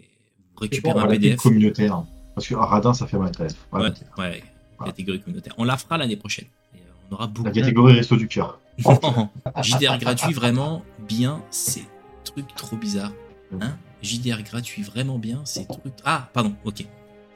[0.56, 1.36] récupérer un PDF.
[1.40, 1.94] communautaire.
[1.94, 2.06] hein.
[2.34, 3.48] Parce que Radin, ça fait mal très.
[3.72, 4.42] Ouais, ouais,
[4.84, 5.54] catégorie communautaire.
[5.58, 6.46] On la fera l'année prochaine.
[6.74, 6.80] Et, euh,
[7.10, 7.46] on aura beaucoup.
[7.46, 8.58] La catégorie resto du cœur.
[9.62, 11.84] JDR gratuit vraiment bien, c'est
[12.24, 13.12] truc trop bizarre.
[13.60, 15.92] Hein JDR gratuit vraiment bien, c'est truc.
[16.04, 16.86] Ah, pardon, ok.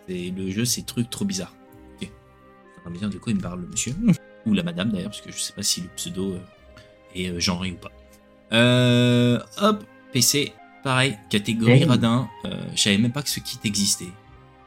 [0.08, 1.52] C'est le jeu, c'est truc trop bizarre.
[2.00, 2.10] Ok,
[2.86, 3.94] On va dire de quoi il me parle le monsieur.
[4.46, 6.38] Ou la madame d'ailleurs, parce que je sais pas si le pseudo euh,
[7.14, 7.90] est euh, genré ou pas.
[8.52, 9.82] Euh, hop,
[10.12, 10.52] PC,
[10.84, 11.84] pareil, catégorie Hey.
[11.84, 12.28] radin.
[12.74, 14.12] Je savais même pas que ce kit existait.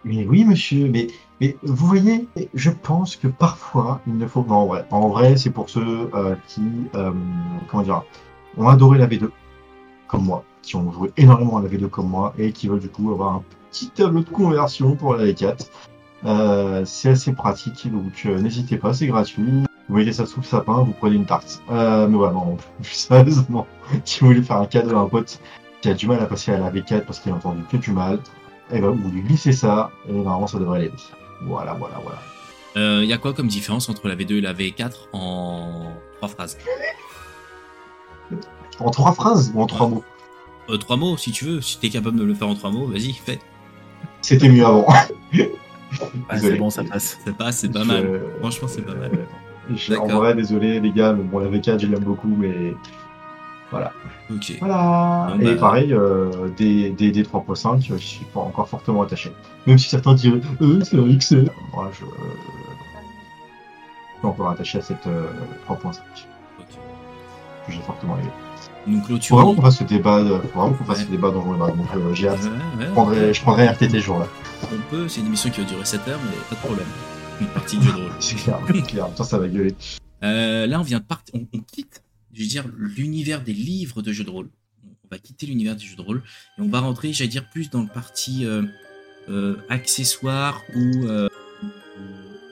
[0.06, 1.08] Mais oui, monsieur, mais,
[1.42, 4.46] mais vous voyez, je pense que parfois, il ne faut.
[4.48, 6.62] Non, en vrai, en vrai c'est pour ceux euh, qui,
[6.96, 7.12] euh,
[7.68, 8.04] comment dire,
[8.58, 9.30] ont adoré la V2,
[10.08, 12.90] comme moi, qui ont joué énormément à la V2 comme moi, et qui veulent du
[12.90, 15.68] coup avoir un petit tableau de conversion pour la V4.
[16.26, 19.64] Euh, c'est assez pratique, donc n'hésitez pas, c'est gratuit.
[19.90, 21.62] Vous mettez ça sous le sapin, vous prenez une tarte.
[21.72, 23.68] Euh, mais voilà, non, plus sérieusement,
[24.06, 25.40] si vous voulez faire un cadeau à un pote
[25.82, 27.92] qui a du mal à passer à la V4 parce qu'il a entendu que du
[27.92, 28.20] mal,
[28.72, 30.94] et ben vous lui glissez ça, et normalement ça devrait l'aider.
[31.42, 32.20] Voilà, voilà, voilà.
[33.02, 36.58] Il y a quoi comme différence entre la V2 et la V4 en trois phrases
[38.80, 40.04] En trois phrases ou en trois mots
[40.70, 41.62] euh, Trois mots, si tu veux.
[41.62, 43.40] Si t'es capable de le faire en trois mots, vas-y, fais.
[44.22, 44.86] C'était mieux avant.
[46.30, 47.18] Ah, c'est bon, ça passe.
[47.26, 48.22] Ça passe, c'est pas mal.
[48.42, 49.10] Franchement, c'est pas mal.
[49.76, 52.74] Je- en vrai, désolé les gars, mais bon, la V4, je l'aime beaucoup, mais
[54.32, 54.54] Ok.
[54.60, 55.28] voilà.
[55.32, 55.60] Bon, Et bah.
[55.60, 59.32] pareil, euh, des, des, des 3.5, je suis pas encore fortement attaché.
[59.68, 61.50] Même si certains diraient, euh, c'est un XL.
[61.74, 62.06] Moi, je, je
[64.20, 65.28] suis encore attaché à cette euh,
[65.68, 66.00] 3.5,
[66.60, 66.66] ok.
[67.68, 68.30] que j'ai fortement aimé.
[68.88, 69.38] Nous Faut clôturons.
[69.40, 71.06] vraiment qu'on fasse ce débat, euh, faut vraiment qu'on fasse Ouais.
[71.06, 72.40] ce débat dans le donc euh, j'ai hâte.
[72.44, 74.26] Ouais, ouais, Je prendrai, je prendrai RTT ce jour-là.
[74.64, 76.88] On peut, c'est une émission qui va durer 7 heures, mais pas de problème.
[77.42, 78.12] Une partie de jeu de rôle.
[78.20, 79.08] C'est clair, c'est clair.
[79.24, 79.76] Ça va gueuler.
[80.24, 84.02] Euh, là, on vient de partir, on, on quitte, je veux dire, l'univers des livres
[84.02, 84.50] de jeux de rôle.
[85.12, 86.22] On va quitter l'univers des jeux de rôle
[86.58, 88.64] et on va rentrer, j'allais dire, plus dans le parti euh,
[89.30, 91.28] euh, accessoire ou euh,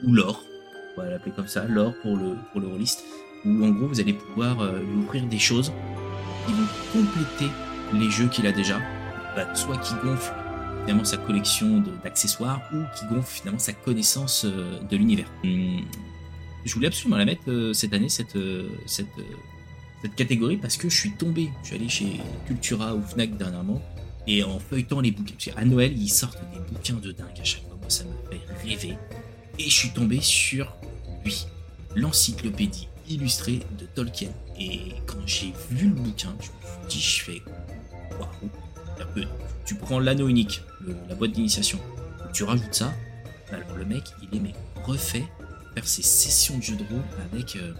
[0.04, 0.42] ou lore.
[0.96, 3.04] On va l'appeler comme ça, lore pour le pour le rôliste.
[3.44, 5.72] Où en gros, vous allez pouvoir lui offrir des choses
[6.46, 7.52] qui vont compléter
[7.92, 8.80] les jeux qu'il a déjà.
[9.36, 10.34] Bah, soit qui gonflent
[10.88, 15.30] finalement sa collection d'accessoires ou qui gonflent finalement sa connaissance euh, de l'univers.
[15.44, 15.82] Hum,
[16.64, 19.06] je voulais absolument la mettre euh, cette année, cette, euh, cette,
[20.16, 21.50] catégorie, parce que je suis tombé.
[21.62, 23.82] Je suis allé chez Cultura ou Fnac dernièrement,
[24.26, 27.44] et en feuilletant les bouquins, parce qu'à Noël, ils sortent des bouquins de dingue à
[27.44, 27.76] chaque fois.
[27.88, 28.96] Ça me fait rêver.
[29.58, 30.74] Et je suis tombé sur
[31.22, 31.44] lui,
[31.96, 34.30] l'encyclopédie illustrée de Tolkien.
[34.58, 37.42] Et quand j'ai vu le bouquin, je me suis dit, je fais
[38.18, 39.26] waouh.
[39.66, 40.62] Tu prends l'anneau unique,
[41.08, 41.78] la boîte d'initiation,
[42.32, 42.92] tu rajoutes ça,
[43.52, 44.52] alors le mec, il est mais
[44.84, 45.24] refait
[45.74, 47.02] faire ses sessions de jeu de rôle
[47.32, 47.72] avec euh,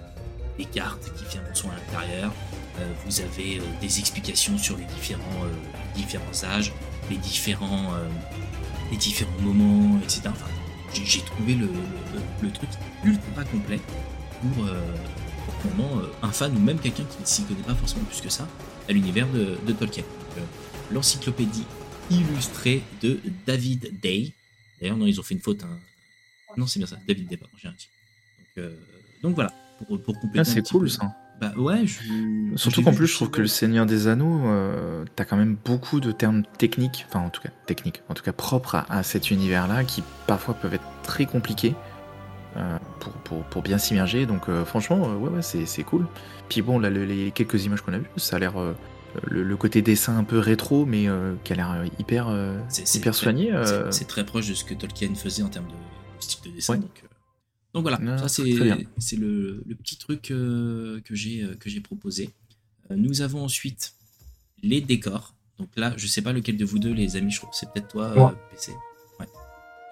[0.56, 2.32] des cartes qui viennent sont à l'intérieur.
[2.78, 5.22] Euh, vous avez euh, des explications sur les différents,
[5.94, 6.72] différents âges,
[7.10, 7.92] les différents,
[8.90, 10.22] les différents moments, etc.
[10.26, 10.46] Enfin,
[10.92, 11.68] j'ai, trouvé le,
[12.50, 12.70] truc
[13.04, 13.80] ultra complet
[14.40, 14.66] pour,
[16.22, 18.46] un fan ou même quelqu'un qui ne s'y connaît pas forcément plus que ça
[18.88, 20.04] à l'univers de, Tolkien.
[20.90, 21.64] L'encyclopédie
[22.10, 24.32] illustrée de David Day.
[24.80, 25.62] D'ailleurs, non, ils ont fait une faute.
[25.64, 25.78] hein.
[26.56, 27.88] Non, c'est bien ça, David Day, pardon, j'ai un petit.
[28.38, 28.76] Donc, euh,
[29.22, 30.38] donc voilà, pour, pour compléter.
[30.40, 30.88] Ah, c'est cool peu.
[30.88, 31.10] ça.
[31.40, 31.98] Bah ouais, je.
[32.56, 33.46] Surtout qu'en plus, je trouve que le.
[33.46, 37.50] Seigneur des Anneaux, euh, t'as quand même beaucoup de termes techniques, enfin en tout cas
[37.66, 41.76] techniques, en tout cas propres à, à cet univers-là, qui parfois peuvent être très compliqués
[42.56, 44.26] euh, pour, pour, pour bien s'immerger.
[44.26, 46.08] Donc euh, franchement, ouais, ouais, c'est cool.
[46.48, 48.54] Puis bon, là, le- les quelques images qu'on a vues, ça a l'air
[49.26, 52.58] le, le côté dessin un peu rétro, mais euh, qui a l'air euh, hyper, euh,
[52.94, 53.46] hyper soigné.
[53.46, 56.50] c'est- euh, C'est très proche de ce que Tolkien faisait en termes de, de style
[56.50, 56.74] de dessin.
[56.74, 56.78] Ouais.
[56.80, 57.08] Donc, euh,
[57.74, 58.44] donc voilà, Non, ça c'est
[58.98, 62.30] c'est le, le petit truc euh, que j'ai euh, que j'ai proposé.
[62.90, 63.92] Euh, nous avons ensuite
[64.62, 65.34] les décors.
[65.58, 67.70] Donc là, je sais pas lequel de vous deux, les amis, je crois que c'est
[67.72, 68.28] peut-être toi, euh.
[68.50, 68.72] PC.
[69.20, 69.26] Ouais.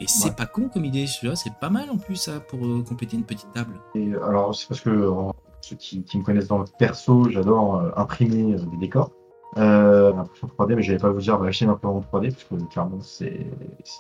[0.01, 0.35] Et c'est Ouais.
[0.37, 3.25] pas con comme idée, celui-là, c'est pas mal en plus ça pour euh, compléter une
[3.25, 3.75] petite table.
[3.95, 5.31] Et, alors, c'est parce que euh,
[5.63, 9.11] ceux qui, qui me connaissent dans le perso, j'adore euh, imprimer euh, des décors.
[9.57, 12.55] Euh, l'impression 3D, mais je vais pas vous dire d'acheter une imprimante 3D parce que
[12.71, 13.47] clairement c'est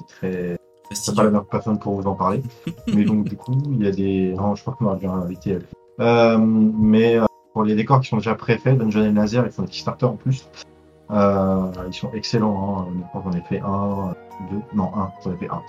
[0.08, 0.58] très.
[0.92, 2.42] C'est pas la meilleure personne pour vous en parler.
[2.94, 4.34] mais donc du coup, il y a des.
[4.34, 5.50] Non, je crois qu'on aurait bien invité.
[5.52, 5.66] elle.
[6.00, 9.62] Euh, mais euh, pour les décors qui sont déjà préfaits, Dungeon and Laser, ils font
[9.62, 10.48] des Kickstarter en plus.
[11.10, 12.80] Euh, ils sont excellents.
[12.80, 12.92] Hein.
[12.94, 14.14] Je crois qu'on en a fait un,
[14.50, 15.62] deux, non un, j'en ai fait un.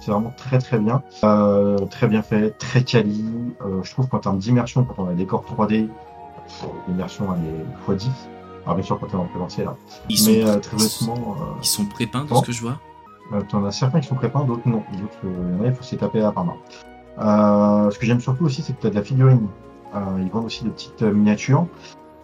[0.00, 3.24] C'est vraiment très très bien, euh, très bien fait, très quali.
[3.64, 5.88] Euh, je trouve qu'en termes d'immersion, quand on a des décors 3D,
[6.88, 8.08] l'immersion elle est x10.
[8.64, 9.76] Alors bien sûr quand en présentiel, hein.
[10.08, 12.36] Ils sont, mais euh, très ils sont- honnêtement, euh, ils sont prépeints Bon.
[12.40, 12.78] ce que je vois?
[13.32, 14.82] euh, T'en as certains qui sont prépeints, d'autres non.
[14.92, 16.54] D'autres, il y en a, il faut s'y taper à part main.
[17.18, 19.46] Euh, ce que j'aime surtout aussi, c'est que tu as de la figurine.
[19.94, 21.66] Euh, ils vendent aussi des petites miniatures.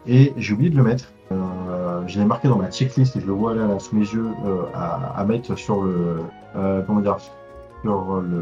[0.06, 1.04] Et j'ai oublié de le mettre.
[1.30, 4.00] Euh, je l'ai marqué dans ma checklist et je le vois là, là sous mes
[4.06, 4.28] yeux
[4.74, 6.22] à, à mettre sur le
[6.86, 7.18] comment dire
[7.82, 8.40] sur le,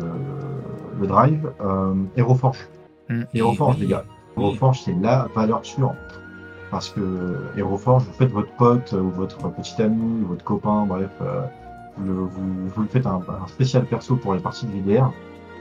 [1.01, 1.51] le drive.
[1.61, 2.67] Euh, Aeroforge.
[3.09, 3.23] Mm.
[3.35, 3.81] Aeroforge, oui.
[3.83, 4.05] les gars.
[4.37, 4.45] Oui.
[4.45, 5.93] Aeroforge, c'est la valeur sûre.
[6.71, 11.09] Parce que Aeroforge, vous faites votre pote ou votre petit ami, ou votre copain, bref,
[11.23, 11.43] euh,
[12.05, 15.11] le- vous, vous le faites un, un spécial perso pour les parties de VDR.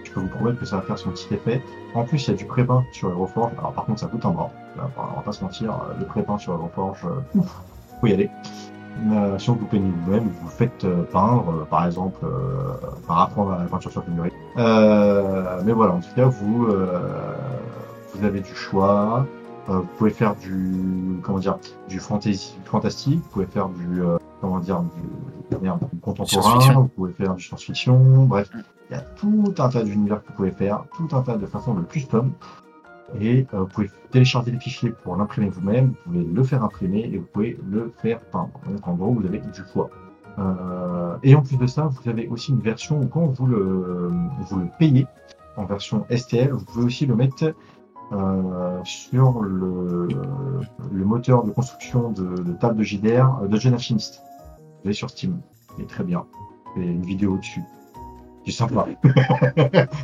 [0.03, 1.61] je peux vous promettre que ça va faire son petit effet.
[1.93, 3.51] En plus, il y a du pré-peint sur Aeroforge.
[3.57, 4.49] Alors par contre, ça coûte un bras.
[4.77, 7.61] Là, on va pas se mentir, le pré-peint sur Aeroforge, euh, ouf,
[8.01, 8.29] faut y aller.
[9.11, 12.73] Euh, si vous peignez vous-même, vous faites euh, peindre, euh, par exemple, euh,
[13.07, 14.31] par apprendre à la peinture sur figurine.
[14.57, 16.99] Euh, mais voilà, en tout cas, vous, euh,
[18.15, 19.25] vous avez du choix.
[19.69, 21.57] Euh, vous pouvez faire du, comment dire,
[21.89, 23.21] du fantasy, fantastique.
[23.23, 26.73] Vous pouvez faire du, euh, comment dire, du, merde, du contemporain.
[26.73, 28.25] Vous pouvez faire du science-fiction.
[28.25, 28.49] Bref,
[28.89, 31.45] il y a tout un tas d'univers que vous pouvez faire, tout un tas de
[31.45, 32.31] façons de custom.
[33.19, 37.09] Et euh, vous pouvez télécharger les fichiers pour l'imprimer vous-même, vous pouvez le faire imprimer
[37.11, 38.51] et vous pouvez le faire peindre.
[38.67, 39.89] Donc en gros, vous avez du choix.
[40.39, 44.11] Euh, et en plus de ça, vous avez aussi une version où quand vous le,
[44.41, 45.07] vous le payez
[45.55, 47.53] en version STL, vous pouvez aussi le mettre
[48.11, 50.07] euh, sur le,
[50.91, 54.21] le moteur de construction de, de table de JDR de John Alchemist.
[54.81, 55.39] Vous avez sur Steam.
[55.77, 56.25] Il est très bien.
[56.75, 57.61] Il y a une vidéo dessus.
[58.45, 58.85] C'est sympa.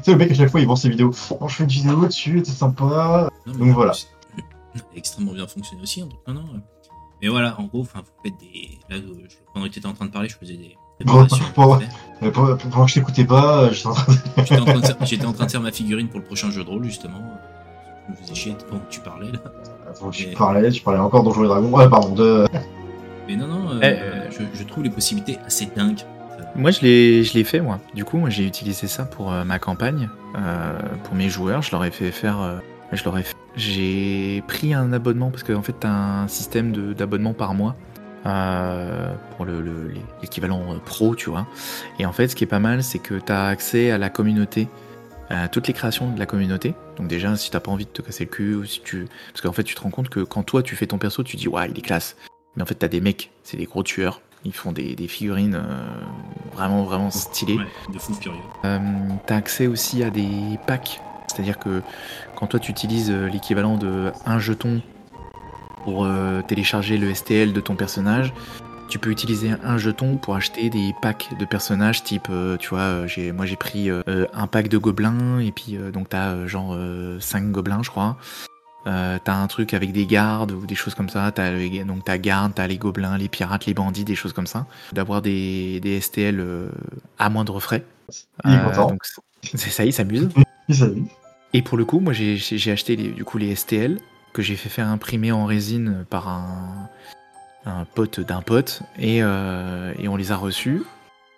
[0.01, 1.11] c'est le mec à chaque fois il vend ses vidéos.
[1.39, 3.29] Oh, je fais une vidéo dessus, c'est sympa.
[3.47, 3.93] Non, Donc voilà.
[4.95, 6.61] Extrêmement bien fonctionné aussi, hein, donc non, non.
[7.21, 7.89] Mais voilà, en gros, vous
[8.23, 8.79] faites des.
[8.89, 10.75] Là, euh, je- pendant que tu étais en train de parler, je faisais des.
[11.05, 11.25] Bon,
[12.23, 12.55] Euh, Pendant
[12.85, 14.17] que je t'écoutais pas, euh, j'étais en train de...
[14.37, 16.51] J'étais en, train de faire- j'étais en train de faire ma figurine pour le prochain
[16.51, 17.19] jeu de rôle, justement.
[18.07, 19.39] Je me faisais chier pendant que tu parlais, là.
[19.89, 21.71] Attends, je parlais, je parlais encore Donjons et Dragons.
[21.71, 22.47] Ouais, pardon, de...
[23.27, 26.01] Mais non, non, euh, Eh, euh, je, je trouve les possibilités assez dingues.
[26.55, 27.79] Moi, je l'ai, je l'ai fait, moi.
[27.95, 31.61] Du coup, moi, j'ai utilisé ça pour euh, ma campagne, euh, pour mes joueurs.
[31.61, 32.41] Je leur ai fait faire.
[32.41, 32.57] euh,
[32.91, 36.93] je leur ai fait- J'ai pris un abonnement parce qu'en fait, t'as un système de,
[36.93, 37.75] d'abonnement par mois
[38.25, 41.47] euh, pour le, l'équivalent pro, tu vois.
[41.99, 44.67] Et en fait, ce qui est pas mal, c'est que t'as accès à la communauté,
[45.29, 46.73] à toutes les créations de la communauté.
[46.97, 49.41] Donc déjà, si t'as pas envie de te casser le cul, ou si tu, parce
[49.41, 51.47] qu'en fait, tu te rends compte que quand toi tu fais ton perso, tu dis
[51.47, 52.15] ouais, il est classe.
[52.55, 54.21] Mais en fait, t'as des mecs, c'est des gros tueurs.
[54.45, 55.85] Ils font des, des figurines euh,
[56.53, 57.57] vraiment vraiment stylées.
[57.57, 58.37] Ouais, de fou furieux.
[58.65, 58.79] Euh,
[59.25, 60.99] t'as accès aussi à des packs.
[61.27, 61.81] C'est-à-dire que
[62.35, 64.81] quand toi tu utilises euh, l'équivalent de un jeton
[65.83, 68.33] pour euh, télécharger le STL de ton personnage,
[68.93, 72.81] tu peux utiliser un jeton pour acheter des packs de personnages type, euh, tu vois,
[72.81, 74.03] euh, j'ai, moi j'ai pris euh,
[74.35, 76.77] un pack de gobelins et puis donc t'as genre
[77.19, 78.17] 5 gobelins je crois.
[78.85, 81.31] T'as un truc avec des gardes ou des choses comme ça.
[81.31, 81.49] T'as
[81.85, 84.67] donc t'as garde, t'as les gobelins, les pirates, les bandits, des choses comme ça.
[84.91, 86.69] D'avoir des, des STL
[87.17, 87.83] à moindre frais.
[88.45, 88.89] Il est content.
[88.89, 89.01] donc
[89.41, 90.29] c'est ça, il s'amuse.
[90.69, 91.07] Il s'amuse.
[91.53, 93.97] Et pour le coup, moi j'ai j'ai j'ai acheté les, du coup les STL
[94.33, 96.89] que j'ai fait faire imprimer en résine par un,
[97.65, 100.83] un pote d'un pote et, euh, et on les a reçus.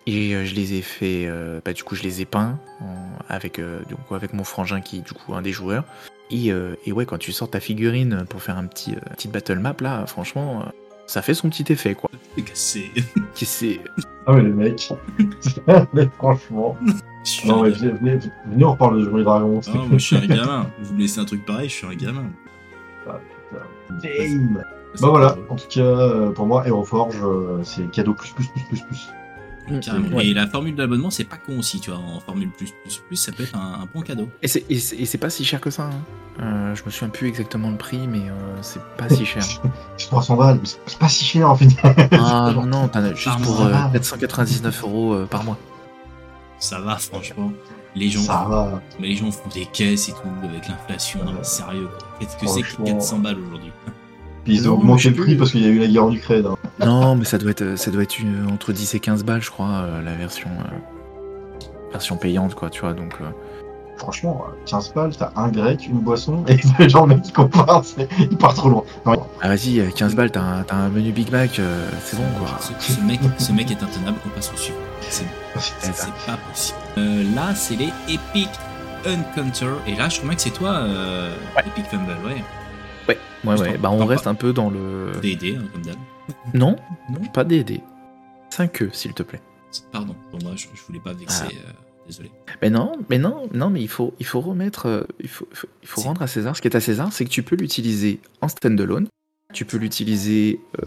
[0.08, 3.08] Et euh, je les ai fait, euh, bah, du coup je les ai peints en-
[3.28, 5.84] avec, euh, du coup, avec mon frangin qui est du coup un des joueurs.
[6.30, 9.32] Et, euh, et ouais, quand tu sors ta figurine pour faire un petit euh, petite
[9.32, 10.70] battle map là, franchement, euh,
[11.06, 12.10] ça fait son petit effet quoi.
[12.36, 12.90] C'est cassé.
[13.34, 13.80] C'est
[14.26, 14.92] Ah mais les mecs,
[15.92, 16.76] mais franchement.
[17.44, 19.60] Non mais venez, venez, venez, on reparle de Donjons et Dragons.
[19.66, 20.70] Ah, moi, je suis un gamin.
[20.80, 22.26] Vous me laissez un truc pareil, je suis un gamin.
[24.02, 24.02] Damn.
[24.02, 28.46] C'est Bah voilà, en tout cas, euh, pour moi, Aeroforge, euh, c'est cadeau plus plus
[28.48, 29.08] plus plus plus.
[29.82, 30.16] Carrément.
[30.16, 30.26] Ouais.
[30.28, 31.98] Et la formule d'abonnement, c'est pas con aussi, tu vois.
[31.98, 34.28] En formule plus plus plus, ça peut être un, un bon cadeau.
[34.40, 35.84] Et c'est- pas si cher que ça.
[35.84, 35.90] hein.
[36.40, 38.32] Euh, je me souviens plus exactement le prix, mais euh,
[38.62, 39.42] c'est pas si cher.
[39.96, 41.96] C'est 300 balles, mais c'est- pas si cher en final.
[42.12, 43.90] Ah non, non, t'en as juste pour ça euh, va.
[43.92, 45.58] 499 euros par mois.
[46.60, 47.52] Ça va, franchement.
[47.96, 48.82] Les gens, Ça va.
[49.00, 51.24] mais les gens font des caisses et tout avec l'inflation.
[51.24, 51.88] Non, mais sérieux.
[52.20, 52.84] Qu'est-ce que c'est que Franchement.
[52.84, 53.72] 400 balles aujourd'hui?
[54.46, 56.12] Puis ils Non, ont augmenté le prix parce qu'il y a eu la guerre en
[56.12, 56.46] Ukraine.
[56.46, 56.56] hein.
[56.84, 59.50] Non, mais ça doit être, ça doit être une- entre 10 et 15 balles, je
[59.50, 62.92] crois, euh, la version, euh, version payante, quoi, tu vois.
[62.92, 63.24] Donc, euh,
[63.98, 67.32] Franchement, euh, 15 balles, t'as un grec, une boisson, et les gens, le mec, qui
[67.32, 68.82] compare, c'est- il part trop loin.
[69.06, 72.16] Non, ah vas-y, euh, 15 balles, t'as un, t'as un menu Big Mac, euh, c'est
[72.18, 72.48] bon, quoi.
[72.60, 74.78] Ce, ce mec, ce mec est intenable, on passe au suivant.
[75.00, 75.24] C'est
[75.58, 76.78] c'est- c'est- c'est pas possible.
[76.98, 78.50] Euh, là, c'est les Epic
[79.06, 79.70] Encounter.
[79.86, 81.34] Et là, je crois que c'est toi, euh,
[81.66, 82.44] Epic Fumble, ouais.
[83.08, 83.78] Ouais, ouais, ouais.
[83.78, 85.12] Bah, on Pas- reste un peu dans le.
[85.22, 85.96] D&D, hein, comme d'hab.
[86.54, 86.76] Non,
[87.10, 87.80] Non pas DD.
[88.50, 89.40] 5 e s'il te plaît.
[89.92, 91.44] Pardon, pour moi, je, je voulais pas vexer.
[91.46, 91.68] Ah.
[91.68, 91.72] euh,
[92.06, 92.30] désolé.
[92.62, 95.56] Mais non, mais non, non, mais il faut, il faut remettre, euh, il faut, il
[95.56, 97.56] faut, il faut rendre à César ce qui est à César, c'est que tu peux
[97.56, 99.08] l'utiliser en standalone,
[99.52, 100.86] tu peux l'utiliser, euh,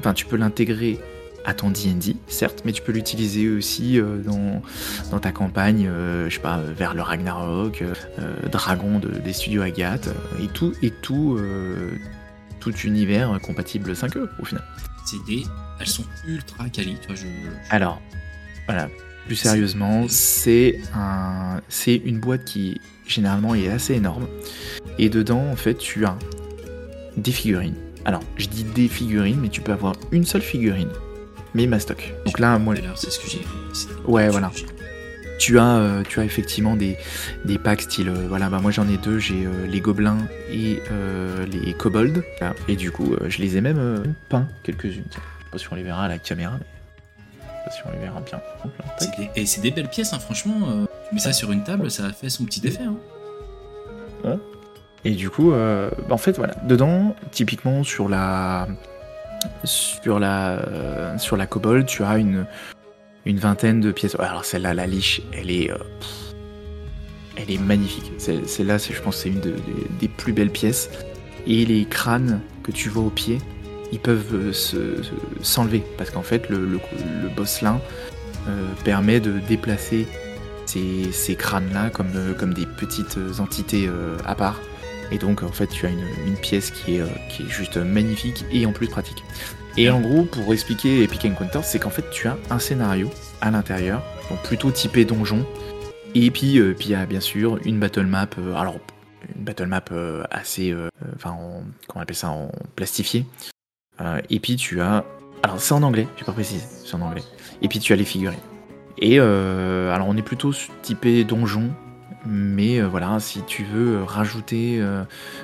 [0.00, 0.98] enfin, tu peux l'intégrer
[1.44, 4.62] à ton D&D, certes, mais tu peux l'utiliser aussi euh, dans,
[5.10, 7.82] dans ta campagne, euh, je sais pas, euh, vers le Ragnarok,
[8.50, 10.08] Dragon de- des studios Agathe,
[10.42, 11.38] et tout, et tout,
[12.60, 14.64] tout univers compatible 5e au final.
[15.04, 15.42] C'est des.
[15.80, 17.22] Elles sont ultra quali, tu vois, je.
[17.22, 18.00] je- Alors,
[18.68, 18.88] voilà,
[19.26, 24.28] plus sérieusement, c'est un, c'est une boîte qui généralement est assez énorme.
[24.98, 26.16] Et dedans, en fait, tu as
[27.16, 27.74] des figurines.
[28.04, 30.88] Alors, je dis des figurines, mais tu peux avoir une seule figurine,
[31.54, 32.14] mais mastoc.
[32.26, 33.40] Donc là, moi, c'est ce que j'ai.
[34.06, 34.50] Ouais, voilà.
[35.38, 36.96] Tu as, euh, tu as effectivement des,
[37.44, 40.18] des packs style, euh, voilà, bah moi j'en ai deux, j'ai euh, les gobelins
[40.52, 40.80] et
[41.50, 42.22] les kobolds.
[42.68, 45.02] Et du coup, je les ai même peints quelques-unes.
[45.10, 46.66] Je sais pas si on les verra à la caméra, mais
[47.40, 48.40] je sais pas si on les verra bien.
[49.18, 50.54] Des- Et c'est des belles pièces, hein, franchement.
[50.68, 52.84] euh, tu mets ça sur une table, ça fait son petit effet.
[54.24, 54.38] Hein.
[55.04, 58.68] Et du coup, euh, bah, en fait, voilà, dedans, typiquement sur la
[59.64, 61.46] sur la euh, sur la
[61.84, 62.18] tu as
[63.24, 64.16] une vingtaine de pièces.
[64.18, 65.76] Alors celle-là, la liche, elle est euh,
[67.58, 68.12] magnifique.
[68.18, 70.90] Celle-là, je pense, c'est une de- des- plus belles pièces.
[71.46, 73.38] Et les crânes que tu vois au pied,
[73.92, 75.10] ils peuvent euh, se- se-
[75.42, 76.78] s'enlever parce qu'en fait, le, le,
[77.36, 77.80] bosselin
[78.48, 80.06] euh, permet de déplacer
[80.66, 83.88] ces, crânes-là comme, des petites entités
[84.24, 84.60] à part.
[85.12, 88.46] Et donc, en fait, tu as une, pièce qui est, euh, qui est juste magnifique
[88.50, 89.22] et en plus pratique.
[89.76, 93.10] Et en gros, pour expliquer Epic Encounters, c'est qu'en fait, tu as un scénario
[93.42, 95.46] à l'intérieur, donc plutôt typé donjon.
[96.14, 98.26] Et puis, euh, puis il y a bien sûr une battle map.
[98.38, 98.76] euh, alors,
[99.36, 99.84] une battle map
[100.30, 100.74] assez,
[101.14, 103.24] enfin, en- comment on appelle ça, en plastifié.
[104.30, 105.04] Et puis tu as,
[105.44, 107.22] alors c'est en anglais, j'ai pas précisé, c'est en anglais.
[107.62, 108.40] Et puis tu as les figurines.
[108.98, 110.52] Et alors on est plutôt
[110.82, 111.70] typé donjon,
[112.26, 115.02] mais euh, voilà, si tu veux euh, rajouter, euh,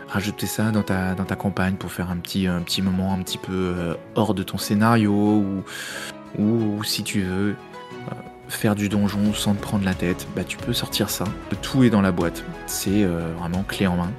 [0.09, 3.19] rajouter ça dans ta, dans ta campagne pour faire un petit, un petit moment un
[3.23, 5.65] petit peu euh, hors de ton scénario, ou,
[6.39, 7.57] ou, si tu veux
[8.49, 11.25] faire du donjon sans te prendre la tête, bah tu peux sortir ça.
[11.63, 14.11] Tout est dans la boîte, c'est vraiment clé en main.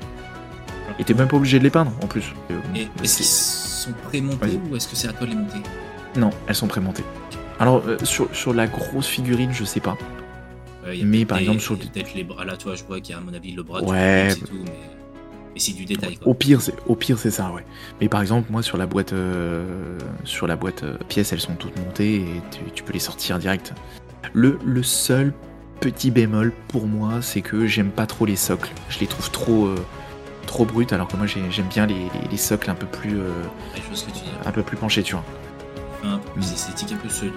[1.00, 2.34] Et t'es même pas obligé de les peindre en plus.
[2.76, 5.60] Et est-ce qu'ils sont pré-montés ou est-ce que c'est à toi de les monter?
[6.16, 7.06] Non, elles sont prémontées.
[7.60, 9.98] Alors sur, sur la grosse figurine, je sais pas.
[10.86, 13.16] Ouais, a Mais par exemple, sur peut-être les bras là, toi, je vois qu'il y
[13.16, 13.82] a à mon avis le bras.
[13.84, 14.34] Ouais.
[14.34, 14.72] du tout, mais,
[15.54, 16.16] mais c'est du détail.
[16.18, 16.28] Quoi.
[16.28, 17.66] Au pire, c'est au pire c'est ça, ouais.
[18.00, 21.56] Mais par exemple, moi sur la boîte euh, sur la boîte euh, pièces, elles sont
[21.56, 23.74] toutes montées et tu, tu peux les sortir direct.
[24.34, 25.34] Le, le seul
[25.82, 28.70] petit bémol pour moi, c'est que j'aime pas trop les socles.
[28.90, 29.76] Je les trouve trop euh,
[30.46, 33.18] trop bruts, alors que moi j'ai- j'aime bien les, les- les socles un peu plus
[33.18, 33.30] euh,
[33.76, 34.32] Ouais, je vois ce que tu dis.
[34.46, 35.24] un peu plus penchés, tu vois.
[36.04, 37.36] Un peu plus esthétique, un peu celui de.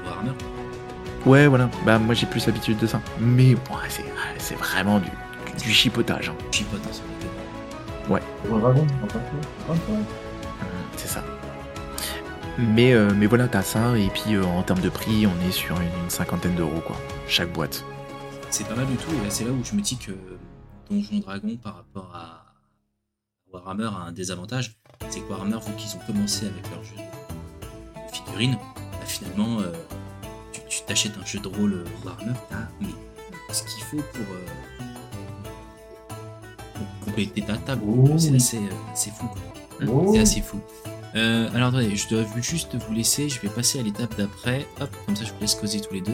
[1.27, 1.69] Ouais, voilà.
[1.87, 3.01] Bah moi j'ai plus l'habitude de ça.
[3.21, 4.05] Mais bon, c'est
[4.39, 5.11] c'est vraiment du,
[5.57, 6.29] du, du chipotage.
[6.31, 6.35] hein.
[6.51, 8.13] Fait.
[8.13, 8.21] Ouais.
[9.71, 9.75] Euh,
[10.97, 11.23] C'est ça.
[12.59, 15.53] Mais, euh, mais voilà, t'as ça, et puis euh, en termes de prix, on est
[15.53, 16.97] sur une, une cinquantaine d'euros, quoi.
[17.27, 17.83] Chaque boîte.
[18.51, 20.13] C'est pas mal du tout, et c'est là où je me dis que
[20.91, 22.45] Donjon Dragon par rapport à
[23.51, 24.77] Warhammer a un désavantage.
[25.09, 28.59] C'est que Warhammer, vu qu'ils ont commencé avec leur jeu de figurines,
[28.93, 29.73] bah, finalement, euh,
[30.73, 32.87] tu t'achètes un jeu de rôle euh, Warhammer, t'as mais
[33.53, 34.85] ce qu'il faut pour, euh,
[36.75, 37.83] pour compléter ta table.
[37.87, 38.09] Oh.
[38.19, 39.27] C'est assez, euh, assez fou.
[39.27, 39.87] quoi.
[39.89, 40.11] Oh.
[40.15, 40.61] C'est assez fou.
[41.15, 44.67] Euh, alors attendez, je dois juste vous laisser, je vais passer à l'étape d'après.
[44.81, 46.13] Hop, comme ça je vous laisse causer tous les deux.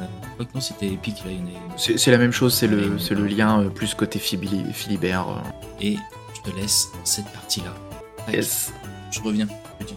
[0.00, 0.06] Euh,
[0.36, 1.32] quoi que non, c'était épique là,
[1.76, 5.26] C'est c'est la même chose, c'est le, Ouais, c'est le lien plus côté Phili- Philibert.
[5.80, 5.96] Et
[6.36, 7.74] je te laisse cette partie-là.
[8.32, 8.72] Yes.
[9.10, 9.48] Je reviens.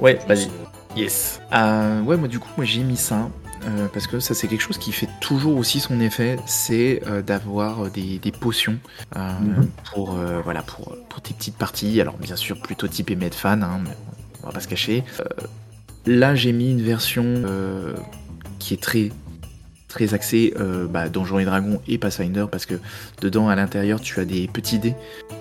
[0.02, 0.50] Ouais, vas-y.
[0.96, 1.40] Yes.
[1.54, 3.30] Euh, ouais, moi du coup, moi j'ai mis ça.
[3.68, 7.22] Euh, parce que ça c'est quelque chose qui fait toujours aussi son effet, c'est euh,
[7.22, 8.78] d'avoir des, des potions
[9.16, 9.70] euh, Mhm.
[9.94, 12.00] pour euh, voilà pour, pour tes petites parties.
[12.02, 13.96] Alors bien sûr plutôt typé Medfan, hein, mais
[14.44, 15.04] on va pas se cacher.
[15.20, 15.24] Euh,
[16.06, 17.94] là j'ai mis une version euh,
[18.60, 19.10] qui est très
[19.88, 22.76] très axée euh, bah, Donjons et Dragons et Pathfinder parce que
[23.22, 24.96] dedans à l'intérieur tu as des petits dés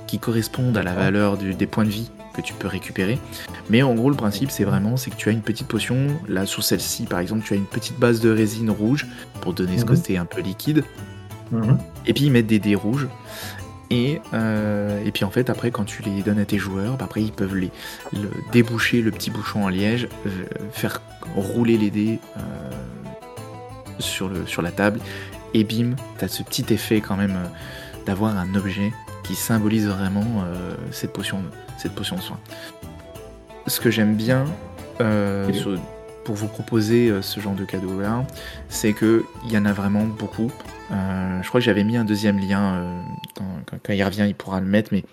[0.06, 3.18] qui correspondent à la valeur du- des points de vie que tu peux récupérer.
[3.70, 6.06] Mais en gros, le principe, c'est vraiment c'est que tu as une petite potion.
[6.28, 9.06] Là, sur celle-ci, par exemple, tu as une petite base de résine rouge
[9.40, 9.88] pour donner ce Mhm.
[9.88, 10.84] côté un peu liquide.
[11.50, 11.78] Mhm.
[12.06, 13.08] Et puis, ils mettent des dés rouges.
[13.90, 17.04] Et, euh, et puis, en fait, après, quand tu les donnes à tes joueurs, bah,
[17.04, 17.70] après, ils peuvent les,
[18.14, 20.30] le- déboucher le petit bouchon en liège, euh,
[20.72, 21.02] faire
[21.36, 22.40] rouler les dés euh,
[23.98, 24.98] sur, le, sur la table.
[25.52, 27.36] Et bim, tu as ce petit effet quand même
[28.06, 28.92] d'avoir un objet
[29.22, 30.44] qui symbolise vraiment
[30.90, 31.42] cette, potion,
[31.82, 32.38] cette potion de soin.
[33.66, 34.44] Ce que j'aime bien
[35.00, 35.78] euh, sur-
[36.24, 38.24] pour vous proposer euh, ce genre de cadeau-là,
[38.68, 40.50] c'est qu'il y en a vraiment beaucoup.
[40.92, 43.02] Euh, je crois que j'avais mis un deuxième lien,
[43.36, 45.04] quand, il revient, il pourra le mettre, mais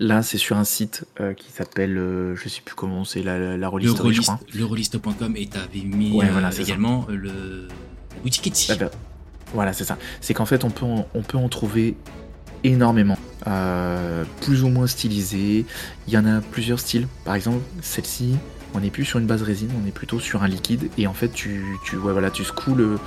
[0.00, 1.04] là, c'est sur un site
[1.36, 1.94] qui s'appelle,
[2.34, 3.70] je sais plus comment c'est, la, la, la Le
[4.14, 4.40] je crois.
[5.74, 6.68] et mis Ouais, voilà, c'est ça.
[6.70, 8.72] également le, la boutique Etsy.
[9.54, 9.96] Voilà, c'est ça.
[10.20, 11.94] C'est qu'en fait, on peut en, on peut en trouver
[12.64, 15.64] énormément, euh, plus ou moins stylisés.
[16.08, 17.06] Il y en a plusieurs styles.
[17.24, 18.36] Par exemple, celle-ci,
[18.74, 20.90] on n'est plus sur une base résine, on est plutôt sur un liquide.
[20.98, 22.98] Et en fait, tu, tu, ouais, voilà, tu secoues le,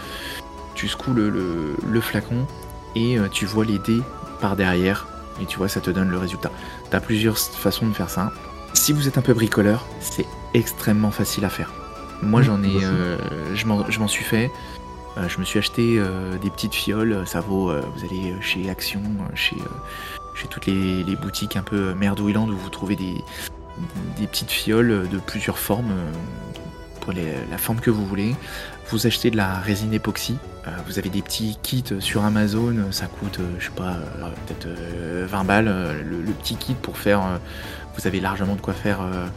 [0.75, 2.47] tu secoues le, le- le flacon
[2.95, 4.01] et euh, tu vois les dés
[4.41, 5.07] par derrière.
[5.41, 6.51] Et tu vois, ça te donne le résultat.
[6.89, 8.31] Tu as plusieurs façons de faire ça.
[8.73, 11.71] Si vous êtes un peu bricoleur, c'est extrêmement facile à faire.
[12.21, 12.85] Moi, j'en ai, aussi.
[12.85, 13.17] euh,
[13.55, 13.65] je
[13.99, 14.51] m'en suis fait.
[15.17, 18.69] Euh, je me suis acheté euh, des petites fioles, ça vaut, euh, vous allez chez
[18.69, 23.15] Action, euh, chez, euh, toutes les, boutiques un peu merdouillantes où vous trouvez des,
[24.27, 26.11] petites fioles de plusieurs formes, euh,
[27.01, 28.35] pour la forme que vous voulez.
[28.89, 30.37] Vous achetez de la résine époxy,
[30.67, 34.29] euh, vous avez des petits kits sur Amazon, ça coûte, euh, je sais pas, euh,
[34.47, 37.37] peut-être euh, 20 balles, euh, le, petit kit pour faire, euh,
[37.95, 39.27] vous avez largement de quoi faire euh,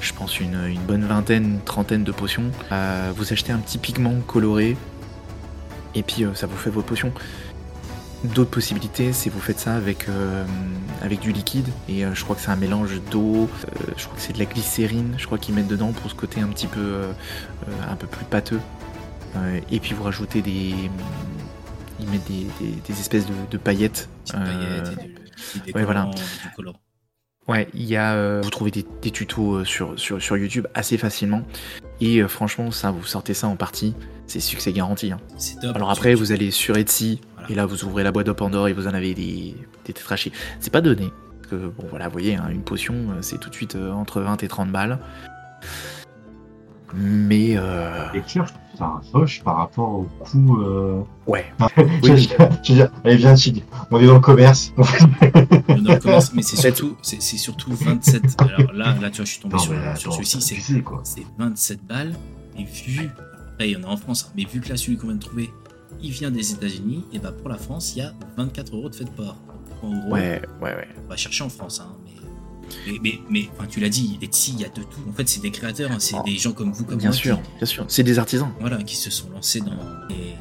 [0.00, 2.50] je pense une, bonne vingtaine, trentaine de potions.
[2.72, 4.76] Euh, vous achetez un petit pigment coloré
[5.94, 7.12] et puis euh, ça vous fait vos potions.
[8.24, 10.44] D'autres possibilités, c'est vous faites ça avec, euh,
[11.02, 14.14] avec du liquide et euh, je crois que c'est un mélange d'eau, euh, je crois
[14.14, 16.68] que c'est de la glycérine, je crois qu'ils mettent dedans pour ce côté un petit
[16.68, 17.02] peu,
[17.90, 18.60] un peu plus pâteux.
[19.70, 20.74] Et puis vous rajoutez des,
[21.98, 24.08] ils mettent des, des- des espèces de, de paillettes.
[24.30, 24.92] Paillettes
[25.66, 26.10] et du, ouais, voilà.
[27.48, 31.42] Ouais, il y a, vous trouvez des, des tutos sur, sur, sur YouTube assez facilement.
[32.00, 33.94] Et franchement, ça, vous sortez ça en partie,
[34.32, 35.12] c'est succès garanti.
[35.12, 35.18] hein.
[35.36, 35.76] C'est top.
[35.76, 37.50] Alors après, vous allez sur Etsy, Voilà.
[37.50, 39.54] et là, vous ouvrez la boîte de Pandore et vous en avez des,
[39.84, 40.32] des tétrachis.
[40.60, 41.10] C'est pas donné.
[41.38, 43.92] Parce que, bon, voilà, vous voyez, hein, une potion, euh, c'est tout de suite euh,
[43.92, 44.98] entre 20 et 30 balles.
[46.94, 48.22] Mais, euh, Et
[48.80, 50.60] un rush par rapport au coût.
[50.62, 51.02] Euh...
[51.26, 51.44] ouais.
[51.76, 52.10] je, Oui.
[52.10, 54.72] veux dire, je veux dire, allez, viens, Tig, on est dans le commerce.
[54.76, 54.84] dans
[55.92, 58.40] le commerce, mais c'est surtout, c'est c'est surtout 27.
[58.40, 60.56] Alors là, là, tu vois, je suis tombé sur, sur attends, celui-ci, c'est
[61.04, 62.14] c'est 27 balles.
[62.58, 63.08] Et vu,
[63.62, 65.16] après, il y en a en France, hein, mais vu que là, celui qu'on vient
[65.16, 65.50] de trouver,
[66.02, 68.94] il vient des États-Unis, et bah pour la France, il y a 24 euros de
[68.94, 69.36] frais de port.
[69.46, 70.88] Donc, En gros, Ouais, ouais, ouais.
[71.04, 72.12] on va chercher en France, hein, mais.
[72.86, 75.00] Mais, mais, mais, enfin, tu l'as dit, Etsy, il y a de tout.
[75.08, 76.22] En fait, c'est des créateurs, hein, c'est Oh.
[76.24, 77.84] des gens comme vous, comme Bien moi, sûr, qui- bien sûr.
[77.88, 78.50] C'est des artisans.
[78.60, 79.72] voilà, qui se sont lancés dans.
[80.10, 80.34] Et,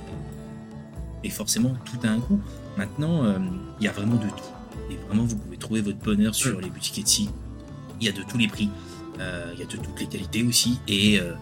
[1.27, 2.39] et forcément, tout a un coût.
[2.77, 3.37] Maintenant, euh,
[3.79, 4.89] il y a vraiment de tout.
[4.91, 7.29] Et vraiment, vous pouvez trouver votre bonheur sur les boutiques Etsy.
[7.99, 8.69] Il y a de tous les prix.
[9.19, 10.79] Euh, il y a de toutes les qualités aussi.
[10.87, 11.33] Et euh,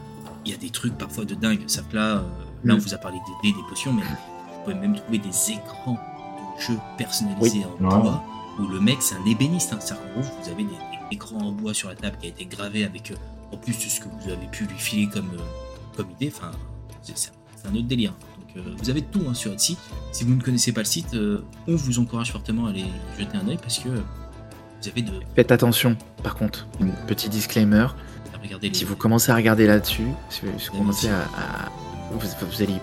[0.46, 1.62] il y a des trucs parfois de dingue.
[1.68, 2.22] Ça que là, euh,
[2.64, 2.80] là, on Mm.
[2.80, 5.94] vous a parlé des dés, des potions, mais vous pouvez même trouver des écrans
[6.58, 8.02] de jeux personnalisés en Ouais.
[8.02, 8.24] bois
[8.60, 9.72] où le mec, c'est un ébéniste.
[9.74, 9.78] Hein.
[9.80, 12.30] C'est-à-dire qu'en gros, vous avez des, des écrans en bois sur la table qui a
[12.30, 13.16] été gravé avec, euh,
[13.54, 16.32] en plus, ce que vous avez pu lui filer comme, euh, comme idée.
[16.36, 16.52] Enfin,
[17.16, 17.32] c'est
[17.66, 18.14] un autre délire.
[18.38, 19.78] Donc, euh, vous avez tout hein, sur Etsy.
[20.12, 22.86] Si vous ne connaissez pas le site, on vous encourage fortement à aller
[23.18, 25.14] jeter un œil parce que vous avez de.
[25.36, 26.68] Faites attention, par contre.
[27.08, 27.88] Petit disclaimer.
[28.44, 28.74] Les.
[28.74, 31.70] Si vous commencez à regarder là-dessus, si vous, si vous commencez à, à-
[32.12, 32.76] vous, vous allez,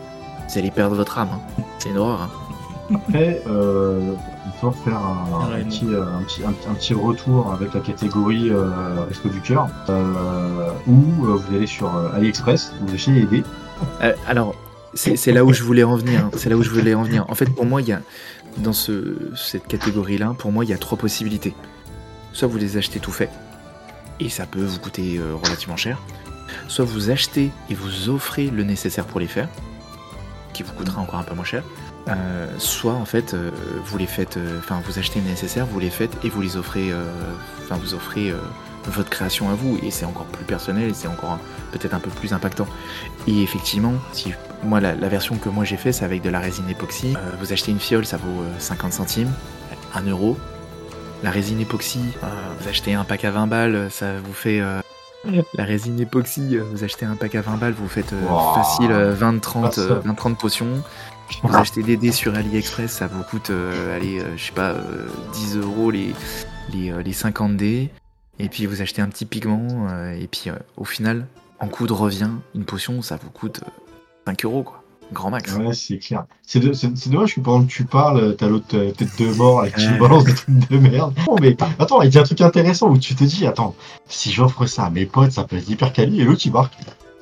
[0.49, 1.31] vous allez perdre votre âme.
[1.33, 1.62] hein.
[1.78, 2.23] C'est une horreur.
[2.23, 2.31] hein.
[2.95, 4.12] Après, euh,
[4.47, 7.81] il faut faire un, petit, euh, un, petit, un, petit- un petit retour avec la
[7.81, 8.69] catégorie euh,
[9.09, 13.43] Resto du Cœur, euh, où euh, vous allez sur euh, AliExpress, vous achetez les dés.
[14.03, 14.55] Euh, alors,
[14.95, 16.27] c'est là où je voulais en venir.
[16.27, 16.31] hein.
[16.37, 17.24] C'est là où je voulais en venir.
[17.28, 18.01] En fait, pour moi, il y a
[18.59, 21.55] dans ce, cette catégorie-là, pour moi, il y a trois possibilités.
[22.33, 23.31] Soit vous les achetez tout fait,
[24.20, 26.01] et ça peut vous coûter euh, relativement cher.
[26.68, 29.48] Soit vous achetez et vous offrez le nécessaire pour les faire,
[30.52, 31.62] qui vous coûtera encore un peu moins cher.
[32.09, 33.51] Euh, soit en fait euh,
[33.84, 36.93] vous les faites, enfin vous achetez le nécessaire, vous les faites et vous les offrez,
[37.64, 38.32] enfin vous offrez
[38.90, 41.38] votre création à vous et c'est encore plus personnel c'est encore
[41.72, 42.66] peut-être un peu plus impactant.
[43.26, 44.32] Et effectivement, si
[44.62, 47.14] moi la, version que moi j'ai fait c'est avec de la résine époxy.
[47.40, 49.32] Vous achetez une fiole, ça vaut euh, 50 centimes,
[49.94, 50.36] 1 euro.
[51.27, 52.27] La résine époxy, euh,
[52.61, 54.81] vous achetez un pack à 20 balles, ça vous fait euh,
[55.55, 58.55] la résine époxy, euh, vous achetez un pack à 20 balles, vous faites Wow.
[58.55, 59.82] facile euh, 20-30 Ah, ça.
[60.07, 60.85] 20-30 potions.
[61.43, 64.70] Vous achetez des dés sur AliExpress, ça vous coûte, euh, allez, euh, je sais pas,
[64.70, 66.15] euh, 10 euros les,
[66.73, 67.90] les, les 50 dés.
[68.39, 71.27] Et puis vous achetez un petit pigment, et puis au final,
[71.59, 73.70] en coût de revient, une potion, ça vous coûte euh,
[74.28, 74.85] 5 euros, quoi.
[75.12, 75.55] Grand max.
[75.55, 76.24] Ouais, c'est clair.
[76.43, 79.33] C'est de- c'est- c'est dommage que pendant que tu parles, t'as l'autre euh, tête de
[79.35, 81.15] mort avec qui balance des trucs de merde.
[81.28, 83.74] Non, mais attends, il dit un truc intéressant où tu te dis, attends,
[84.09, 86.74] si j'offre ça à mes potes, ça peut être hyper quali, et l'autre il marque.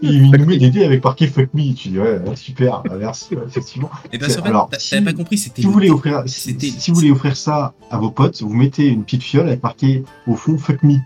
[0.02, 1.72] Il nous met des dés avec marqué fuck me.
[1.72, 3.90] Tu dis, ouais, super, bah, merci, ouais, effectivement.
[4.12, 5.62] Et C'est- qu'en fait, alors, t'as- si- t'avais pas compris, c'était.
[5.62, 8.42] Si vous, le- voulez offrir, si, C'était- si vous voulez offrir ça à vos potes,
[8.42, 10.96] vous mettez une petite fiole avec marqué au fond fuck me.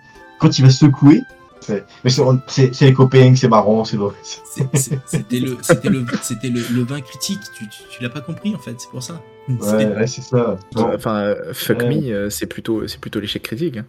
[0.40, 1.20] Quand il va secouer,
[2.04, 2.10] mais
[2.46, 3.96] c'est- les copains, c'est marrant, c'est
[5.06, 7.40] C'était le, c'était le, c'était le, le vin critique.
[7.56, 9.20] Tu, tu, tu l'as pas compris en fait, c'est pour ça.
[9.48, 10.36] Ouais, ouais, c'est ça.
[10.36, 11.88] Euh, Bon, Enfin, euh, fuck Ouais.
[11.88, 13.76] me, euh, c'est plutôt, c'est plutôt l'échec critique.
[13.78, 13.86] hein.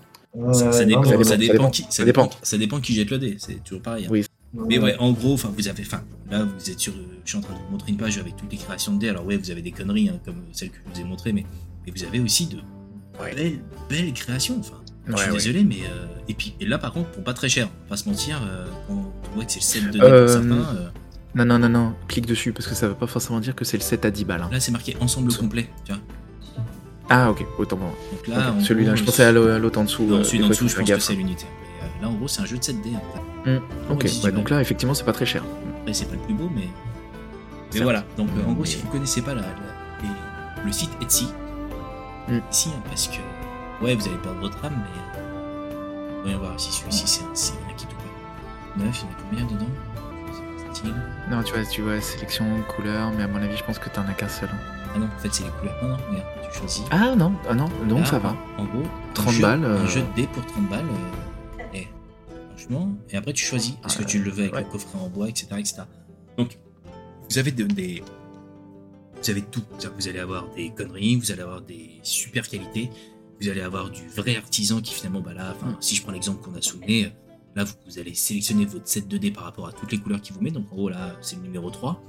[0.54, 1.70] Ça, dépend, qui, ça, dépend.
[2.06, 2.30] dépend.
[2.44, 3.36] ça dépend qui jette le dé.
[3.40, 4.06] C'est toujours pareil.
[4.06, 4.10] hein.
[4.12, 4.26] Oui.
[4.54, 6.02] Mais ouais, en gros, enfin, vous avez, enfin,
[6.32, 8.36] là, vous êtes sur, le- je suis en train de vous montrer une page avec
[8.36, 9.10] toutes les créations de dés.
[9.10, 11.46] Alors ouais, vous avez des conneries hein, comme celle que je vous ai montrée, mais,
[11.86, 12.58] mais vous avez aussi de
[13.22, 13.36] Ouais.
[13.36, 13.60] belles,
[13.90, 14.58] belles créations.
[14.60, 14.82] Enfin,
[15.18, 15.38] je suis ouais.
[15.38, 17.90] désolé, mais euh, et puis et là, par contre, pour pas très cher, on va
[17.90, 18.95] pas se mentir, euh, on
[19.36, 20.90] voit que c'est le set de dés Euh, pour certains, euh,
[21.36, 23.77] Non, non, non, non, clique dessus parce que ça veut pas forcément dire que c'est
[23.77, 24.41] le 7 à 10 balles.
[24.44, 24.49] hein.
[24.52, 25.69] là, c'est marqué ensemble complet.
[25.86, 26.02] Tu vois.
[27.10, 27.86] Ah, ok, autant bon.
[27.86, 30.03] Donc là, Ok, en Celui-là, je pensais à l'au- à l'autre en dessous.
[30.06, 31.02] Non, euh, celui fois, dessous, je pense que gaffe.
[31.03, 31.45] c'est l'unité.
[31.61, 32.91] Mais, euh, là, en gros, c'est un jeu de 7 dés.
[32.95, 33.19] Après,
[33.52, 33.60] Hmm,
[33.90, 35.44] Ok, Ouais, donc là, effectivement, c'est pas très cher.
[35.80, 36.68] Après, c'est pas le plus beau, mais
[37.73, 39.44] Mais voilà, donc euh, en gros, si vous connaissez pas la,
[40.65, 41.27] le site Etsy,
[42.27, 42.40] Mm.
[42.52, 43.18] ici, hein, parce que
[43.81, 47.53] ouais, vous allez perdre votre âme, mais euh, voyons voir si celui-ci c'est un, c'est
[47.53, 48.84] un ou pas.
[48.85, 49.72] Neuf, il y en a combien dedans?
[50.73, 50.93] Style.
[51.30, 52.45] Non, tu vois, tu vois, sélection,
[52.76, 54.49] couleur, mais à mon avis, je pense que t'en as qu'un seul.
[54.51, 54.57] hein.
[54.95, 55.76] Ah non, en fait, c'est les couleurs.
[55.84, 56.84] Non, non, regarde, tu choisis.
[56.91, 58.35] Ah non, ah non, donc Là, ça va.
[58.57, 59.88] En gros, un 30 jeu- balles, Un euh.
[59.88, 60.85] jeu de dés pour 30 balles.
[60.85, 61.88] euh, et
[62.56, 63.73] franchement, et après tu choisis.
[63.85, 64.64] Est-ce que Ah, tu le veux avec ouais.
[64.64, 65.47] le coffret en bois, etc.
[65.57, 65.81] etc.
[66.38, 66.57] Donc,
[67.30, 68.03] vous avez de- des.
[69.22, 69.64] Vous avez tout.
[69.97, 72.89] Vous allez avoir des conneries, vous allez avoir des super qualités,
[73.41, 76.56] vous allez avoir du vrai artisan qui finalement, bah là, si je prends l'exemple qu'on
[76.56, 77.11] a sous le nez,
[77.56, 80.41] là vous, allez sélectionner votre set 2D par rapport à toutes les couleurs qu'il vous
[80.41, 80.52] met.
[80.52, 82.03] Donc en gros là, c'est le numéro 3.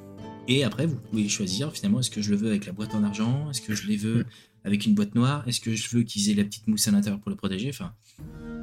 [0.48, 3.04] Et après, vous pouvez choisir finalement est-ce que je le veux avec la boîte en
[3.04, 4.26] argent, est-ce que je les veux
[4.64, 7.20] avec une boîte noire, est-ce que je veux qu'ils aient la petite mousse à l'intérieur
[7.20, 7.68] pour le protéger?
[7.70, 7.92] Enfin,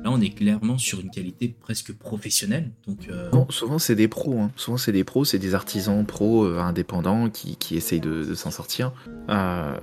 [0.03, 2.71] là, on est clairement sur une qualité presque professionnelle.
[2.85, 4.37] Donc, euh, Bon, souvent c'est des pros.
[4.39, 4.51] hein.
[4.57, 8.35] Souvent c'est des pros, c'est des artisans pros euh, indépendants qui, qui essayent de, de
[8.35, 8.91] s'en sortir.
[9.29, 9.77] Euh,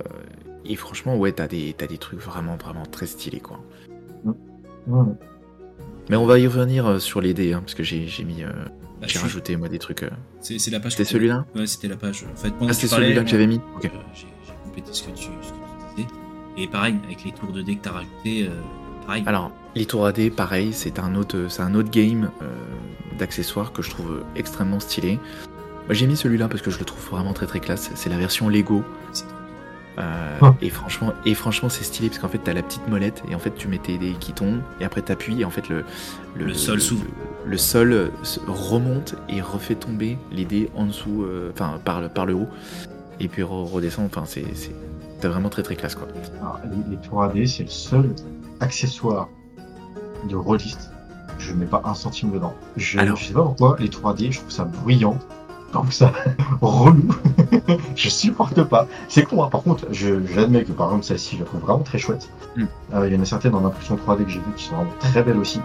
[0.65, 3.59] et franchement, ouais, t'as des, t'as des trucs vraiment, vraiment très stylés, quoi.
[6.09, 8.43] Mais on va y revenir euh, sur les dés, hein, parce que j'ai j'ai mis,
[8.43, 8.61] euh, bah,
[9.01, 10.03] j'ai je suis- rajouté moi des trucs.
[10.03, 10.09] euh.
[10.41, 10.91] C'est la page.
[10.91, 11.45] C'était celui-là?
[11.55, 12.25] Ouais, c'était la page.
[12.31, 13.59] En fait, Ah, c'était celui-là que j'avais mis.
[13.75, 13.89] Ok.
[14.13, 15.31] J'ai j'ai complété ce que tu, ce que
[15.97, 16.07] tu disais.
[16.57, 18.49] Et pareil, avec les tours de dés que t'as rajouté, euh,
[19.07, 19.23] pareil.
[19.25, 22.45] Alors, les tours AD, pareil, c'est un autre, c'est un autre game euh,
[23.17, 25.13] d'accessoires que je trouve extrêmement stylé.
[25.87, 27.89] Moi, j'ai mis celui-là parce que je le trouve vraiment très très classe.
[27.95, 28.83] C'est la version Lego.
[29.97, 30.53] Euh, Ah.
[30.61, 33.39] et franchement, et franchement, c'est stylé parce qu'en fait, t'as la petite molette et en
[33.39, 35.85] fait, tu mets tes dés qui tombent et après t'appuies et en fait le
[36.35, 37.05] Le sol s'ouvre.
[37.45, 38.09] Le, le sol euh,
[38.47, 42.47] remonte et refait tomber les dés en dessous, euh, enfin par le par le haut
[43.21, 44.05] et puis re- redescend.
[44.07, 44.75] Enfin, c'est c'est
[45.27, 46.07] vraiment très très classe quoi.
[46.41, 48.13] Alors, les, les tours AD, c'est le seul
[48.59, 49.29] accessoire
[50.29, 50.91] de rôliste.
[51.39, 52.53] Je mets pas un centime dedans.
[52.77, 53.17] Je, Alors.
[53.17, 55.17] je sais pas pourquoi, les tours AD, je trouve ça bruyant.
[55.75, 56.11] Trouve ça
[56.61, 57.13] relou.
[57.95, 58.87] je supporte pas.
[59.09, 59.49] C'est con, hein.
[59.49, 62.29] Par contre, je- j'admets que par exemple, celle-ci, je la trouve vraiment très chouette.
[62.55, 62.63] Mm.
[62.93, 64.93] Euh, Il y en a certaines dans l'impression 3D que j'ai vu qui sont vraiment
[64.99, 65.59] très belles aussi.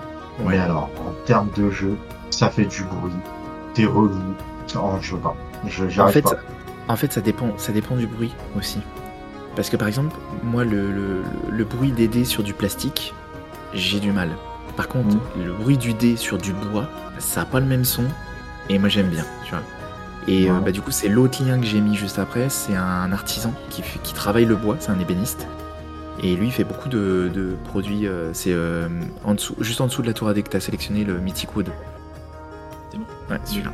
[0.44, 1.96] Mais alors, en termes de jeu,
[2.30, 3.12] ça fait du bruit.
[3.74, 4.10] T'es relou.
[4.76, 5.36] Oh, je veux pas.
[5.68, 6.32] Je, En fait, pas.
[6.88, 8.78] en fait, ça dépend, ça dépend du bruit aussi.
[9.54, 13.14] Parce que par exemple, moi, le, le- le bruit des dés sur du plastique,
[13.74, 14.30] j'ai du mal.
[14.76, 16.88] Par contre, le bruit du dé sur du bois,
[17.18, 18.04] ça a pas le même son.
[18.68, 19.62] Et moi, j'aime bien, tu vois.
[20.28, 22.48] Et euh, bah, du coup, c'est l'autre lien que j'ai mis juste après.
[22.48, 23.82] C'est un artisan qui,
[24.14, 25.46] travaille le bois, c'est un ébéniste.
[26.22, 28.06] Et lui, il fait beaucoup de, de produits.
[28.06, 28.88] euh, c'est euh,
[29.24, 31.56] en dessous, juste en dessous de la tour AD que tu as sélectionné, le Mythic
[31.56, 31.68] Wood.
[32.92, 33.04] C'est bon.
[33.30, 33.72] Ouais, celui-là.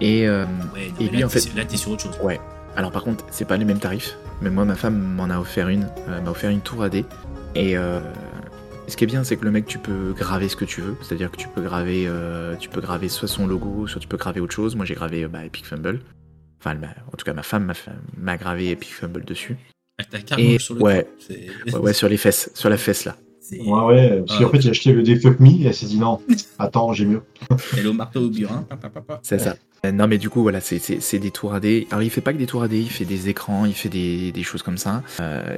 [0.00, 0.44] Et, euh,
[0.74, 2.18] Ouais, non, et lui, là, en fait, là, t'es sur autre chose.
[2.22, 2.40] Ouais.
[2.76, 4.16] Alors par contre, c'est pas les mêmes tarifs.
[4.40, 5.88] Mais moi, ma femme m'en a offert une.
[6.24, 7.04] m'a offert une tour AD.
[7.56, 7.98] Et euh,
[8.88, 10.96] ce qui est bien, c'est que le mec, tu peux graver ce que tu veux.
[11.02, 14.16] C'est-à-dire que tu peux graver, euh, tu peux graver soit son logo, soit tu peux
[14.16, 14.76] graver autre chose.
[14.76, 16.00] Moi, j'ai gravé euh, bah, Epic Fumble.
[16.60, 17.72] Enfin, m'a- en tout cas, ma femme
[18.16, 19.56] m'a gravé Epic Fumble dessus.
[20.00, 21.06] Ah, T'as carrément Et- sur le ouais.
[21.72, 23.16] Ouais, ouais, sur les fesses, sur la fesse là.
[23.40, 24.22] c'est- Ouais, ouais.
[24.26, 24.44] Parce Ah.
[24.44, 26.20] qu'en fait, j'ai acheté le dé Fuck Me et elle s'est dit non.
[26.58, 27.22] Attends, j'ai mieux.
[27.76, 28.66] Elle est au marteau au burin.
[29.22, 29.56] C'est ça.
[29.86, 31.86] Euh, Non, mais du coup, voilà, c'est- c'est c'est des tours AD.
[31.90, 34.32] Alors, il fait pas que des tours AD, il fait des écrans, il fait des,
[34.32, 35.02] des choses comme ça.
[35.20, 35.56] Euh,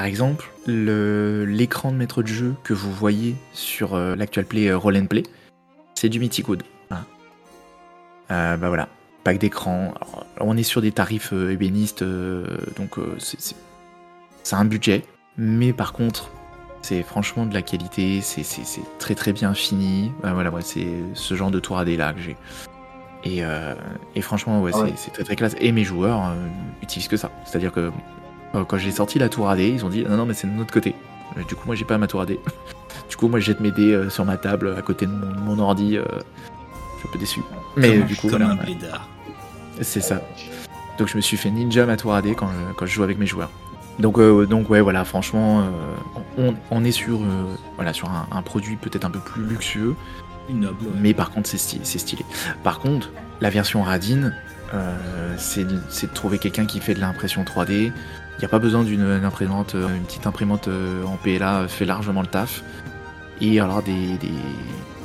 [0.00, 4.68] par exemple, le- l'écran de maître de jeu que vous voyez sur euh, l'actual play
[4.68, 5.24] euh, Roll and Play,
[5.94, 6.62] c'est du Mythic Wood.
[6.88, 7.04] Voilà.
[8.30, 8.88] Euh, bah voilà,
[9.24, 9.92] pack d'écran.
[10.36, 13.54] Alors, On est sur des tarifs euh, ébénistes, donc c'est-
[14.52, 15.04] un budget.
[15.36, 16.30] Mais par contre,
[16.80, 18.42] c'est franchement de la qualité, c'est
[18.98, 20.12] très très bien fini.
[20.22, 22.36] Bah voilà, ouais, c'est ce genre de tour AD là que j'ai.
[23.24, 23.42] Et,
[24.14, 24.94] et franchement, ouais, Ah ouais.
[24.96, 25.56] c'est- très très classe.
[25.60, 26.32] Et mes joueurs
[26.82, 27.30] utilisent que ça.
[27.44, 27.92] C'est-à-dire que
[28.52, 30.72] quand j'ai sorti la tour AD, ils ont dit non, non, mais c'est de notre
[30.72, 30.94] côté.
[31.36, 32.36] Euh, Du coup, moi, j'ai pas ma tour AD.
[33.08, 35.56] du coup, moi, je jette mes dés euh, sur ma table à côté de mon,
[35.56, 35.96] mon ordi.
[35.96, 37.40] euh, je suis un peu déçu.
[37.76, 38.56] Mais Comme- du coup, voilà,
[39.80, 40.20] c'est ça.
[40.98, 43.18] Donc, je me suis fait ninja ma tour AD quand je, quand je joue avec
[43.18, 43.50] mes joueurs.
[43.98, 45.64] Donc, euh, donc ouais, voilà, franchement, euh,
[46.38, 49.94] on, on est sur, euh, voilà, sur un, un produit peut-être un peu plus luxueux.
[50.50, 50.86] Noble.
[50.96, 52.24] Mais par contre, c'est stylé, stylé.
[52.64, 53.10] Par contre,
[53.40, 54.32] la version Radin,
[54.74, 57.92] euh, c'est c'est de trouver quelqu'un qui fait de l'impression 3D.
[58.40, 61.84] N'y a pas besoin d'une une imprimante, euh, une petite imprimante euh, en PLA fait
[61.84, 62.62] largement le taf.
[63.40, 64.30] Et alors des, des,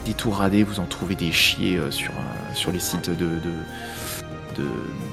[0.05, 3.15] des tours AD, vous en trouvez des chiés euh, sur, euh, sur les sites de,
[3.25, 4.67] de, de,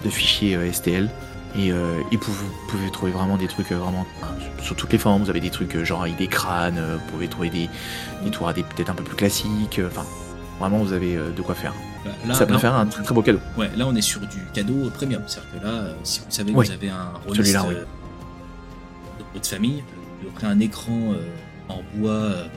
[0.04, 1.08] de fichiers euh, STL.
[1.56, 4.06] Et, euh, et vous, vous pouvez trouver vraiment des trucs euh, vraiment
[4.62, 5.22] sur toutes les formes.
[5.22, 7.68] Vous avez des trucs euh, genre avec des crânes, euh, vous pouvez trouver des,
[8.24, 9.78] des tours AD peut-être un peu plus classiques.
[9.78, 10.06] euh, Enfin,
[10.60, 11.74] vraiment, vous avez euh, de quoi faire.
[12.26, 13.38] Là, Ça peut là, faire un très très beau cadeau.
[13.58, 15.22] Ouais, là on est sur du cadeau premium.
[15.26, 16.66] C'est-à-dire que là, euh, si vous savez que Oui.
[16.66, 17.56] vous avez un rôliste
[19.32, 19.82] votre famille,
[20.22, 21.22] vous un écran euh,
[21.68, 22.48] en bois euh,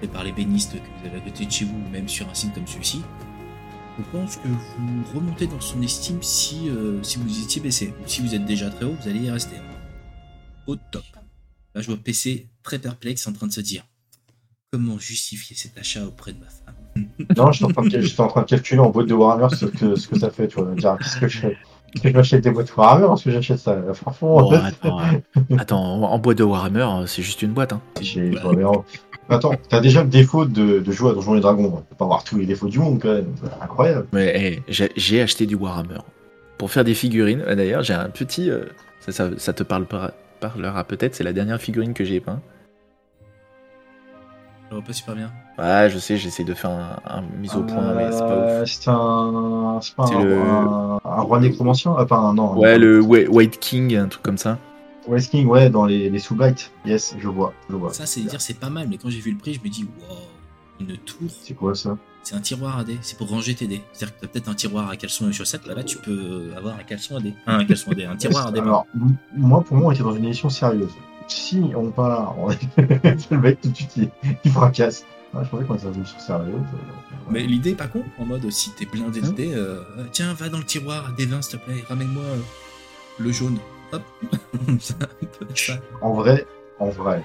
[0.00, 2.28] fait par les bénistes que vous avez à côté de chez vous, ou même sur
[2.28, 3.02] un site comme celui-ci,
[3.98, 7.92] je pense que vous remontez dans son estime si, euh, si vous étiez baissé.
[8.02, 9.56] Ou si vous êtes déjà très haut, vous allez y rester.
[10.66, 11.04] Au top.
[11.74, 13.84] Là, je vois PC très perplexe en train de se dire
[14.72, 17.06] comment justifier cet achat auprès de ma femme?
[17.36, 20.18] Non, de- j'étais en train de calculer en boîte de Warhammer ce que, ce que
[20.18, 20.74] ça fait, tu vois.
[20.74, 21.56] Dire, qu'est-ce que je fais
[22.02, 26.18] je m'achète des boîtes Warhammer que j'achète ça Franchement, Bon, attends, euh, attends, en en
[26.18, 27.72] boîte de Warhammer, euh, c'est juste une boîte.
[27.72, 27.80] Hein.
[28.54, 28.84] ouais, en-
[29.28, 31.64] Attends, t'as déjà le défaut de, de jouer à Donjons et Dragons.
[31.64, 33.28] On peut pas avoir tous les défauts du monde quand même.
[33.62, 34.06] Incroyable.
[34.12, 36.00] Mais hey, j'ai acheté du Warhammer.
[36.58, 38.50] Pour faire des figurines, euh, d'ailleurs, j'ai un petit.
[38.50, 38.64] euh,
[39.00, 39.86] ça, ça- ça te parle,
[40.40, 42.40] parlera peut-être, c'est la dernière figurine que j'ai peint.
[44.72, 45.30] Je vois pas super bien.
[45.58, 48.48] Ouais, je sais, j'essaie de faire un, un mise au point, mais c'est pas ouf.
[48.48, 49.78] Euh, C'est un.
[49.82, 52.32] C'est pas un, le- un, un roi nécromancien Ah, pas un.
[52.32, 52.56] Non.
[52.58, 54.56] Ouais, le Wh- White King, un truc comme ça.
[55.06, 56.70] West King, ouais, dans les, les sous-bites.
[56.86, 57.52] Yes, je vois.
[57.68, 57.92] Je vois.
[57.92, 59.84] Ça, c'est dire c'est pas mal, mais quand j'ai vu le prix, je me dis
[59.84, 60.16] wow,
[60.80, 61.98] une tour, C'est quoi ça?
[62.22, 63.82] C'est un tiroir à dés, c'est pour ranger tes dés.
[63.92, 66.84] C'est-à-dire que t'as peut-être un tiroir à caleçon et chaussettes, là-bas tu peux avoir un
[66.84, 67.34] caleçon à dés.
[67.46, 68.60] Un, un caleçon à dés, un tiroir à dés.
[68.60, 68.86] Alors,
[69.36, 70.88] moi, pour moi, on était dans une édition sérieuse.
[71.28, 72.48] Si on part, on...
[72.48, 74.10] le mec tout de suite il,
[74.44, 75.04] il fracasse.
[75.34, 76.54] Ouais, je pensais qu'on était sérieuse.
[76.54, 79.82] euh, Mais l'idée est pas con, en mode si t'es blindé Hein dés, euh,
[80.12, 82.36] tiens, va dans le tiroir à dés 20 s'il te plaît, ramène-moi euh,
[83.18, 83.58] le jaune.
[83.92, 84.02] Hop,
[84.80, 84.96] C'est
[85.54, 85.74] ça.
[86.02, 86.46] En vrai,
[86.78, 87.24] en vrai,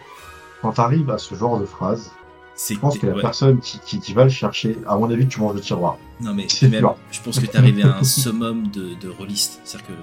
[0.62, 2.12] quand t'arrives à ce genre de phrase,
[2.56, 3.22] C'est je pense que la ouais.
[3.22, 5.98] personne qui, qui, qui va le chercher, à mon avis, tu manges le tiroir.
[6.22, 9.60] Non mais C'est même, je pense que t'es arrivé à un summum de, de rôliste.
[9.66, 9.94] C'est-à-dire que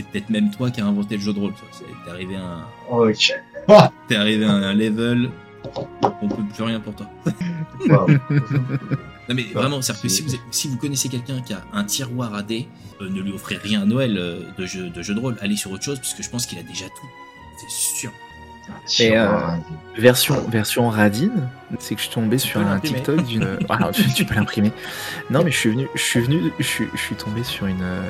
[0.00, 1.52] c'est peut-être même toi qui as inventé le jeu de rôle.
[2.04, 3.32] T'es arrivé à un, Ok.
[4.08, 5.30] t'es arrivé à un level,
[6.22, 7.06] on peut plus rien pour toi.
[7.88, 8.06] Wow.
[9.28, 12.34] Non mais Ah, vraiment, que si vous, si vous connaissez quelqu'un qui a un tiroir
[12.34, 12.66] à dés,
[13.00, 15.36] euh, ne lui offrez rien à Noël euh, de jeu de jeu de rôle.
[15.40, 17.06] Allez sur autre chose parce que je pense qu'il a déjà tout.
[17.60, 17.70] C'est
[18.00, 18.10] sûr.
[18.98, 19.28] Et, euh.
[19.96, 21.48] Version, version radine,
[21.78, 22.80] c'est que je suis tombé sur un.
[22.80, 23.56] TikTok d'une.
[23.68, 24.72] Alors, tu, tu peux l'imprimer.
[25.30, 27.82] Non, mais je suis venu, je suis venu, je suis, je suis tombé sur une,
[27.82, 28.02] euh,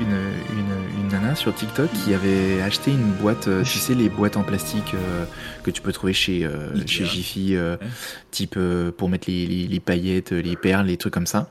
[0.00, 4.08] une, une, une nana sur TikTok qui avait acheté une boîte, euh, tu sais, les
[4.08, 5.24] boîtes en plastique euh,
[5.62, 7.78] que tu peux trouver chez, euh, chez Jiffy, Ouais.
[8.30, 8.58] type
[8.96, 11.48] pour mettre les, les, les paillettes, les perles, les trucs comme ça.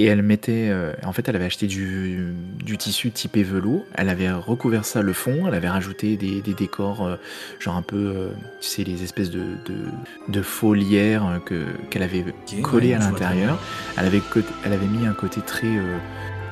[0.00, 0.72] Et elle mettait,
[1.02, 2.32] en fait, elle avait acheté du,
[2.64, 3.84] du tissu typé velours.
[3.96, 5.46] Elle avait recouvert ça le fond.
[5.48, 7.18] Elle avait rajouté des, des décors,
[7.58, 8.28] genre un peu,
[8.60, 9.86] tu sais, les espèces de, de,
[10.28, 13.58] de folières que qu'elle avait Ok, collées ouais, à l'intérieur.
[13.96, 14.22] Elle avait,
[14.64, 15.66] elle avait mis un côté très,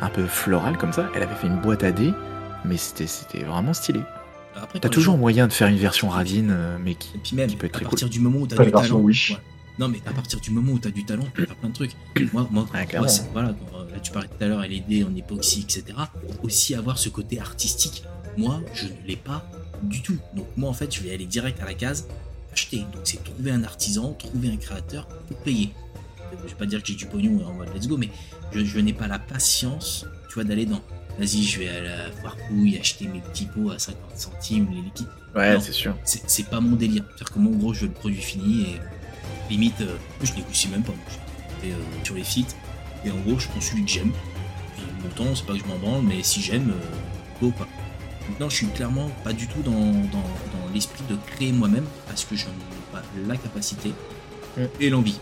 [0.01, 1.09] un peu floral comme ça.
[1.15, 2.13] Elle avait fait une boîte à dés,
[2.65, 3.07] mais c'était,
[3.45, 4.01] vraiment stylé.
[4.81, 7.49] T'as toujours gens- moyen de faire une version radine, euh, mais qui, Et puis même,
[7.51, 8.99] qui peut être à très partir du moment où t'as du talent.
[9.01, 9.33] Wish.
[9.33, 9.37] ouais.
[9.79, 11.75] Non, mais à partir du moment où t'as du talent, tu peux faire plein de
[11.75, 11.91] trucs.
[12.33, 15.15] Moi, moi, Ouais, moi, voilà, quand, euh, là, tu parlais tout à l'heure, LED en
[15.15, 15.85] époxy, etc.
[16.43, 18.03] Aussi avoir ce côté artistique.
[18.39, 19.45] Moi, je ne l'ai pas
[19.83, 20.17] du tout.
[20.35, 22.07] Donc, moi, en fait, je vais aller direct à la case,
[22.55, 22.79] acheter.
[22.79, 25.73] Donc, c'est trouver un artisan, trouver un créateur pour payer.
[26.33, 28.09] Euh, Je vais pas dire que j'ai du pognon en mode let's go, mais
[28.53, 30.81] je, je n'ai pas la patience, tu vois, d'aller dans.
[31.19, 34.83] Vas-y, je vais à la foire couille, acheter mes petits pots à 50 centimes, les
[34.83, 35.95] liquides Ouais, c'est sûr.
[36.05, 37.05] c'est pas mon délire.
[37.09, 40.69] C'est-à-dire que moi, en gros, je veux le produit fini et limite, euh, je négocie
[40.69, 40.93] même pas.
[41.59, 42.55] Été, euh, sur les sites
[43.05, 44.13] et en gros, je prends celui que j'aime.
[44.77, 47.67] Puis mon temps, c'est pas que je m'en branle, mais si j'aime, euh, go pas.
[48.29, 52.25] Maintenant, je suis clairement pas du tout dans, dans, dans l'esprit de créer moi-même parce
[52.25, 52.53] que je n'ai
[52.93, 53.93] pas la capacité
[54.57, 54.63] Mm.
[54.81, 55.19] et l'envie.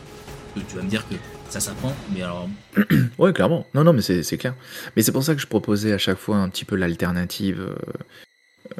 [0.68, 1.14] Tu vas me dire que
[1.54, 2.48] ça s'apprend, mais alors,
[3.18, 3.64] Ouais, clairement.
[3.74, 4.54] Non, non, mais c'est clair.
[4.96, 8.74] Mais c'est pour ça que je proposais à chaque fois un petit peu l'alternative, euh,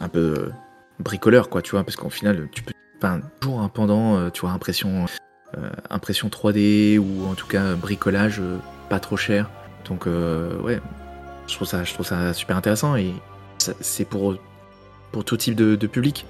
[0.00, 0.48] un peu euh,
[1.00, 2.72] bricoleur, quoi, tu vois, parce qu'au final, tu peux.
[2.96, 5.04] Enfin, toujours un pendant, euh, tu vois, impression,
[5.90, 8.40] impression 3D ou en tout cas bricolage
[8.88, 9.50] pas trop cher.
[9.86, 10.80] Donc, ouais,
[11.46, 13.12] je trouve ça, je trouve ça super intéressant et
[13.58, 14.36] c'est pour,
[15.12, 16.24] pour tout type de, de public.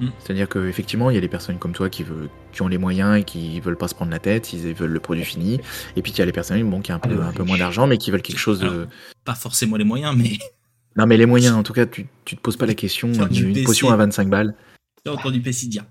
[0.00, 0.08] Mm.
[0.20, 3.18] C'est-à-dire qu'effectivement, il y a des personnes comme toi qui, veulent, qui ont les moyens
[3.18, 5.60] et qui veulent pas se prendre la tête, ils veulent le produit fini.
[5.96, 7.48] Et puis il y a les personnes bon, qui ont un peu, un peu oui.
[7.48, 8.86] moins d'argent, mais qui veulent quelque chose de.
[9.24, 10.38] Pas forcément les moyens, mais
[10.96, 13.52] Non, mais les moyens, en tout cas, tu, tu te poses pas la question d'une
[13.52, 13.64] PC.
[13.64, 14.54] potion à 25 balles.
[15.06, 15.84] j'ai entendu Pessi dire.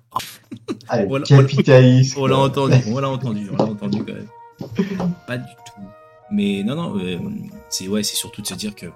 [0.90, 2.16] Allez, Voilà, capitaliste.
[2.18, 5.14] On l'a entendu, on l'a entendu, on l'a entendu quand même.
[5.28, 5.82] Pas du tout.
[6.32, 7.20] Mais non, non, euh,
[7.70, 8.88] c'est ouais, c'est surtout de se dire que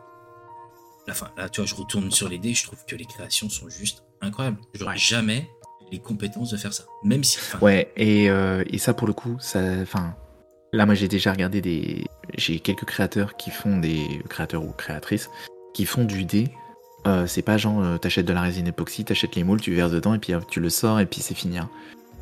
[1.08, 3.50] la fin, là, tu vois, je retourne sur les dés, je trouve que les créations
[3.50, 4.58] sont juste incroyables.
[4.74, 4.98] J'aurais Ouais.
[4.98, 5.48] jamais
[5.92, 6.84] les compétences de faire ça.
[7.04, 9.60] Même si, Ouais, et, euh, et ça, pour le coup, ça.
[9.82, 10.16] Enfin.
[10.74, 12.06] Là, moi, j'ai déjà regardé des.
[12.38, 14.22] J'ai quelques créateurs qui font des.
[14.30, 15.30] Créateurs ou créatrices
[15.74, 16.50] qui font du dé.
[17.08, 19.92] Euh, c'est pas genre, euh, t'achètes de la résine époxy, t'achètes les moules, tu verses
[19.92, 21.58] dedans, et puis tu le sors, et puis c'est fini.
[21.58, 21.70] hein.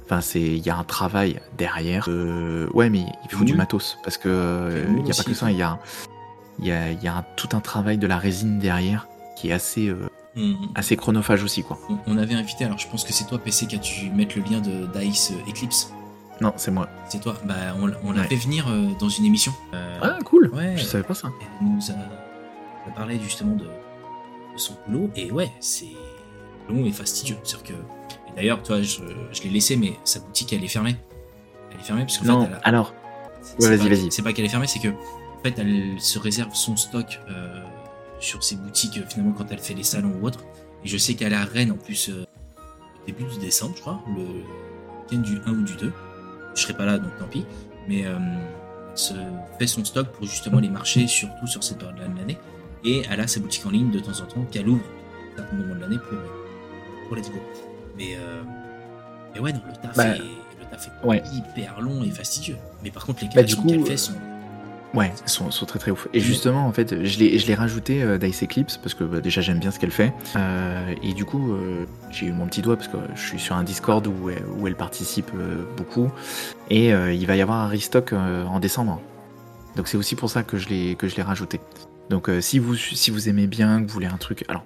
[0.06, 0.42] Enfin, c'est.
[0.42, 2.06] Il y a un travail derrière.
[2.08, 3.98] Euh, ouais, mais il faut du matos.
[4.04, 4.30] Parce que.
[4.30, 5.78] euh, Il y a pas que ça, il y a.
[6.62, 9.50] Il y a, il y a un- tout un travail de la résine derrière qui
[9.50, 10.10] est assez, euh,
[10.40, 11.78] on, assez chronophage aussi, quoi.
[12.08, 14.44] on- avait invité, alors je pense que c'est toi, PC, qui as dû mettre le
[14.44, 15.94] lien de Dice euh, Eclipse.
[16.42, 16.88] Non, c'est moi.
[17.10, 17.36] C'est toi.
[17.46, 18.28] Bah, on, on l'a Ouais.
[18.28, 19.54] fait venir euh, dans une émission.
[19.74, 20.50] Euh, Ah, cool.
[20.54, 20.76] ouais.
[20.78, 21.30] Je savais pas ça.
[21.62, 25.92] Elle nous a, a parlé justement de, de son boulot et ouais, c'est
[26.70, 27.36] long et fastidieux.
[27.44, 29.02] C'est-à-dire que d'ailleurs, toi, je,
[29.34, 30.96] je l'ai laissé, mais sa boutique elle est fermée.
[31.72, 32.94] Elle est fermée parce qu'en Non, fait, elle a- alors.
[33.42, 34.12] c'est Ouais, vas-y, pas- vas-y.
[34.12, 37.62] C'est pas qu'elle est fermée, c'est que en fait, elle se réserve son stock euh,
[38.20, 40.40] sur ses boutiques euh, finalement quand elle fait les salons ou autre.
[40.84, 42.26] Et je sais qu'elle est à Rennes en plus euh,
[43.06, 45.92] début du décembre, je crois, le week-end du 1 ou du 2.
[46.56, 47.46] Je serai pas là, donc tant pis.
[47.88, 48.18] Mais euh,
[48.92, 49.14] elle se
[49.58, 52.38] fait son stock pour justement les marchés, surtout sur cette période de l'année.
[52.86, 54.84] Et elle a sa boutique en ligne de temps en temps qu'elle ouvre
[55.34, 56.26] à certains moments de l'année pour, euh,
[57.08, 57.40] pour Let's Go.
[57.98, 58.42] Mais, euh,
[59.34, 61.22] mais ouais, non, le taf, Bah, est, le taf est ouais.
[61.34, 62.56] hyper long et fastidieux.
[62.84, 64.14] Mais par contre, les Bah, créations coup, qu'elle euh, fait sont.
[64.96, 66.08] Ouais, sont, sont très très ouf.
[66.14, 69.60] Et justement, en fait, je l'ai rajouté euh, Dice Eclipse parce que bah, déjà j'aime
[69.60, 70.14] bien ce qu'elle fait.
[70.36, 73.56] Euh, et du coup, euh, j'ai eu mon petit doigt parce que je suis sur
[73.56, 76.10] un Discord où elle, où elle participe euh, beaucoup.
[76.72, 79.02] Et il va y avoir un restock en décembre.
[79.76, 81.60] Donc c'est aussi pour ça que je l'ai rajouté.
[82.12, 84.66] Donc si vous si vous aimez bien, que vous voulez un truc, alors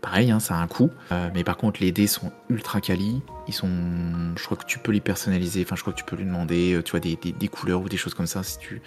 [0.00, 0.90] pareil, hein, ça a un coût.
[1.34, 3.22] Mais par contre, les dés sont ultra quali.
[3.46, 3.68] Ils sont,
[4.36, 5.62] je crois que tu peux les personnaliser.
[5.64, 7.88] Enfin, je crois que tu peux lui demander, tu vois, des, des, des couleurs ou
[7.88, 8.82] des choses comme ça si tu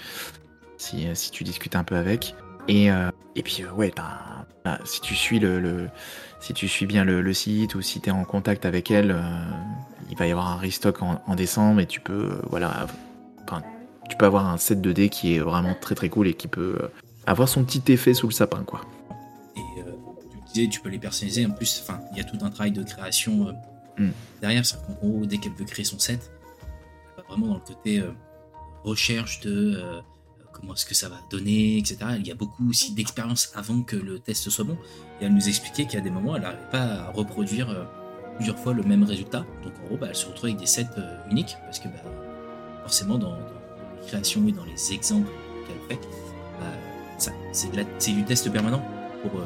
[0.84, 2.36] si, euh, si tu discutes un peu avec.
[2.68, 5.90] Et, euh, et puis, euh, ouais, t'as- t'as- si tu suis le, le-
[6.40, 9.16] si tu suis bien le, le site ou si tu es en contact avec elle,
[10.10, 12.86] il va y avoir un restock en, en décembre et tu peux, voilà,
[14.10, 16.48] tu peux avoir un set de dés qui est vraiment très très cool et qui
[16.50, 16.78] peut
[17.26, 18.82] avoir son petit effet sous le sapin, quoi.
[19.56, 19.94] Et euh,
[20.32, 21.46] tu disais, tu peux les personnaliser.
[21.46, 23.52] En plus, enfin, il y a tout un travail de création euh,
[23.96, 24.10] Mm.
[24.42, 24.66] derrière.
[24.66, 26.32] C'est qu'en gros, dès qu'elle veut créer son set,
[27.30, 28.12] vraiment dans le côté euh,
[28.84, 29.80] recherche de
[30.54, 31.98] comment est-ce que ça va donner, etc.
[32.18, 34.78] Il y a beaucoup aussi d'expérience avant que le test soit bon.
[35.20, 37.84] Et elle nous expliquait a des moments, elle n'arrivait pas à reproduire euh,
[38.36, 39.46] plusieurs fois le même résultat.
[39.64, 42.04] Donc en gros, bah, elle se retrouve avec des sets euh, uniques parce que bah,
[42.84, 43.38] forcément, dans, dans
[44.02, 45.30] les créations et dans les exemples
[45.68, 46.08] qu'elle fait,
[46.60, 46.66] bah,
[47.52, 48.84] c'est du test permanent
[49.22, 49.46] pour euh,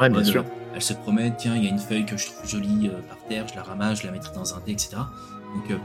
[0.00, 0.44] Ouais, bien mode, sûr.
[0.74, 3.18] Elle se promène, tiens, il y a une feuille que je trouve jolie euh, par
[3.28, 4.90] terre, je la ramasse, je la mettrai dans un dé, etc.
[5.54, 5.78] Donc euh,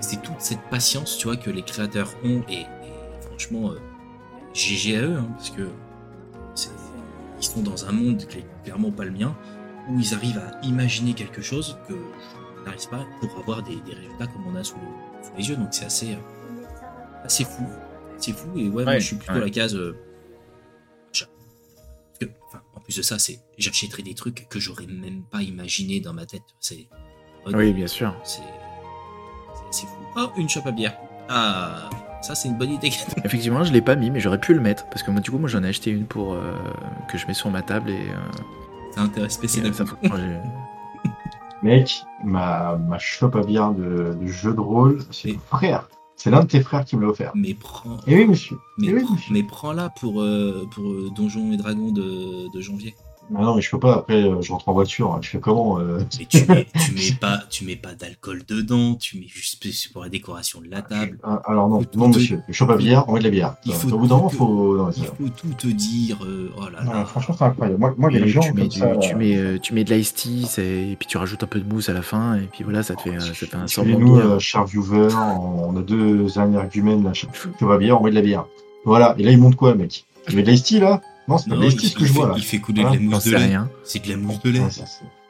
[0.00, 2.66] c'est toute cette patience, tu vois, que les créateurs ont et, et
[3.28, 3.72] franchement,
[4.56, 5.68] GG à eux, hein, parce que
[7.38, 9.36] ils sont dans un monde qui est clairement pas le mien,
[9.90, 13.92] où ils arrivent à imaginer quelque chose que je n'arrive pas pour avoir des, des
[13.92, 15.56] résultats comme on a sous, le- sous les yeux.
[15.56, 16.16] Donc c'est assez,
[17.24, 17.66] assez fou,
[18.16, 18.48] c'est fou.
[18.56, 19.40] Et ouais, moi, je suis plutôt ouais.
[19.40, 19.74] la case.
[19.76, 19.94] euh,
[22.18, 26.00] que, enfin, en plus de ça, c'est j'achèterai des trucs que j'aurais même pas imaginé
[26.00, 26.42] dans ma tête.
[26.60, 26.88] C'est
[27.52, 28.16] Oui, bien sûr.
[28.24, 28.40] c'est
[29.54, 29.98] c'est assez fou.
[30.16, 30.96] Oh, une chope à bière.
[31.28, 31.90] Ah,
[32.22, 32.88] ça c'est une bonne idée.
[33.24, 35.38] Effectivement, je l'ai pas mis, mais j'aurais pu le mettre parce que moi, du coup,
[35.38, 36.52] moi, j'en ai acheté une pour euh,
[37.08, 38.16] que je mets sur ma table et, euh,
[38.92, 39.66] C'est un intérêt et, spécial.
[39.66, 41.10] euh, ça moi, j'ai-
[41.62, 45.88] Mec, ma, ma chope à bière de, de jeu de rôle, c'est mon frère.
[46.14, 47.32] C'est l'un de tes frères qui me l'a offert.
[47.34, 48.56] Mais prends, Et oui, monsieur.
[48.78, 49.34] mais, Eh oui, prends- monsieur.
[49.34, 52.94] mais prends-la pour euh, pour Donjons et Dragons de, de janvier.
[53.34, 53.94] Ah non, mais je peux pas.
[53.96, 55.12] Après, euh, je rentre en voiture.
[55.12, 55.18] hein.
[55.20, 58.94] Je fais comment euh, Mais tu mets, tu mets pas tu mets pas d'alcool dedans.
[58.94, 59.60] Tu mets juste
[59.92, 61.18] pour la décoration de la table.
[61.24, 62.40] ah, Alors non, non, te- monsieur.
[62.50, 63.56] Chope à bière, on met de la bière.
[63.64, 64.76] Il Euh, faut Au bout d'un moment, tout- faut.
[64.78, 66.18] Non, Il faut tout te dire.
[66.24, 67.04] euh, oh là Non, là.
[67.04, 67.78] franchement, c'est incroyable.
[67.80, 68.96] Moi, moi les gens tu, mets du- ça.
[68.98, 71.68] tu, mets, euh, tu mets de l'ice tea et puis tu rajoutes un peu de
[71.68, 73.66] mousse à la fin et puis voilà ça te fait, euh, ça te fait un
[73.66, 73.98] sort bière.
[74.00, 75.08] euh, chers viewers,
[75.40, 77.12] on a deux énergumènes là.
[77.12, 77.30] Chope
[77.70, 78.46] à bière, on met de la bière.
[78.84, 79.16] Voilà.
[79.18, 80.04] Et là, il monte quoi, mec?
[80.28, 81.00] Tu mets de l'ice tea là?
[81.28, 82.34] Non, c'est pas Non, de il, l'ice tea ce que je vois là.
[82.36, 83.56] il fait couler de la mousse de lait.
[83.84, 84.62] C'est de la mousse de lait.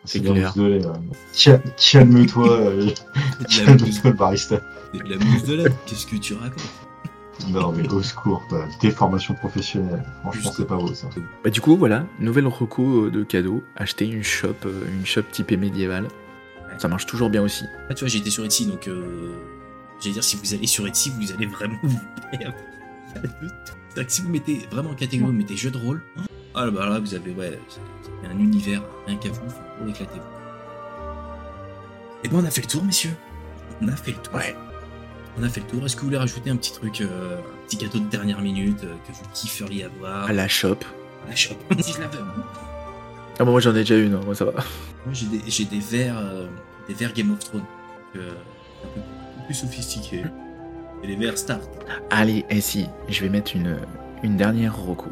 [0.05, 1.61] C'est- de la mousse de lait,
[1.91, 2.89] Calme-toi, euh,
[3.49, 4.61] C'est de la mousse- calme-toi le barista.
[4.95, 5.71] c'est de la mousse de lait.
[5.87, 6.63] Qu'est-ce que tu racontes?
[7.51, 10.03] Non, mais au secours, t'as des formations professionnelles.
[10.23, 11.09] Franchement, c'est pas beau ça.
[11.45, 15.57] Bah, du coup voilà, nouvelle reco de cadeau, acheter une shop, euh, une shop typée
[15.59, 16.09] médiévale.
[16.79, 17.65] Ça marche toujours bien aussi.
[17.91, 19.35] Ah, tu vois, j'étais sur Etsy, donc euh,
[20.01, 21.99] j'allais dire, si vous allez sur Etsy, vous allez vraiment vous
[22.39, 22.57] perdre.
[24.05, 26.03] Que si vous mettez vraiment en catégorie, vous mettez jeu de rôle,
[26.55, 30.21] ah bah là, vous avez, ouais, vous un univers rien qu'à vous, enfin, vous éclatez.
[32.25, 33.15] Et bon, on a fait le tour, messieurs.
[33.81, 34.35] On a fait le tour.
[34.35, 34.57] Ouais.
[35.39, 35.85] On a fait le tour.
[35.85, 38.85] Est-ce que vous voulez rajouter un petit truc, euh, un petit cadeau de dernière minute
[38.85, 40.25] euh, que vous kifferiez avoir?
[40.25, 40.79] À la shop.
[41.29, 41.55] La shop.
[41.81, 42.19] si je l'avais.
[43.39, 44.53] Ah bon, moi j'en ai déjà une, hein, moi ça va.
[44.53, 46.47] Moi, j'ai des, j'ai des verres, euh,
[46.89, 50.25] des verres Game of Thrones, un, peu, un peu plus sophistiqués.
[51.03, 51.63] Et les verres Start.
[52.11, 53.77] Allez, et si, je vais mettre une,
[54.23, 55.11] une dernière reco.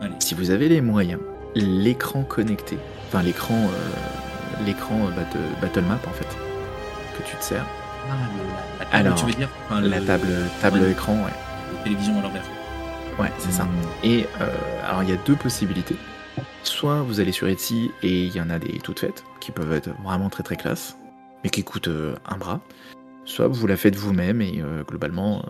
[0.00, 0.14] Allez.
[0.20, 1.20] Si vous avez les moyens,
[1.54, 2.78] l'écran connecté,
[3.08, 6.26] enfin l'écran euh, l'écran euh, battle, battle map en fait,
[7.18, 7.64] que tu te sers,
[8.10, 10.28] Ah, le- la, Alors, tu veux dire Enfin, la le- table
[10.60, 10.90] table ouais.
[10.92, 11.30] écran, ouais.
[11.76, 12.44] la télévision à l'envers.
[13.18, 13.66] Ouais, c'est ça.
[14.02, 14.48] Et euh,
[14.88, 15.96] alors il y a deux possibilités.
[16.64, 19.72] Soit vous allez sur Etsy et il y en a des toutes faites qui peuvent
[19.72, 20.96] être vraiment très très classe,
[21.44, 22.60] mais qui coûtent euh, un bras.
[23.24, 25.44] Soit vous la faites vous-même et globalement,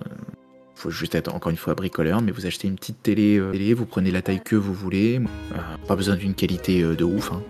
[0.76, 3.38] il faut juste être encore une fois bricoleur, mais vous achetez une petite télé,
[3.74, 5.20] vous prenez la taille que vous voulez,
[5.86, 7.32] pas besoin d'une qualité de ouf.
[7.32, 7.42] Hein.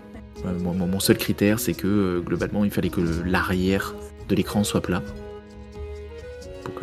[0.63, 3.93] mon seul critère, c'est que globalement, il fallait que l'arrière
[4.27, 5.01] de l'écran soit plat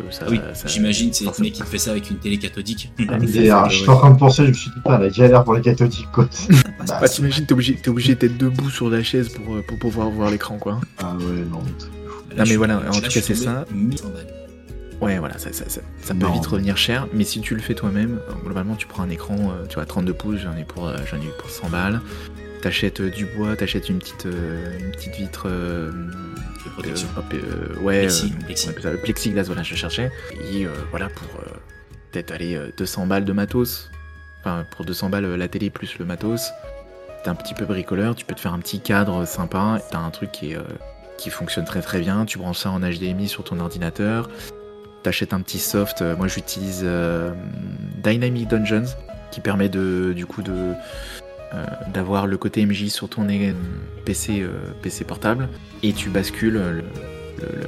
[0.09, 0.25] ça.
[0.29, 2.91] Oui, j'imagine, c'est le mec qui fait ça avec une télé cathodique.
[3.09, 5.43] Ah, je suis en train de penser, je me suis dit, pas, elle a galère
[5.43, 6.27] pour les cathodiques, quoi.
[6.49, 10.09] bah, bah t'imagines, t'es obligé, obligé d'être debout sur la chaise pour, euh, pour pouvoir
[10.09, 10.79] voir l'écran, quoi.
[10.99, 11.63] Ah ouais, non.
[12.37, 13.65] Non, mais voilà, en tout cas, c'est ça.
[15.01, 18.19] Ouais, voilà, ça, ça, ça, peut vite revenir cher, mais si tu le fais toi-même,
[18.45, 21.29] globalement, tu prends un écran, euh, tu vois, 32 pouces, j'en ai, pour, j'en ai
[21.37, 21.99] pour 100 balles.
[22.61, 25.49] T'achètes du bois, t'achètes une petite, une petite vitre
[26.69, 27.07] protection.
[27.17, 30.11] Euh, euh, ouais, euh, plexiglas, voilà, je cherchais.
[30.51, 31.27] Et voilà, pour
[32.11, 33.89] peut-être aller 200 balles de matos.
[34.39, 36.51] Enfin, pour 200 balles la télé plus le matos.
[37.23, 39.79] T'es un petit peu bricoleur, tu peux te faire un petit cadre sympa.
[39.91, 40.55] T'as un truc qui,
[41.17, 42.25] qui fonctionne très très bien.
[42.25, 44.29] Tu branches ça en HDMI sur ton ordinateur.
[45.03, 46.01] T'achètes un petit soft.
[46.01, 46.85] Moi, j'utilise
[48.03, 48.85] Dynamic Dungeons
[49.33, 53.27] qui permet de, du coup euh, d'avoir le côté MJ sur ton
[54.05, 54.49] PC, euh,
[54.81, 55.49] PC portable
[55.81, 56.83] et tu bascules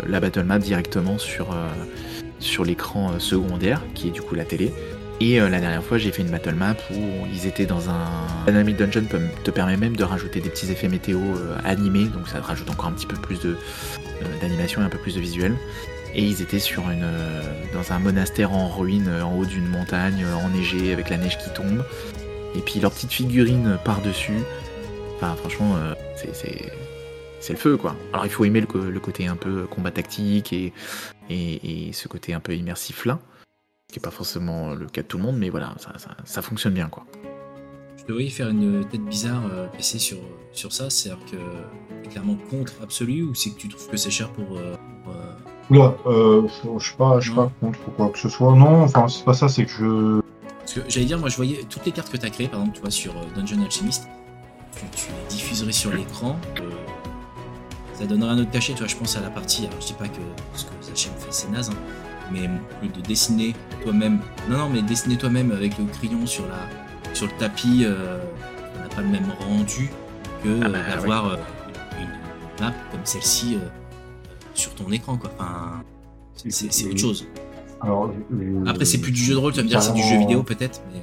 [0.08, 1.68] la battle map directement sur, euh,
[2.40, 4.72] sur l'écran secondaire qui est du coup la télé.
[5.22, 8.06] Et la dernière fois, j'ai fait une battle map où ils étaient dans un.
[8.48, 9.06] Dynamic Dungeon
[9.44, 11.20] te permet même de rajouter des petits effets météo
[11.64, 13.56] animés, donc ça rajoute encore un petit peu plus de
[14.42, 15.56] d'animation et un peu plus de visuel.
[16.14, 17.08] Et ils étaient sur une,
[17.74, 21.84] dans un monastère en ruine, en haut d'une montagne, enneigée, avec la neige qui tombe
[22.56, 24.40] et puis leur petite figurine par-dessus.
[25.16, 25.94] Enfin, franchement, euh,
[27.40, 27.96] c'est le feu, quoi.
[28.14, 30.74] Alors, il faut aimer le, côté un peu combat tactique et,
[31.30, 33.20] et, ce côté un peu immersif là,
[33.88, 35.76] ce qui n'est pas forcément le cas de tout le monde, mais voilà,
[36.26, 37.06] ça, fonctionne bien, quoi.
[37.98, 40.18] Je devrais faire une tête bizarre euh, PC sur,
[40.52, 44.12] sur ça, c'est-à-dire que es clairement contre absolu ou c'est que tu trouves que c'est
[44.12, 44.58] cher pour.
[44.58, 44.76] Euh,
[45.72, 48.54] Oula, je sais pas, je suis pas contre quoi que ce soit.
[48.56, 50.22] Non, enfin, c'est pas ça, c'est que je
[50.66, 52.60] parce que j'allais dire, moi je voyais toutes les cartes que tu as créées, par
[52.60, 54.08] exemple, tu vois, sur euh, Dungeon Alchemist,
[54.96, 56.40] tu, les diffuserais sur l'écran.
[56.60, 56.72] Euh,
[57.94, 59.68] ça donnerait un autre cachet, tu vois, je pense à la partie.
[59.68, 60.22] Alors je dis pas que
[60.56, 61.76] ce que Zachem fait c'est naze, hein,
[62.32, 62.48] mais
[62.88, 63.54] de dessiner
[63.84, 64.20] toi-même.
[64.50, 68.18] Non, non, mais dessiner toi-même avec le crayon sur, la, sur le tapis, euh,
[68.78, 69.90] on n'a pas le même rendu
[70.44, 71.38] que ah bah, d'avoir
[72.00, 73.58] une, map comme celle-ci
[74.54, 75.32] sur ton écran, quoi.
[75.38, 75.84] Enfin,
[76.50, 77.28] c'est autre chose.
[78.66, 80.44] Après, c'est plus du jeu de rôle, tu vas me dire, c'est du jeu vidéo
[80.44, 81.00] peut-être mais...
[81.00, 81.02] Euh.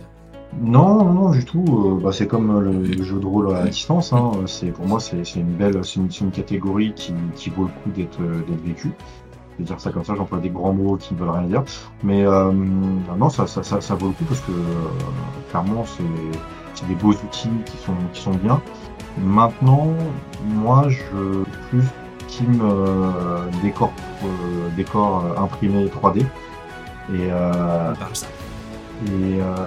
[0.61, 1.65] Non, non, du tout.
[1.65, 4.13] Euh, bah, c'est comme le, jeu de rôle à distance.
[4.13, 4.33] Hein.
[4.47, 8.21] C'est pour moi, c'est une belle, c'est une, catégorie qui, qui, vaut le coup d'être
[8.63, 8.93] vécue.
[9.53, 11.63] Je vais dire ça comme ça, j'emploie des grands mots qui ne veulent rien dire.
[12.03, 14.53] Mais euh, non, ça, ça, ça, ça, vaut le coup parce que
[15.51, 18.61] clairement, c'est des beaux outils qui sont, qui sont bien.
[19.19, 19.89] Maintenant,
[20.47, 21.85] moi, je plus
[22.29, 22.63] team
[23.63, 23.93] décor,
[24.77, 26.25] décor imprimé 3D.
[27.13, 27.95] Et, euh,
[29.07, 29.67] et euh,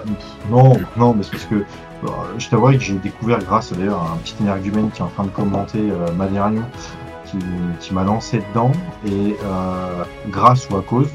[0.50, 2.08] non, non, mais c'est parce que euh,
[2.38, 5.24] je t'avoue que j'ai découvert grâce d'ailleurs à un petit énergumène qui est en train
[5.24, 6.26] de commenter euh, ma
[7.80, 8.72] qui, m'a lancé dedans
[9.06, 11.08] et euh, grâce ou à cause.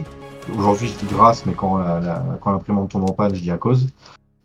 [0.58, 3.58] Aujourd'hui je dis grâce, mais quand la, quand l'imprimante tombe en panne, je dis à
[3.58, 3.88] cause.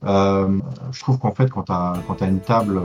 [0.04, 0.58] Euh,
[0.92, 2.80] je trouve qu'en fait quand t'as quand t'as une table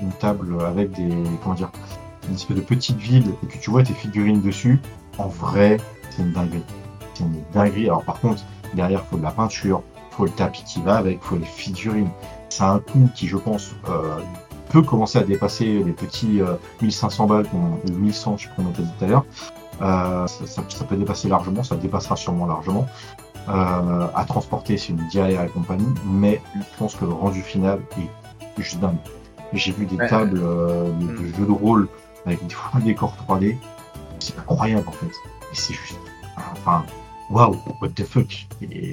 [0.00, 1.70] une table avec des comment dire
[2.28, 4.80] une espèce de petite ville et que tu vois tes figurines dessus,
[5.18, 5.76] en vrai
[6.10, 6.64] c'est une dinguerie
[7.20, 7.86] une dinguerie.
[7.86, 8.42] Alors par contre,
[8.74, 11.36] derrière, il faut de la peinture, il faut le tapis qui va avec, il faut
[11.36, 12.10] les figurines.
[12.48, 14.18] C'est un coût qui, je pense, euh,
[14.70, 16.40] peut commencer à dépasser les petits
[16.82, 19.24] 1500 euh, balles ou 1100, je sais pas comment dit tout à l'heure.
[19.82, 22.86] Euh, ça, peut dépasser largement, ça dépassera sûrement largement.
[23.48, 28.62] à transporter, c'est une galère et compagnie, mais je pense que le rendu final est
[28.62, 28.96] juste dingue.
[29.52, 31.34] J'ai vu des tables de, mm.
[31.36, 31.88] jeux de rôle
[32.26, 33.56] avec des décors 3D,
[34.20, 35.06] c'est incroyable en fait.
[35.06, 35.98] Et c'est juste,
[36.36, 36.84] enfin,
[37.30, 38.46] waouh, what the fuck.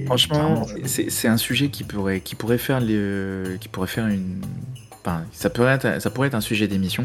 [0.06, 4.42] Franchement, c'est un sujet qui pourrait, qui pourrait faire le, qui pourrait faire une,
[5.32, 7.04] ça pourrait être, un sujet d'émission.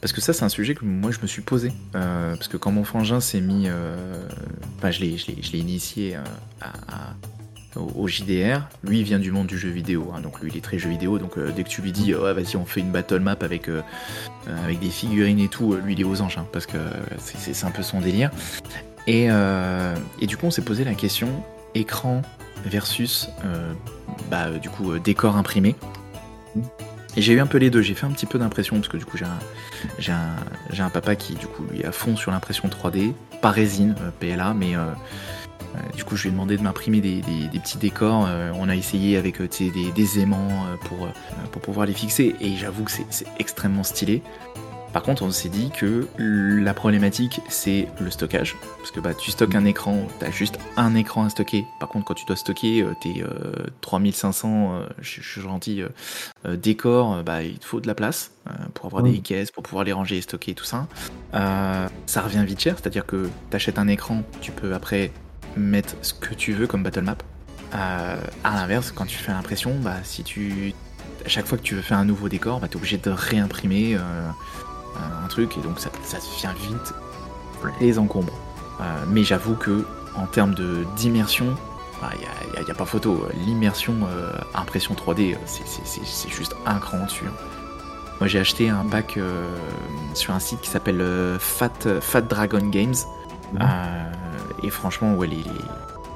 [0.00, 1.72] Parce que ça, c'est un sujet que moi je me suis posé.
[1.94, 3.68] Euh, parce que quand mon frangin s'est mis.
[3.68, 4.28] Euh,
[4.76, 6.20] enfin, je l'ai initié euh,
[6.60, 7.14] à,
[7.76, 8.68] au JDR.
[8.82, 10.12] Lui, il vient du monde du jeu vidéo.
[10.14, 11.18] Hein, donc, lui, il est très jeu vidéo.
[11.18, 13.70] Donc, dès que tu lui dis, oh, vas-y, on fait une battle map avec,
[14.46, 16.38] des figurines et tout, lui, il est aux anges.
[16.38, 16.78] Hein, parce que
[17.18, 18.30] c'est un peu son délire.
[19.08, 21.28] Euh, et, du coup, on s'est posé la question
[21.74, 22.22] écran
[22.64, 23.72] versus euh,
[24.30, 25.74] bah, du coup euh, décor imprimé.
[27.16, 27.82] Et j'ai eu un peu les deux.
[27.82, 29.16] J'ai fait un petit peu d'impression parce que du coup
[29.98, 33.94] j'ai un, papa qui du coup lui est à fond sur l'impression 3D, pas résine
[34.20, 34.74] PLA, mais
[35.96, 37.22] du coup je lui ai demandé de m'imprimer des,
[37.52, 38.28] petits décors.
[38.54, 41.08] on a essayé avec des, des, aimants pour,
[41.52, 44.22] pour pouvoir les fixer et j'avoue que c'est extrêmement stylé.
[44.94, 48.56] Par contre, on s'est dit que la problématique, c'est le stockage.
[48.78, 51.66] Parce que bah, tu stockes un écran, tu as juste un écran à stocker.
[51.80, 53.24] Par contre, quand tu dois stocker euh, tes
[53.80, 55.82] 3500, euh, je, suis gentil,
[56.44, 58.30] décors, bah, il te faut de la place
[58.74, 60.86] pour avoir des caisses, pour pouvoir les ranger et stocker tout ça.
[61.32, 65.10] ça revient vite cher, c'est-à-dire que tu achètes un écran, tu peux après
[65.56, 67.18] mettre ce que tu veux comme battle map.
[67.72, 70.72] à l'inverse, quand tu fais l'impression, bah, si tu
[71.24, 73.10] à chaque fois que tu veux faire un nouveau décor, bah, tu es obligé de
[73.10, 73.96] réimprimer
[75.24, 76.94] un truc, et donc ça, ça devient vite
[77.80, 78.32] les encombres.
[78.80, 79.84] Euh, mais j'avoue que
[80.14, 80.54] en termes
[80.96, 82.10] d'immersion, il bah,
[82.64, 83.26] n'y a, pas photo.
[83.46, 87.24] L'immersion euh, impression 3D, c'est juste un cran dessus.
[88.20, 89.56] Moi j'ai acheté un pack euh,
[90.14, 91.04] sur un site qui s'appelle
[91.38, 92.94] Fat, Fat Dragon Games.
[94.62, 95.44] et franchement, ouais, les,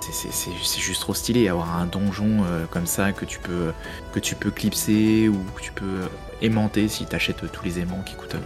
[0.01, 3.73] c'est juste trop stylé avoir un donjon comme ça que tu peux
[4.13, 6.01] que tu peux clipser ou que tu peux
[6.43, 8.37] aimanter si tu achètes tous les aimants qui coûtent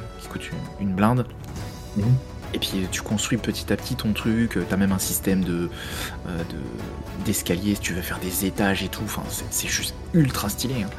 [0.81, 1.27] une, blinde.
[1.97, 2.05] Mhm.
[2.55, 5.71] Et puis tu construis petit à petit ton truc, t'as même un système de
[6.27, 6.43] euh,
[7.25, 10.83] d'escalier si tu veux faire des étages et tout, enfin c'est juste ultra stylé.
[10.83, 10.91] Hein.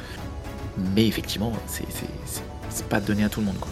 [0.94, 3.70] Mais effectivement, c'est pas donné à tout le monde quoi.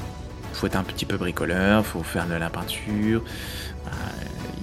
[0.52, 3.24] Faut être un petit peu bricoleur, faut faire de la peinture,
[3.86, 3.90] euh,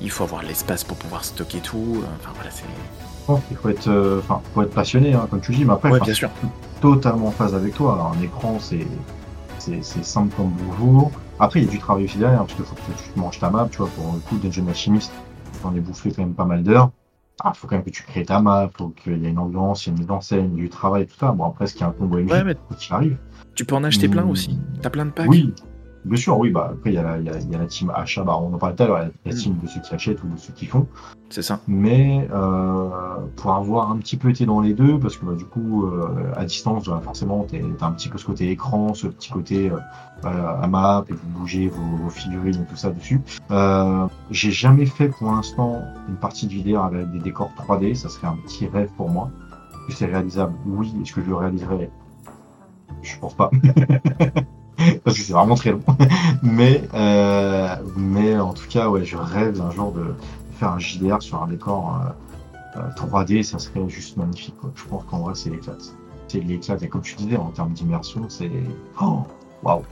[0.02, 2.64] il faut avoir l'espace pour pouvoir stocker tout, enfin voilà c'est...
[3.52, 4.22] Il faut être, euh,
[4.53, 6.30] faut être passionné, hein, comme tu dis, mais après, bien sûr.
[6.80, 8.14] Totalement en phase avec toi.
[8.15, 8.88] un écran, c'est
[9.60, 11.11] c'est simple comme bonjour.
[11.39, 13.49] Après, il y a du travail aussi derrière, parce qu'il faut que tu manges ta
[13.49, 15.11] map, tu vois, pour le coup, Dungeon Alchemist,
[15.61, 16.91] j'en ai bouffé quand même pas mal d'heures.
[17.41, 19.85] Ah, faut quand même que tu crées ta map, faut qu'il y ait une ambiance,
[19.85, 21.31] il y ait une mise en scène, du travail, tout ça.
[21.31, 23.18] Bon, après, ce qui est un combo MJ, ouais, qui arrive.
[23.56, 24.60] Tu peux en acheter plein aussi.
[24.81, 25.30] T'as plein de packs.
[25.30, 25.53] Oui,
[26.05, 28.38] Bien sûr, oui, bah après il y, a la, y a, la team achat, bah,
[28.38, 30.23] on en parlait tout à l'heure, il y a la team de ceux qui achètent
[30.23, 30.88] ou de ceux qui font.
[31.30, 31.59] C'est ça.
[31.67, 32.89] Mais euh,
[33.35, 36.31] pour avoir un petit peu été dans les deux, parce que bah, du coup, euh,
[36.35, 39.69] à distance, bah, forcément, tu as un petit peu ce côté écran, ce petit côté
[39.69, 43.21] euh, à map, et vous bougez vos, figurines et tout ça dessus.
[43.51, 48.09] Euh, J'ai jamais fait pour l'instant une partie de vidéo avec des décors 3D, ça
[48.09, 49.30] serait un petit rêve pour moi.
[49.71, 50.53] Est-ce que c'est réalisable?
[50.65, 50.93] Oui.
[51.01, 51.89] Est-ce que je le réaliserai?
[53.01, 53.51] Je pense pas.
[55.03, 55.81] parce que c'est vraiment très long.
[56.43, 60.14] mais, euh, mais en tout cas, ouais, je rêve d'un jour de
[60.60, 61.99] faire un JDR sur un décor
[62.76, 64.56] euh, 3D, euh, ça serait juste magnifique.
[64.57, 64.72] Quoi.
[64.76, 65.93] Je pense qu'en vrai, c'est l'éclate.
[66.27, 66.84] C'est l'éclate.
[66.84, 68.51] Et comme tu disais, en termes d'immersion, c'est.
[69.01, 69.23] Oh
[69.64, 69.84] Waouh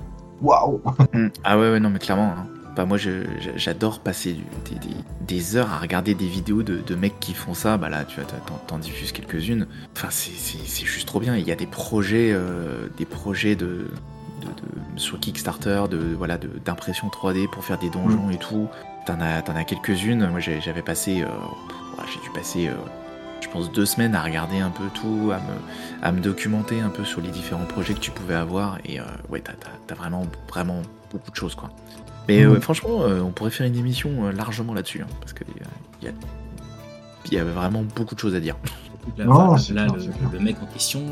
[0.41, 0.81] Waouh
[1.13, 1.27] mm.
[1.43, 2.33] Ah ouais, ouais, non, mais clairement.
[2.37, 2.47] Hein.
[2.75, 2.99] Bah, moi,
[3.55, 4.35] j'adore passer
[4.65, 4.77] des,
[5.25, 7.75] des, heures à regarder des vidéos de, de, mecs qui font ça.
[7.75, 8.21] Bah là, tu
[8.67, 9.65] t'en diffuses quelques-unes.
[9.95, 11.35] Enfin, c'est juste trop bien.
[11.35, 13.87] Il y a des projets, euh, des projets de,
[14.51, 18.31] de, sur Kickstarter, de voilà, d'impression 3D pour faire des donjons mm.
[18.31, 18.67] et tout.
[19.05, 20.27] T'en as, as quelques-unes.
[20.29, 21.27] Moi, j'avais passé, euh,
[22.11, 22.73] j'ai dû passer, euh,
[23.41, 25.57] je pense, deux semaines à regarder un peu tout, à me,
[26.01, 28.79] à me documenter un peu sur les différents projets que tu pouvais avoir.
[28.85, 31.69] Et euh, ouais, t'as as, vraiment, vraiment beaucoup de choses, quoi.
[32.27, 32.59] Mais mm.
[32.59, 35.47] franchement, on pourrait faire une émission largement là-dessus, hein, parce qu'il
[36.01, 36.11] y a,
[37.31, 38.57] y a vraiment beaucoup de choses à dire.
[39.17, 39.55] Là,
[40.33, 41.05] le, mec en question,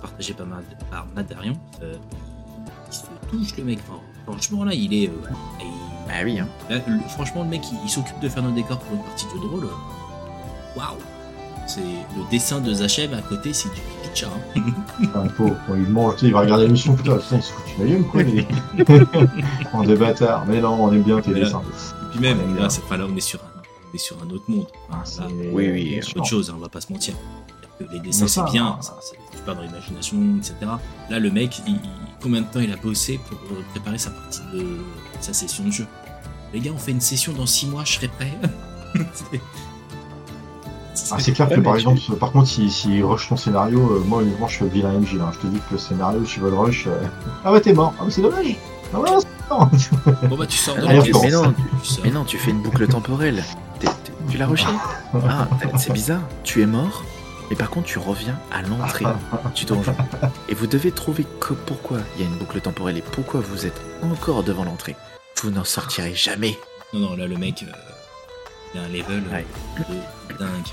[0.00, 0.46] partagé par,
[0.88, 2.29] par Matt Darion, il se
[3.30, 3.78] touche le mec.
[4.26, 5.08] franchement là, il est.
[5.08, 5.12] Euh,
[6.06, 6.38] bah oui.
[6.40, 6.48] Hein.
[7.08, 9.68] franchement, le mec, il, s'occupe de faire nos décors pour une partie de drôle.
[10.76, 10.96] Waouh.
[11.66, 14.26] C'est le dessin de Zachem à côté, c'est du pitcha.
[14.56, 14.60] Hein.
[15.14, 17.86] Un pauvre, quand il mange, il va regarder l'émission, putain, putain, il se fout la
[17.86, 18.22] gueule, quoi.
[19.74, 21.62] on est des bâtards, mais non, on aime bien tes dessins.
[21.62, 24.66] Et puis même, là, là, on est sur un, on est sur un autre monde.
[24.90, 25.04] Ah,
[25.52, 27.14] oui, oui, c'est autre chose, hein, on va pas se mentir.
[27.92, 30.54] Les dessins, c'est bien, ça, ça, tu parles dans l'imagination, etc.
[31.08, 31.78] Là, le mec, il,
[32.20, 33.38] combien de temps il a bossé pour
[33.70, 34.78] préparer sa partie de
[35.20, 35.86] sa session de jeu.
[36.52, 38.32] Les gars, on fait une session dans 6 mois, je serai prêt.
[41.10, 44.18] ah, c'est clair que par exemple, par contre, s'il si, rush ton scénario, euh, moi
[44.20, 45.16] honnêtement, je suis vilain MJ.
[45.20, 45.30] Hein.
[45.32, 46.86] Je te dis que le scénario, tu veux le rush.
[46.86, 47.02] Euh,
[47.44, 47.94] ah bah t'es mort.
[47.98, 48.56] Ah mais c'est dommage.
[48.92, 49.10] Ah ouais,
[50.28, 51.52] Bon bah tu sors de la mais, non,
[51.82, 53.44] tu, mais non, tu fais une boucle temporelle.
[54.28, 54.66] tu l'as rushé
[55.14, 56.22] Ah, c'est bizarre.
[56.44, 57.04] Tu es mort
[57.50, 59.04] mais par contre, tu reviens à l'entrée
[59.54, 59.94] du donjon.
[60.48, 63.66] Et vous devez trouver que pourquoi il y a une boucle temporelle et pourquoi vous
[63.66, 64.94] êtes encore devant l'entrée.
[65.42, 66.56] Vous n'en sortirez jamais.
[66.94, 67.72] Non, non, là, le mec, euh,
[68.74, 70.66] il a un level euh, de dingue.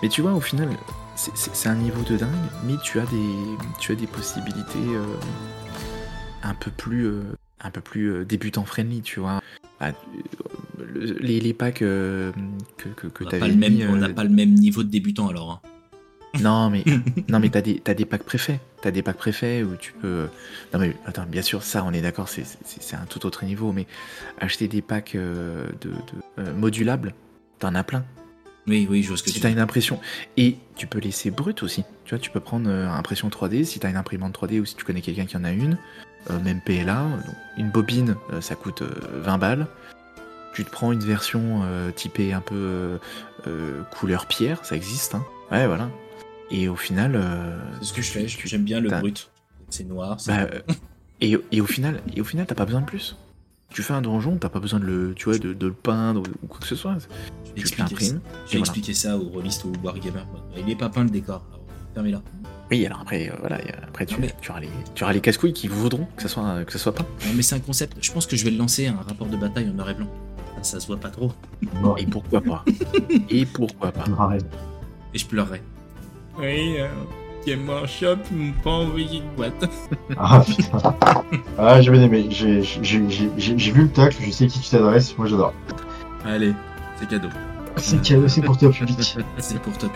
[0.00, 0.68] Mais tu vois, au final,
[1.16, 2.30] c'est un niveau de dingue,
[2.64, 3.30] mais tu as des,
[3.80, 5.04] tu as des possibilités euh,
[6.42, 7.10] un peu plus,
[7.60, 9.40] un peu plus débutant friendly, tu vois.
[9.80, 9.92] Bah,
[10.94, 12.32] les, les, packs que,
[12.76, 15.62] que, que tu avais mis, On n'a pas le même niveau de débutant alors.
[15.64, 15.71] Hein.
[16.40, 16.84] Non, mais,
[17.28, 18.60] non, mais t'as des, des packs préfets.
[18.80, 20.28] T'as des packs préfets où tu peux.
[20.72, 23.86] Non, mais attends, bien sûr, ça, on est d'accord, c'est un tout autre niveau, mais
[24.40, 25.94] acheter des packs euh, de, de
[26.38, 27.14] euh, modulables,
[27.58, 28.04] t'en as plein.
[28.66, 29.54] Oui, oui, je vois ce que Si tu t'as dis.
[29.54, 29.98] une impression.
[30.36, 31.84] Et tu peux laisser brut aussi.
[32.04, 34.76] Tu vois, tu peux prendre euh, impression 3D si t'as une imprimante 3D ou si
[34.76, 35.76] tu connais quelqu'un qui en a une.
[36.44, 37.02] Même PLA.
[37.26, 38.94] donc une bobine, ça coûte euh,
[39.24, 39.66] 20 balles.
[40.54, 42.98] Tu te prends une version euh, typée un peu euh,
[43.48, 45.16] euh, couleur pierre, ça existe.
[45.16, 45.24] Hein.
[45.50, 45.88] Ouais, voilà.
[46.52, 47.12] Et au final.
[47.16, 48.28] euh, C'est ce que je fais.
[48.28, 49.30] J'aime bien le brut.
[49.70, 50.18] C'est noir.
[50.26, 50.60] Bah, euh,
[51.20, 53.16] et, et au final, et au final, t'as pas besoin de plus.
[53.70, 56.22] Tu fais un donjon, t'as pas besoin de le, tu vois, de, de le peindre
[56.42, 56.96] ou, quoi que ce soit.
[56.98, 58.20] J'ai Tu expliqué, l'imprimes.
[58.46, 60.24] j'ai et expliqué ça au rôliste ou au wargamer.
[60.58, 61.42] Il est pas peint le décor.
[61.94, 62.20] Fermez-la.
[62.70, 65.20] Oui, alors après, euh, voilà, et après tu, mais- tu auras les, tu auras les
[65.22, 67.04] casse-couilles qui voudront que ça soit, que ça soit pas.
[67.26, 67.96] Non, mais c'est un concept.
[68.02, 70.08] Je pense que je vais le lancer, un rapport de bataille en noir et blanc.
[70.58, 71.32] Ça, ça se voit pas trop.
[71.82, 72.64] Non, Et pourquoi pas
[73.30, 74.44] Et pourquoi pas arrête.
[75.14, 75.62] Et je pleurerai.
[76.38, 76.88] Oui, euh,
[77.46, 79.68] Game Workshop, ils m'ont pas envoyé de boîte.
[80.16, 80.94] Ah putain.
[81.58, 82.26] Ah, j'ai bien aimé.
[82.30, 85.16] J'ai j'ai- j'ai- j'ai- j'ai vu le tacle, je sais qui tu t'adresses.
[85.18, 85.52] Moi, j'adore.
[86.24, 86.52] Allez,
[86.98, 87.28] c'est cadeau.
[87.76, 89.16] C'est cadeau, c'est pour toi, public.
[89.38, 89.88] C'est pour toi.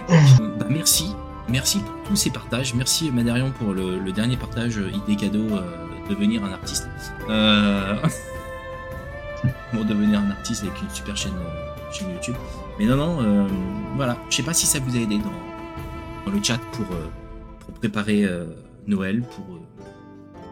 [0.58, 1.14] bah, merci.
[1.48, 2.74] Merci pour tous ces partages.
[2.74, 5.60] Merci Madarion pour le, le dernier partage euh, idée cadeau euh,
[6.10, 6.88] devenir un artiste.
[7.28, 7.96] Euh...
[9.72, 12.34] pour devenir un artiste avec une super chaîne, euh, chaîne YouTube.
[12.78, 13.46] Mais non, non, euh,
[13.94, 14.16] voilà.
[14.30, 15.30] Je sais pas si ça vous a aidé dans,
[16.26, 17.08] dans le chat pour, euh,
[17.76, 18.46] préparer euh,
[18.86, 19.60] Noël, pour, euh,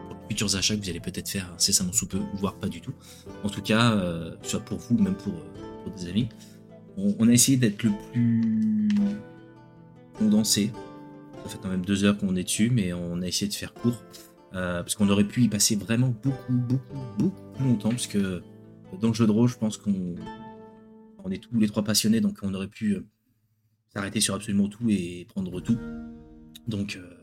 [0.09, 2.93] pour futurs achats que vous allez peut-être faire incessamment sous peu, voire pas du tout.
[3.43, 4.01] En tout cas,
[4.41, 5.33] soit pour vous ou même pour,
[5.97, 6.29] des amis.
[6.97, 8.89] On, a essayé d'être le plus
[10.17, 10.71] condensé.
[11.43, 13.73] Ça fait quand même deux heures qu'on est dessus, mais on a essayé de faire
[13.73, 14.01] court.
[14.51, 17.89] parce qu'on aurait pu y passer vraiment beaucoup, beaucoup, beaucoup plus longtemps.
[17.89, 18.41] Parce que
[18.99, 20.15] dans le jeu de rôle, je pense qu'on
[21.23, 22.97] on est tous les trois passionnés, donc on aurait pu
[23.95, 25.77] s'arrêter sur absolument tout et prendre tout.
[26.67, 27.15] Donc, euh,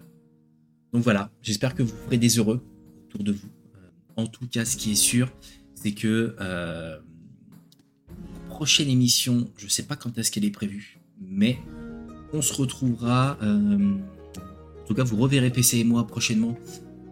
[0.92, 2.64] donc voilà, j'espère que vous ferez des heureux
[3.06, 3.48] autour de vous.
[3.76, 5.30] Euh, en tout cas, ce qui est sûr,
[5.74, 6.96] c'est que euh,
[8.08, 11.58] la prochaine émission, je sais pas quand est-ce qu'elle est prévue, mais
[12.32, 13.36] on se retrouvera.
[13.42, 13.96] euh,
[14.82, 16.56] en tout cas, vous reverrez PC et moi prochainement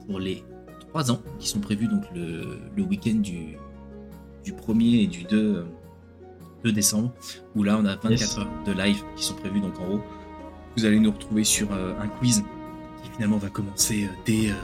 [0.07, 0.43] pour les
[0.81, 3.57] 3 ans qui sont prévus donc le, le week-end du,
[4.43, 5.65] du 1er et du 2, euh,
[6.65, 7.13] 2 décembre,
[7.57, 8.39] où là on a 24 Yes.
[8.39, 10.01] heures de live qui sont prévues donc en haut.
[10.77, 12.45] Vous allez nous retrouver sur euh, un quiz
[13.03, 14.55] qui finalement va commencer euh, dès, euh,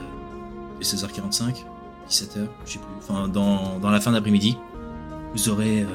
[0.79, 1.63] dès 16h45,
[2.09, 4.57] 17h, je sais plus, enfin dans, dans la fin d'après-midi.
[5.33, 5.87] Vous aurez euh,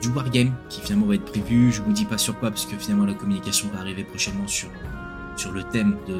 [0.00, 1.70] du wargame qui finalement va être prévu.
[1.72, 4.68] Je vous dis pas sur quoi parce que finalement la communication va arriver prochainement sur,
[5.36, 6.16] sur le thème de,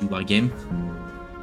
[0.00, 0.48] du wargame.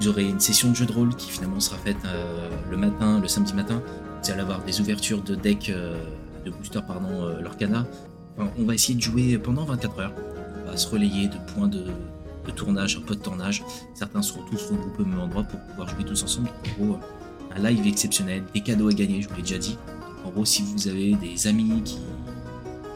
[0.02, 3.20] Vous aurez une session de jeu de rôle qui finalement sera faite euh, le matin,
[3.20, 3.82] le samedi matin.
[4.24, 6.02] Vous allez avoir des ouvertures de deck, euh,
[6.46, 7.86] de booster pardon, euh, Lorcana.
[8.38, 10.14] Enfin, on va essayer de jouer pendant 24 heures.
[10.66, 11.86] On va se relayer de points de,
[12.56, 13.64] tournage, un peu de tournage.
[13.94, 16.50] Certains seront tous regroupés au même endroit pour pouvoir jouer tous ensemble.
[16.50, 17.00] En gros,
[17.56, 19.78] un live exceptionnel, des cadeaux à gagner, je vous l'ai déjà dit.
[20.26, 22.00] En gros, si vous avez des amis qui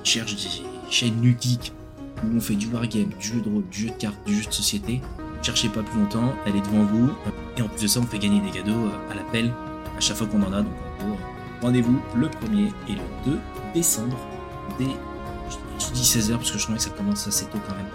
[0.04, 1.72] cherchent des chaînes geek
[2.24, 4.48] où on fait du wargame, du jeu de rôle, du jeu de cartes, du jeu
[4.48, 5.02] de société,
[5.42, 7.12] cherchez pas plus longtemps, elle est devant vous.
[7.58, 9.52] Et en plus de ça, on fait gagner des cadeaux euh, à l'appel
[9.96, 10.62] à chaque fois qu'on en a.
[10.62, 11.18] Donc en gros,
[11.64, 13.40] rendez-vous le 1er et le 2
[13.74, 14.18] décembre
[14.78, 14.88] dès,
[15.80, 17.88] je dis 16h parce que je trouvais que ça commence assez tôt quand même,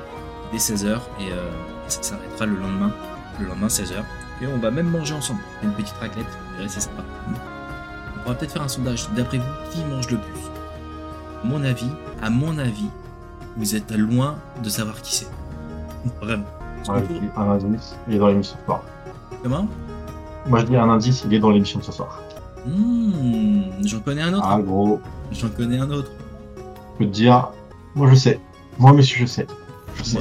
[0.53, 1.51] dès 16h et, euh,
[1.87, 2.93] et ça s'arrêtera le lendemain,
[3.39, 4.03] le lendemain 16h.
[4.41, 7.03] Et on va même manger ensemble, une petite raclette, vous verrez, c'est sympa.
[8.17, 10.41] On pourra peut-être faire un sondage, d'après vous, qui mange le plus?
[11.45, 11.91] Mon avis,
[12.23, 12.89] à mon avis,
[13.57, 15.29] vous êtes loin de savoir qui c'est.
[16.21, 16.45] Vraiment.
[16.89, 17.03] Ouais,
[18.09, 18.83] il est dans l'émission ce soir.
[19.43, 19.69] Comment?
[20.47, 22.23] Moi, je dis un indice, il est dans l'émission ce soir.
[22.69, 24.47] Hmm, J'en connais un autre.
[24.47, 25.01] Ah, gros,
[25.33, 26.11] J'en connais un autre.
[26.95, 27.51] je peux te dire,
[27.95, 28.41] moi, je sais.
[28.79, 29.47] Moi, monsieur, je sais.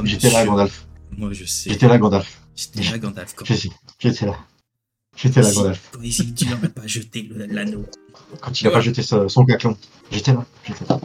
[0.04, 0.46] J'étais là.
[0.46, 0.88] Gandalf.
[1.18, 1.70] Moi, je sais.
[1.70, 2.42] J'étais là, Gandalf.
[2.56, 3.36] J'étais là, Gandalf.
[4.00, 4.36] J'étais là.
[5.16, 5.90] J'étais là, Gandalf.
[5.92, 7.86] quand Isildur n'a pas jeté l'anneau.
[8.42, 9.76] Quand il a pas jeté son caclon.
[10.12, 10.46] J'étais là.
[10.66, 11.00] J'étais là.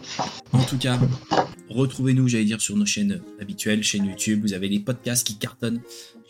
[0.52, 0.98] En tout cas,
[1.70, 4.42] retrouvez-nous, j'allais dire, sur nos chaînes habituelles, chaîne YouTube.
[4.42, 5.80] Vous avez les podcasts qui cartonnent.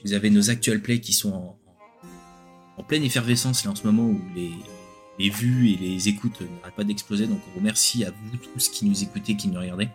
[0.04, 1.58] Vous avez nos actual plays qui sont en,
[2.78, 4.50] en pleine effervescence là en ce moment où les,
[5.18, 7.26] les vues et les écoutes n'arrêtent pas d'exploser.
[7.26, 9.88] Donc on remercie à vous tous qui nous écoutez, qui nous regardez.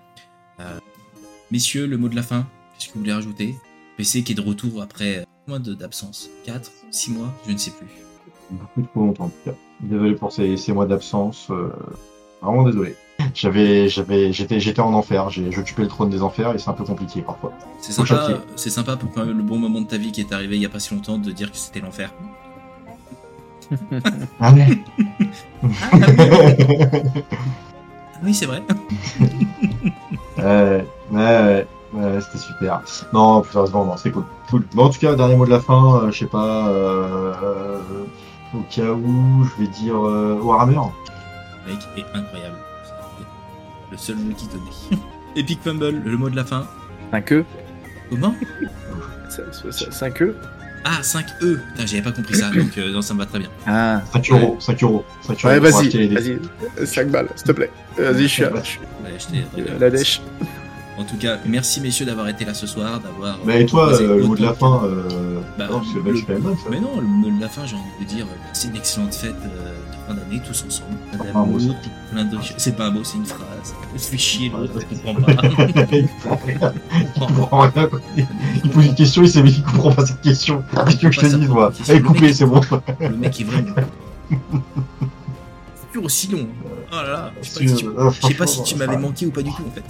[0.59, 0.79] Euh,
[1.51, 3.55] messieurs, le mot de la fin, qu'est-ce que vous voulez rajouter?
[3.97, 7.87] PC qui est de retour après de- d'absence 4 6 mois Je ne sais plus.
[8.51, 9.55] Beaucoup trop longtemps, en tout cas.
[9.81, 11.47] Désolé pour ces, ces mois d'absence.
[11.51, 11.69] euh,
[12.41, 12.95] Vraiment désolé.
[13.33, 15.29] J'avais, j'avais, j'étais, j'étais en enfer.
[15.31, 17.51] J'ai, j'occupais le trône des enfers et c'est un peu compliqué parfois.
[17.81, 20.31] C'est sympa, c'est sympa pour quand même le bon moment de ta vie qui est
[20.31, 22.13] arrivé il y a pas si longtemps de dire que c'était l'enfer.
[24.39, 24.83] Ah ouais.
[28.23, 28.63] Oui, c'est vrai.
[30.37, 32.81] Ouais, ouais, ouais, c'était super.
[33.11, 34.23] Non, plus sérieusement, non, c'est cool.
[34.51, 34.63] cool.
[34.75, 37.33] Bon, en tout cas, dernier mot de la fin, euh, je sais pas, euh,
[38.53, 40.79] au cas où, je vais dire euh, Warhammer.
[41.65, 42.55] Le mec est incroyable.
[43.91, 44.89] Le seul mot qui te dit.
[45.35, 46.67] Epic Fumble, le mot de la fin.
[47.11, 47.45] 5 E
[48.11, 48.33] Comment?
[49.89, 50.35] 5 E
[50.89, 51.59] Ah, 5 E.
[51.73, 53.49] Putain, j'avais pas compris ça, donc euh, non, ça me va très bien.
[53.65, 54.01] Ah.
[54.13, 55.05] 5 euros, 5 euros.
[55.21, 56.39] 5 euros Ouais, vas-y, acheter les dés.
[56.77, 56.87] vas-y.
[56.87, 57.71] 5 balles, s'il te plaît.
[57.97, 58.61] Vas-y, je suis à Ouais,
[59.19, 60.21] je t'ai- la dèche.
[60.97, 63.37] En tout cas, merci messieurs d'avoir été là ce soir, d'avoir.
[63.45, 65.39] Mais et toi, proposé euh, le mot de la fin, euh...
[65.57, 66.03] Bah, non, parce que le
[66.35, 66.57] le- match.
[66.71, 69.13] Mais non, le mot de la fin, j'ai envie de dire, euh, c'est une excellente
[69.13, 69.73] fête euh,
[70.07, 70.97] fin d'année, tous ensemble.
[72.57, 73.75] C'est pas un mot, c'est une phrase.
[73.93, 75.31] Je suis chier, l'autre, je comprends pas.
[75.91, 76.73] il comprend rien.
[76.95, 77.87] Il comprend rien.
[77.87, 77.99] quoi.
[78.63, 80.63] Il pose une question, il sait mais il comprend pas cette question.
[80.85, 81.71] Qu'est-ce que je te dise, moi.
[81.87, 82.61] Allez, coupez, c'est bon.
[82.99, 83.75] Le mec est vraiment.
[85.93, 86.47] C'est aussi long.
[86.91, 88.97] Oh là là, je sais pas si tu, Euh, je sais pas si tu m'avais
[88.97, 89.83] manqué ou pas du tout en fait.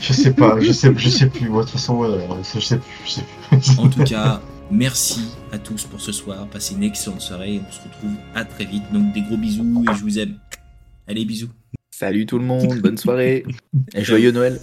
[0.00, 1.48] Je sais pas, je sais, je sais plus.
[1.48, 3.78] Moi, de toute façon, ouais, je sais plus, je sais plus.
[3.78, 4.40] En tout cas,
[4.70, 5.20] merci
[5.52, 6.46] à tous pour ce soir.
[6.48, 7.60] Passez une excellente soirée.
[7.66, 8.84] On se retrouve à très vite.
[8.92, 10.38] Donc des gros bisous et je vous aime.
[11.06, 11.50] Allez, bisous.
[11.90, 13.44] Salut tout le monde, bonne soirée.
[13.94, 14.58] Et joyeux Noël.